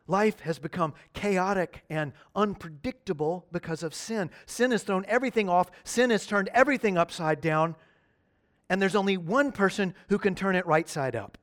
Life 0.08 0.40
has 0.40 0.58
become 0.58 0.96
chaotic 1.14 1.84
and 1.90 2.14
unpredictable 2.36 3.46
because 3.52 3.84
of 3.84 3.94
sin. 3.94 4.32
Sin 4.48 4.72
has 4.72 4.84
thrown 4.84 5.06
everything 5.08 5.48
off, 5.48 5.70
sin 5.84 6.10
has 6.10 6.26
turned 6.26 6.50
everything 6.52 6.98
upside 6.98 7.42
down, 7.42 7.76
and 8.70 8.82
there's 8.82 8.96
only 8.96 9.18
one 9.18 9.52
person 9.52 9.94
who 10.10 10.18
can 10.18 10.34
turn 10.34 10.56
it 10.56 10.66
right 10.66 10.90
side 10.90 11.16
up 11.16 11.38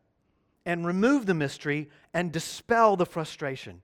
and 0.64 0.84
remove 0.84 1.26
the 1.26 1.34
mystery 1.34 1.88
and 2.12 2.32
dispel 2.32 2.97
the 2.97 3.07
frustration. 3.07 3.82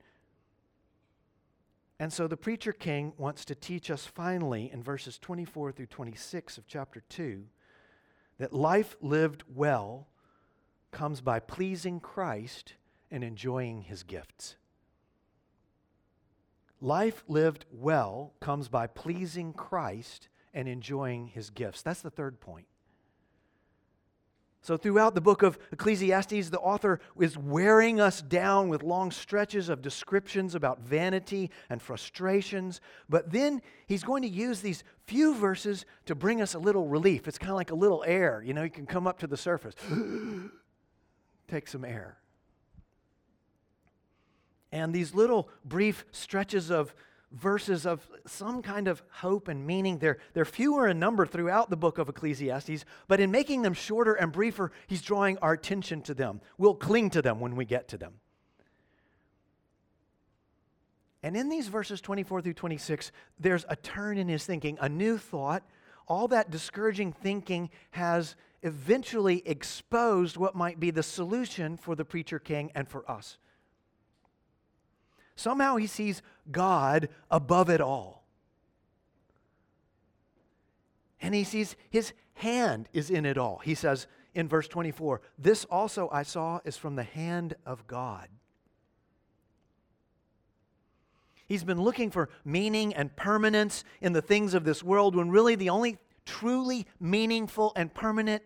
And 2.00 2.12
so 2.12 2.26
the 2.26 2.36
preacher 2.36 2.72
king 2.72 3.12
wants 3.16 3.44
to 3.44 3.54
teach 3.54 3.88
us 3.88 4.04
finally 4.04 4.68
in 4.72 4.82
verses 4.82 5.16
24 5.18 5.70
through 5.70 5.86
26 5.86 6.58
of 6.58 6.66
chapter 6.66 7.02
2 7.08 7.44
that 8.42 8.52
life 8.52 8.96
lived 9.00 9.44
well 9.54 10.08
comes 10.90 11.20
by 11.20 11.38
pleasing 11.38 12.00
Christ 12.00 12.74
and 13.08 13.22
enjoying 13.22 13.82
his 13.82 14.02
gifts. 14.02 14.56
Life 16.80 17.22
lived 17.28 17.66
well 17.70 18.34
comes 18.40 18.66
by 18.66 18.88
pleasing 18.88 19.52
Christ 19.52 20.28
and 20.52 20.66
enjoying 20.66 21.28
his 21.28 21.50
gifts. 21.50 21.82
That's 21.82 22.02
the 22.02 22.10
third 22.10 22.40
point. 22.40 22.66
So, 24.64 24.76
throughout 24.76 25.16
the 25.16 25.20
book 25.20 25.42
of 25.42 25.58
Ecclesiastes, 25.72 26.50
the 26.50 26.60
author 26.60 27.00
is 27.18 27.36
wearing 27.36 28.00
us 28.00 28.22
down 28.22 28.68
with 28.68 28.84
long 28.84 29.10
stretches 29.10 29.68
of 29.68 29.82
descriptions 29.82 30.54
about 30.54 30.78
vanity 30.78 31.50
and 31.68 31.82
frustrations. 31.82 32.80
But 33.08 33.32
then 33.32 33.60
he's 33.86 34.04
going 34.04 34.22
to 34.22 34.28
use 34.28 34.60
these 34.60 34.84
few 35.04 35.34
verses 35.34 35.84
to 36.06 36.14
bring 36.14 36.40
us 36.40 36.54
a 36.54 36.60
little 36.60 36.86
relief. 36.86 37.26
It's 37.26 37.38
kind 37.38 37.50
of 37.50 37.56
like 37.56 37.72
a 37.72 37.74
little 37.74 38.04
air. 38.06 38.40
You 38.46 38.54
know, 38.54 38.62
you 38.62 38.70
can 38.70 38.86
come 38.86 39.08
up 39.08 39.18
to 39.18 39.26
the 39.26 39.36
surface, 39.36 39.74
take 41.48 41.66
some 41.66 41.84
air. 41.84 42.18
And 44.70 44.94
these 44.94 45.12
little 45.12 45.48
brief 45.64 46.04
stretches 46.12 46.70
of 46.70 46.94
verses 47.32 47.86
of 47.86 48.06
some 48.26 48.62
kind 48.62 48.88
of 48.88 49.02
hope 49.10 49.48
and 49.48 49.66
meaning. 49.66 49.98
They're, 49.98 50.18
they're 50.34 50.44
fewer 50.44 50.88
in 50.88 50.98
number 50.98 51.26
throughout 51.26 51.70
the 51.70 51.76
book 51.76 51.98
of 51.98 52.08
Ecclesiastes, 52.08 52.84
but 53.08 53.20
in 53.20 53.30
making 53.30 53.62
them 53.62 53.74
shorter 53.74 54.14
and 54.14 54.32
briefer, 54.32 54.72
he's 54.86 55.02
drawing 55.02 55.38
our 55.38 55.52
attention 55.52 56.02
to 56.02 56.14
them. 56.14 56.40
We'll 56.58 56.74
cling 56.74 57.10
to 57.10 57.22
them 57.22 57.40
when 57.40 57.56
we 57.56 57.64
get 57.64 57.88
to 57.88 57.98
them. 57.98 58.14
And 61.22 61.36
in 61.36 61.48
these 61.48 61.68
verses 61.68 62.00
24 62.00 62.42
through 62.42 62.54
26, 62.54 63.12
there's 63.38 63.64
a 63.68 63.76
turn 63.76 64.18
in 64.18 64.28
his 64.28 64.44
thinking, 64.44 64.76
a 64.80 64.88
new 64.88 65.18
thought. 65.18 65.62
All 66.08 66.28
that 66.28 66.50
discouraging 66.50 67.12
thinking 67.12 67.70
has 67.92 68.34
eventually 68.62 69.42
exposed 69.46 70.36
what 70.36 70.56
might 70.56 70.80
be 70.80 70.90
the 70.90 71.02
solution 71.02 71.76
for 71.76 71.94
the 71.94 72.04
preacher 72.04 72.40
king 72.40 72.72
and 72.74 72.88
for 72.88 73.08
us. 73.10 73.38
Somehow 75.36 75.76
he 75.76 75.86
sees 75.86 76.22
God 76.50 77.08
above 77.30 77.70
it 77.70 77.80
all. 77.80 78.24
And 81.20 81.34
he 81.34 81.44
sees 81.44 81.76
his 81.90 82.12
hand 82.34 82.88
is 82.92 83.10
in 83.10 83.24
it 83.24 83.38
all. 83.38 83.60
He 83.64 83.74
says 83.74 84.06
in 84.34 84.48
verse 84.48 84.68
24, 84.68 85.20
This 85.38 85.64
also 85.66 86.08
I 86.12 86.22
saw 86.22 86.60
is 86.64 86.76
from 86.76 86.96
the 86.96 87.04
hand 87.04 87.54
of 87.64 87.86
God. 87.86 88.28
He's 91.46 91.64
been 91.64 91.82
looking 91.82 92.10
for 92.10 92.30
meaning 92.44 92.94
and 92.94 93.14
permanence 93.14 93.84
in 94.00 94.12
the 94.12 94.22
things 94.22 94.54
of 94.54 94.64
this 94.64 94.82
world 94.82 95.14
when 95.14 95.30
really 95.30 95.54
the 95.54 95.68
only 95.68 95.98
truly 96.24 96.86
meaningful 96.98 97.72
and 97.76 97.92
permanent 97.92 98.42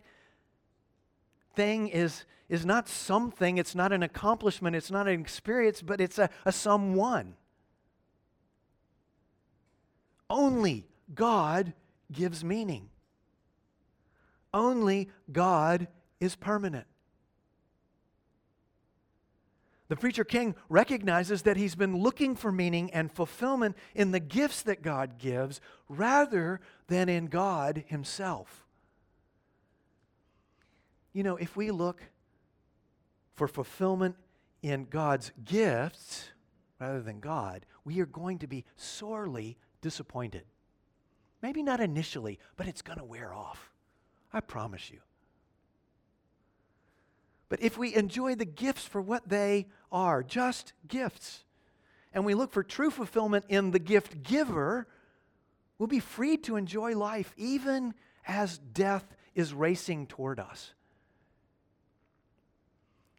thing 1.55 1.89
is 1.89 2.25
is 2.49 2.65
not 2.65 2.89
something, 2.89 3.59
it's 3.59 3.75
not 3.75 3.93
an 3.93 4.03
accomplishment, 4.03 4.77
it's 4.77 4.91
not 4.91 5.09
an 5.09 5.21
experience, 5.21 5.83
but 5.83 6.01
it's 6.01 6.19
a, 6.19 6.31
a 6.45 6.53
someone. 6.53 7.35
Only 10.31 10.87
God 11.15 11.73
gives 12.13 12.45
meaning. 12.45 12.89
Only 14.53 15.11
God 15.31 15.89
is 16.21 16.37
permanent. 16.37 16.87
The 19.89 19.97
preacher 19.97 20.25
king 20.25 20.57
recognizes 20.69 21.43
that 21.43 21.57
he's 21.57 21.77
been 21.77 21.97
looking 21.99 22.35
for 22.35 22.51
meaning 22.51 22.93
and 22.93 23.13
fulfillment 23.13 23.77
in 23.95 24.11
the 24.11 24.19
gifts 24.19 24.63
that 24.63 24.83
God 24.83 25.19
gives 25.19 25.61
rather 25.89 26.61
than 26.89 27.09
in 27.09 27.27
God 27.27 27.85
himself. 27.87 28.67
You 31.13 31.23
know, 31.23 31.37
if 31.37 31.57
we 31.57 31.71
look 31.71 32.03
for 33.37 33.47
fulfillment 33.47 34.17
in 34.63 34.87
God's 34.91 35.31
gifts 35.45 36.31
rather 36.81 37.01
than 37.01 37.21
God, 37.21 37.65
we 37.85 38.01
are 38.01 38.07
going 38.07 38.39
to 38.41 38.47
be 38.47 38.65
sorely 38.77 39.57
disappointed. 39.81 40.45
Maybe 41.43 41.63
not 41.63 41.81
initially, 41.81 42.39
but 42.57 42.67
it's 42.67 42.83
going 42.83 42.99
to 42.99 43.05
wear 43.05 43.33
off. 43.33 43.71
I 44.33 44.41
promise 44.41 44.91
you. 44.91 44.99
But 47.49 47.63
if 47.63 47.79
we 47.79 47.95
enjoy 47.95 48.35
the 48.35 48.45
gifts 48.45 48.85
for 48.85 49.01
what 49.01 49.29
they 49.29 49.69
are, 49.93 50.23
just 50.23 50.73
gifts, 50.89 51.45
and 52.13 52.25
we 52.25 52.35
look 52.35 52.53
for 52.53 52.65
true 52.65 52.91
fulfillment 52.91 53.45
in 53.49 53.71
the 53.71 53.79
gift 53.79 54.23
giver, 54.23 54.89
we'll 55.79 55.87
be 55.87 56.01
free 56.01 56.37
to 56.39 56.57
enjoy 56.57 56.97
life 56.97 57.33
even 57.37 57.95
as 58.27 58.59
death 58.59 59.17
is 59.35 59.55
racing 59.55 60.07
toward 60.07 60.41
us 60.41 60.73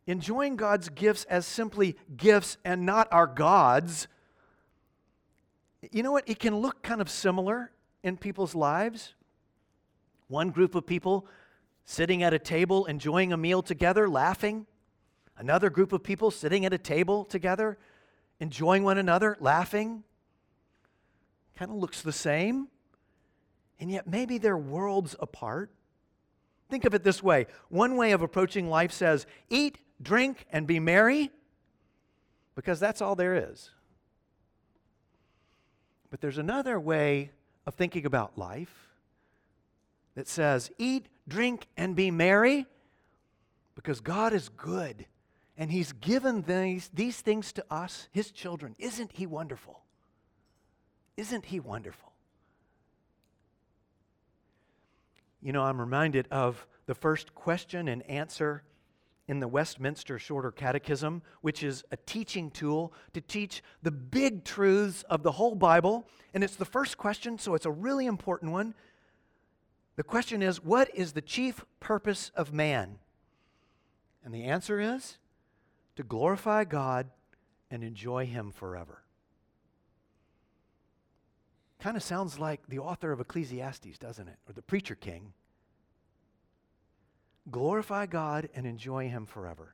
enjoying 0.07 0.55
God's 0.55 0.89
gifts 0.89 1.25
as 1.25 1.45
simply 1.45 1.97
gifts 2.15 2.57
and 2.65 2.85
not 2.85 3.07
our 3.11 3.27
gods, 3.27 4.07
you 5.91 6.01
know 6.01 6.11
what? 6.11 6.27
It 6.27 6.39
can 6.39 6.55
look 6.55 6.81
kind 6.81 7.01
of 7.01 7.09
similar 7.09 7.71
in 8.03 8.17
people's 8.17 8.55
lives. 8.55 9.13
One 10.27 10.49
group 10.49 10.75
of 10.75 10.85
people 10.85 11.27
sitting 11.85 12.23
at 12.23 12.33
a 12.33 12.39
table 12.39 12.85
enjoying 12.85 13.31
a 13.31 13.37
meal 13.37 13.61
together, 13.61 14.09
laughing. 14.09 14.65
Another 15.37 15.69
group 15.69 15.93
of 15.93 16.03
people 16.03 16.31
sitting 16.31 16.65
at 16.65 16.73
a 16.73 16.77
table 16.77 17.23
together, 17.23 17.77
enjoying 18.39 18.83
one 18.83 18.97
another, 18.97 19.37
laughing. 19.39 20.03
Kind 21.55 21.71
of 21.71 21.77
looks 21.77 22.01
the 22.01 22.11
same. 22.11 22.67
And 23.79 23.91
yet, 23.91 24.07
maybe 24.07 24.37
they're 24.37 24.57
worlds 24.57 25.15
apart. 25.19 25.71
Think 26.69 26.85
of 26.85 26.93
it 26.93 27.03
this 27.03 27.21
way 27.21 27.45
one 27.69 27.95
way 27.95 28.11
of 28.11 28.21
approaching 28.21 28.69
life 28.69 28.91
says, 28.91 29.25
eat, 29.49 29.77
drink, 30.01 30.45
and 30.51 30.67
be 30.67 30.79
merry, 30.79 31.31
because 32.55 32.79
that's 32.79 33.01
all 33.01 33.15
there 33.15 33.51
is. 33.51 33.71
But 36.09 36.21
there's 36.21 36.37
another 36.37 36.79
way 36.79 37.31
of 37.65 37.75
thinking 37.75 38.05
about 38.05 38.37
life 38.37 38.73
that 40.15 40.27
says, 40.27 40.71
eat, 40.77 41.07
drink, 41.27 41.67
and 41.75 41.95
be 41.95 42.11
merry, 42.11 42.65
because 43.75 43.99
God 43.99 44.33
is 44.33 44.49
good 44.49 45.05
and 45.57 45.71
He's 45.71 45.91
given 45.91 46.43
these, 46.43 46.89
these 46.93 47.19
things 47.19 47.51
to 47.53 47.65
us, 47.69 48.07
His 48.11 48.31
children. 48.31 48.75
Isn't 48.77 49.11
He 49.13 49.25
wonderful? 49.25 49.81
Isn't 51.17 51.45
He 51.45 51.59
wonderful? 51.59 52.13
You 55.41 55.53
know, 55.53 55.63
I'm 55.63 55.79
reminded 55.79 56.27
of 56.31 56.67
the 56.85 56.95
first 56.95 57.33
question 57.33 57.87
and 57.87 58.03
answer 58.03 58.63
in 59.27 59.39
the 59.39 59.47
Westminster 59.47 60.17
Shorter 60.17 60.51
Catechism, 60.51 61.21
which 61.41 61.61
is 61.61 61.83
a 61.91 61.97
teaching 61.97 62.49
tool 62.49 62.93
to 63.13 63.21
teach 63.21 63.61
the 63.83 63.91
big 63.91 64.45
truths 64.45 65.03
of 65.09 65.23
the 65.23 65.33
whole 65.33 65.55
Bible. 65.55 66.07
And 66.33 66.43
it's 66.43 66.55
the 66.55 66.65
first 66.65 66.97
question, 66.97 67.37
so 67.37 67.53
it's 67.53 67.65
a 67.65 67.71
really 67.71 68.05
important 68.05 68.51
one. 68.51 68.73
The 69.97 70.03
question 70.03 70.41
is 70.41 70.63
What 70.63 70.89
is 70.95 71.13
the 71.13 71.21
chief 71.21 71.65
purpose 71.79 72.31
of 72.35 72.53
man? 72.53 72.99
And 74.23 74.33
the 74.33 74.45
answer 74.45 74.79
is 74.79 75.17
to 75.95 76.03
glorify 76.03 76.63
God 76.63 77.07
and 77.69 77.83
enjoy 77.83 78.25
Him 78.25 78.51
forever. 78.51 79.03
Kind 81.79 81.97
of 81.97 82.03
sounds 82.03 82.39
like 82.39 82.61
the 82.67 82.79
author 82.79 83.11
of 83.11 83.19
Ecclesiastes, 83.19 83.97
doesn't 83.99 84.27
it? 84.27 84.37
Or 84.47 84.53
the 84.53 84.61
preacher 84.61 84.95
king. 84.95 85.33
Glorify 87.49 88.05
God 88.05 88.49
and 88.55 88.65
enjoy 88.65 89.09
Him 89.09 89.25
forever. 89.25 89.73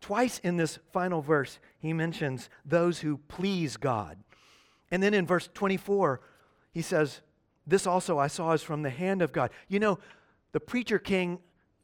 Twice 0.00 0.38
in 0.38 0.56
this 0.56 0.78
final 0.92 1.20
verse, 1.20 1.58
he 1.78 1.92
mentions 1.92 2.48
those 2.64 3.00
who 3.00 3.18
please 3.28 3.76
God. 3.76 4.18
And 4.90 5.02
then 5.02 5.14
in 5.14 5.26
verse 5.26 5.48
24, 5.52 6.20
he 6.72 6.82
says, 6.82 7.20
This 7.66 7.86
also 7.86 8.18
I 8.18 8.26
saw 8.26 8.52
is 8.52 8.62
from 8.62 8.82
the 8.82 8.90
hand 8.90 9.20
of 9.20 9.32
God. 9.32 9.50
You 9.68 9.78
know, 9.78 9.98
the 10.52 10.60
preacher 10.60 10.98
king 10.98 11.38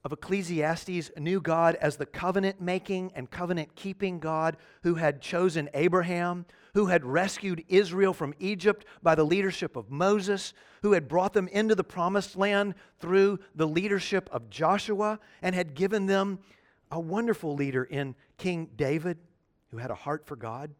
of 0.06 0.12
Ecclesiastes 0.12 1.10
knew 1.16 1.40
God 1.40 1.74
as 1.80 1.96
the 1.96 2.06
covenant 2.06 2.60
making 2.60 3.10
and 3.16 3.28
covenant 3.28 3.74
keeping 3.74 4.20
God 4.20 4.56
who 4.84 4.94
had 4.94 5.20
chosen 5.20 5.68
Abraham, 5.74 6.46
who 6.74 6.86
had 6.86 7.04
rescued 7.04 7.64
Israel 7.66 8.14
from 8.14 8.32
Egypt 8.38 8.86
by 9.02 9.16
the 9.16 9.26
leadership 9.26 9.74
of 9.74 9.90
Moses, 9.90 10.54
who 10.82 10.92
had 10.92 11.08
brought 11.08 11.32
them 11.32 11.48
into 11.48 11.74
the 11.74 11.82
promised 11.82 12.36
land 12.36 12.76
through 13.00 13.40
the 13.56 13.66
leadership 13.66 14.30
of 14.30 14.48
Joshua, 14.48 15.18
and 15.42 15.56
had 15.56 15.74
given 15.74 16.06
them 16.06 16.38
a 16.92 17.00
wonderful 17.00 17.56
leader 17.56 17.82
in 17.82 18.14
King 18.38 18.70
David 18.76 19.18
who 19.72 19.78
had 19.78 19.90
a 19.90 19.96
heart 19.96 20.24
for 20.24 20.36
God. 20.36 20.70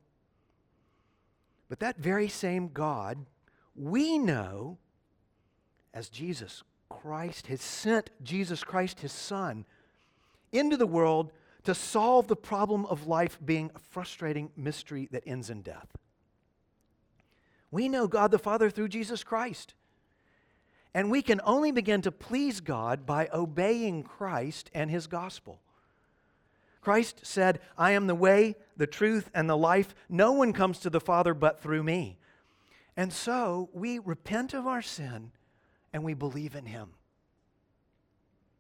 But 1.68 1.80
that 1.80 1.98
very 1.98 2.28
same 2.28 2.68
God, 2.68 3.26
we 3.74 4.18
know 4.18 4.78
as 5.92 6.08
Jesus 6.10 6.62
Christ 6.88 7.46
has 7.48 7.60
sent 7.60 8.10
Jesus 8.22 8.64
Christ, 8.64 9.00
his 9.00 9.12
Son, 9.12 9.64
into 10.52 10.76
the 10.76 10.86
world 10.86 11.32
to 11.64 11.74
solve 11.74 12.28
the 12.28 12.36
problem 12.36 12.86
of 12.86 13.06
life 13.06 13.38
being 13.44 13.70
a 13.74 13.78
frustrating 13.78 14.50
mystery 14.56 15.08
that 15.10 15.24
ends 15.26 15.50
in 15.50 15.62
death. 15.62 15.88
We 17.70 17.88
know 17.88 18.06
God 18.06 18.30
the 18.30 18.38
Father 18.38 18.70
through 18.70 18.88
Jesus 18.88 19.24
Christ. 19.24 19.74
And 20.94 21.10
we 21.10 21.20
can 21.20 21.40
only 21.44 21.72
begin 21.72 22.00
to 22.02 22.12
please 22.12 22.60
God 22.60 23.04
by 23.04 23.28
obeying 23.32 24.02
Christ 24.02 24.70
and 24.72 24.90
his 24.90 25.06
gospel. 25.06 25.60
Christ 26.80 27.20
said, 27.26 27.60
I 27.76 27.90
am 27.90 28.06
the 28.06 28.14
way, 28.14 28.54
the 28.76 28.86
truth, 28.86 29.28
and 29.34 29.50
the 29.50 29.56
life. 29.56 29.94
No 30.08 30.32
one 30.32 30.52
comes 30.52 30.78
to 30.78 30.88
the 30.88 31.00
Father 31.00 31.34
but 31.34 31.60
through 31.60 31.82
me. 31.82 32.16
And 32.96 33.12
so 33.12 33.68
we 33.74 33.98
repent 33.98 34.54
of 34.54 34.66
our 34.66 34.80
sin 34.80 35.32
and 35.92 36.04
we 36.04 36.14
believe 36.14 36.54
in 36.54 36.66
Him. 36.66 36.90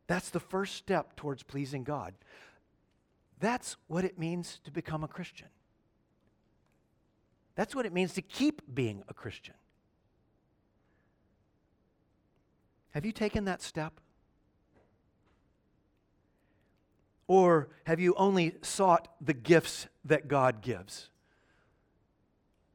That's 0.06 0.30
the 0.30 0.40
first 0.40 0.76
step 0.76 1.16
towards 1.16 1.42
pleasing 1.42 1.84
God. 1.84 2.14
That's 3.40 3.76
what 3.88 4.04
it 4.04 4.18
means 4.18 4.60
to 4.64 4.70
become 4.70 5.04
a 5.04 5.08
Christian. 5.08 5.48
That's 7.54 7.74
what 7.74 7.86
it 7.86 7.92
means 7.92 8.14
to 8.14 8.22
keep 8.22 8.62
being 8.74 9.02
a 9.08 9.14
Christian. 9.14 9.54
Have 12.90 13.04
you 13.04 13.12
taken 13.12 13.44
that 13.44 13.60
step? 13.60 14.00
Or 17.28 17.68
have 17.84 17.98
you 17.98 18.14
only 18.16 18.54
sought 18.62 19.08
the 19.20 19.34
gifts 19.34 19.88
that 20.04 20.28
God 20.28 20.62
gives? 20.62 21.10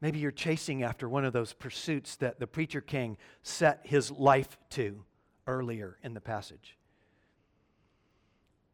Maybe 0.02 0.18
you're 0.18 0.32
chasing 0.32 0.82
after 0.82 1.08
one 1.08 1.26
of 1.26 1.34
those 1.34 1.54
pursuits 1.54 2.16
that 2.18 2.40
the 2.40 2.48
preacher 2.48 2.82
king 2.82 3.18
set 3.44 3.82
his 3.84 4.10
life 4.10 4.58
to 4.72 5.04
earlier 5.46 5.98
in 6.04 6.16
the 6.16 6.22
passage. 6.22 6.76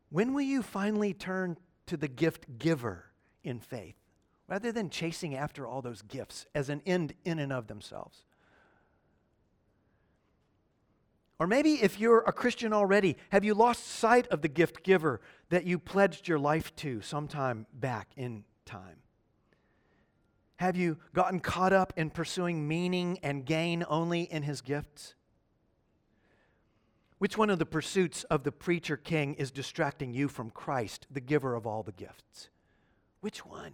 When 0.09 0.33
will 0.33 0.41
you 0.41 0.63
finally 0.63 1.13
turn 1.13 1.57
to 1.87 1.97
the 1.97 2.07
gift 2.07 2.57
giver 2.57 3.05
in 3.43 3.59
faith 3.59 3.97
rather 4.47 4.71
than 4.71 4.89
chasing 4.89 5.35
after 5.35 5.67
all 5.67 5.81
those 5.81 6.01
gifts 6.01 6.45
as 6.55 6.69
an 6.69 6.81
end 6.85 7.13
in 7.25 7.39
and 7.39 7.51
of 7.51 7.67
themselves? 7.67 8.23
Or 11.39 11.45
maybe 11.45 11.73
if 11.73 11.99
you're 11.99 12.23
a 12.25 12.31
Christian 12.31 12.71
already, 12.71 13.17
have 13.31 13.43
you 13.43 13.53
lost 13.53 13.85
sight 13.85 14.27
of 14.27 14.41
the 14.41 14.47
gift 14.47 14.81
giver 14.81 15.21
that 15.49 15.65
you 15.65 15.77
pledged 15.77 16.27
your 16.27 16.39
life 16.39 16.75
to 16.77 17.01
sometime 17.01 17.67
back 17.73 18.09
in 18.15 18.45
time? 18.65 18.97
Have 20.57 20.75
you 20.75 20.97
gotten 21.13 21.39
caught 21.39 21.71
up 21.71 21.93
in 21.95 22.09
pursuing 22.09 22.67
meaning 22.67 23.19
and 23.21 23.45
gain 23.45 23.83
only 23.87 24.23
in 24.23 24.43
his 24.43 24.61
gifts? 24.61 25.13
Which 27.19 27.37
one 27.37 27.49
of 27.49 27.59
the 27.59 27.65
pursuits 27.65 28.23
of 28.25 28.43
the 28.43 28.51
preacher 28.51 28.97
king 28.97 29.35
is 29.35 29.51
distracting 29.51 30.13
you 30.13 30.27
from 30.27 30.49
Christ, 30.49 31.07
the 31.11 31.21
giver 31.21 31.55
of 31.55 31.65
all 31.65 31.83
the 31.83 31.91
gifts? 31.91 32.49
Which 33.21 33.45
one? 33.45 33.73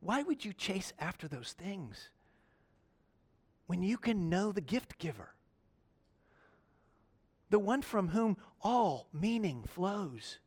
Why 0.00 0.22
would 0.22 0.44
you 0.44 0.52
chase 0.52 0.92
after 0.98 1.28
those 1.28 1.52
things 1.52 2.10
when 3.66 3.82
you 3.82 3.98
can 3.98 4.28
know 4.28 4.52
the 4.52 4.60
gift 4.60 4.98
giver? 4.98 5.34
The 7.50 7.58
one 7.58 7.82
from 7.82 8.08
whom 8.08 8.36
all 8.62 9.08
meaning 9.12 9.64
flows. 9.66 10.38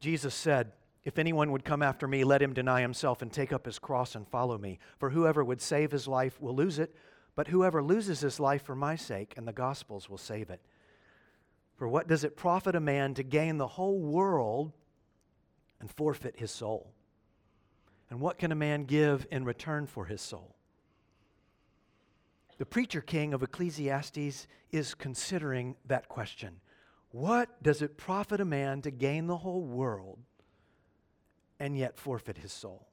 Jesus 0.00 0.34
said, 0.34 0.72
if 1.04 1.18
anyone 1.18 1.52
would 1.52 1.64
come 1.64 1.82
after 1.82 2.08
me, 2.08 2.24
let 2.24 2.40
him 2.40 2.54
deny 2.54 2.80
himself 2.80 3.20
and 3.20 3.30
take 3.30 3.52
up 3.52 3.66
his 3.66 3.78
cross 3.78 4.14
and 4.14 4.26
follow 4.26 4.56
me. 4.56 4.78
For 4.98 5.10
whoever 5.10 5.44
would 5.44 5.60
save 5.60 5.92
his 5.92 6.08
life 6.08 6.40
will 6.40 6.54
lose 6.54 6.78
it, 6.78 6.94
but 7.36 7.48
whoever 7.48 7.82
loses 7.82 8.20
his 8.20 8.40
life 8.40 8.62
for 8.62 8.74
my 8.74 8.96
sake 8.96 9.34
and 9.36 9.46
the 9.46 9.52
gospel's 9.52 10.08
will 10.08 10.18
save 10.18 10.48
it. 10.48 10.62
For 11.76 11.88
what 11.88 12.08
does 12.08 12.24
it 12.24 12.36
profit 12.36 12.74
a 12.74 12.80
man 12.80 13.14
to 13.14 13.22
gain 13.22 13.58
the 13.58 13.66
whole 13.66 13.98
world 13.98 14.72
and 15.80 15.90
forfeit 15.90 16.36
his 16.38 16.50
soul? 16.50 16.92
And 18.08 18.20
what 18.20 18.38
can 18.38 18.52
a 18.52 18.56
man 18.56 18.84
give 18.84 19.26
in 19.30 19.44
return 19.44 19.86
for 19.86 20.06
his 20.06 20.22
soul? 20.22 20.54
The 22.56 22.66
preacher 22.66 23.00
king 23.00 23.34
of 23.34 23.42
Ecclesiastes 23.42 24.46
is 24.70 24.94
considering 24.94 25.76
that 25.86 26.08
question. 26.08 26.60
What 27.10 27.62
does 27.62 27.82
it 27.82 27.98
profit 27.98 28.40
a 28.40 28.44
man 28.44 28.80
to 28.82 28.90
gain 28.90 29.26
the 29.26 29.38
whole 29.38 29.64
world 29.64 30.20
and 31.58 31.76
yet 31.76 31.96
forfeit 31.96 32.38
his 32.38 32.52
soul. 32.52 32.88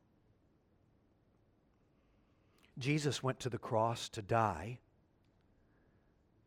Jesus 2.78 3.22
went 3.22 3.40
to 3.40 3.50
the 3.50 3.58
cross 3.58 4.10
to 4.10 4.22
die 4.22 4.80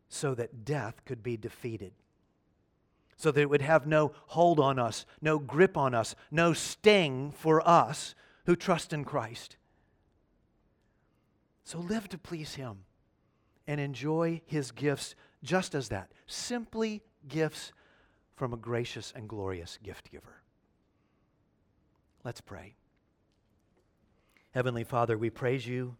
so 0.08 0.34
that 0.34 0.64
death 0.64 1.04
could 1.04 1.22
be 1.22 1.36
defeated, 1.36 1.92
so 3.16 3.30
that 3.30 3.40
it 3.40 3.50
would 3.50 3.62
have 3.62 3.86
no 3.86 4.12
hold 4.26 4.60
on 4.60 4.78
us, 4.78 5.06
no 5.20 5.38
grip 5.38 5.76
on 5.76 5.94
us, 5.94 6.14
no 6.30 6.52
sting 6.52 7.32
for 7.32 7.66
us 7.66 8.14
who 8.46 8.56
trust 8.56 8.92
in 8.92 9.04
Christ. 9.04 9.56
So 11.64 11.78
live 11.78 12.08
to 12.10 12.18
please 12.18 12.54
Him 12.54 12.84
and 13.66 13.80
enjoy 13.80 14.42
His 14.46 14.70
gifts 14.70 15.14
just 15.42 15.74
as 15.74 15.88
that 15.88 16.10
simply 16.26 17.02
gifts 17.26 17.72
from 18.36 18.52
a 18.52 18.58
gracious 18.58 19.12
and 19.14 19.28
glorious 19.28 19.78
gift 19.82 20.10
giver. 20.10 20.43
Let's 22.24 22.40
pray. 22.40 22.74
Heavenly 24.52 24.84
Father, 24.84 25.18
we 25.18 25.28
praise 25.28 25.66
you 25.66 25.96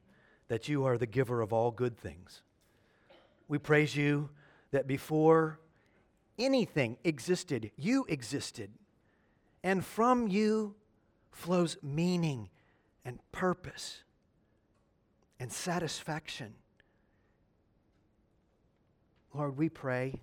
that 0.49 0.69
you 0.69 0.85
are 0.85 0.97
the 0.97 1.07
giver 1.07 1.43
of 1.43 1.53
all 1.53 1.71
good 1.71 1.99
things. 1.99 2.41
We 3.47 3.59
praise 3.59 3.95
you 3.95 4.31
that 4.71 4.87
before 4.87 5.61
anything 6.39 6.97
existed, 7.05 7.71
you 7.77 8.07
existed. 8.09 8.71
And 9.63 9.85
from 9.85 10.29
you 10.29 10.75
flows 11.31 11.77
meaning 11.83 12.49
and 13.05 13.19
purpose 13.33 14.03
and 15.39 15.53
satisfaction. 15.53 16.55
Lord, 19.35 19.59
we 19.59 19.69
pray. 19.69 20.21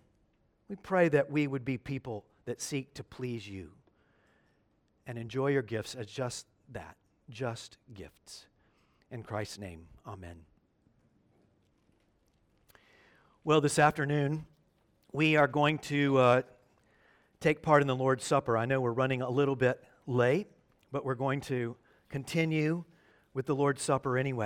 We 0.68 0.78
pray 0.78 1.10
that 1.10 1.30
we 1.30 1.46
would 1.48 1.66
be 1.66 1.78
people 1.78 2.26
that 2.46 2.62
seek 2.62 2.94
to 2.96 3.04
please 3.04 3.48
you 3.48 3.72
and 5.06 5.18
enjoy 5.18 5.48
your 5.48 5.62
gifts 5.62 5.96
as 5.96 6.08
just 6.08 6.46
that, 6.72 6.96
just 7.30 7.78
gifts. 7.94 8.46
In 9.10 9.24
Christ's 9.24 9.60
name, 9.60 9.88
amen. 10.08 10.46
Well, 13.44 13.60
this 13.60 13.80
afternoon, 13.80 14.46
we 15.12 15.36
are 15.36 15.48
going 15.48 15.80
to 15.80 16.18
uh, 16.18 16.42
take 17.40 17.62
part 17.62 17.82
in 17.82 17.88
the 17.88 17.96
Lord's 17.96 18.24
Supper. 18.24 18.58
I 18.58 18.66
know 18.66 18.80
we're 18.80 18.92
running 18.92 19.22
a 19.22 19.30
little 19.30 19.56
bit 19.56 19.84
late, 20.08 20.48
but 20.92 21.04
we're 21.04 21.16
going 21.16 21.42
to 21.42 21.76
continue 22.10 22.84
with 23.34 23.46
the 23.46 23.56
Lord's 23.56 23.82
Supper 23.82 24.18
anyway. 24.18 24.40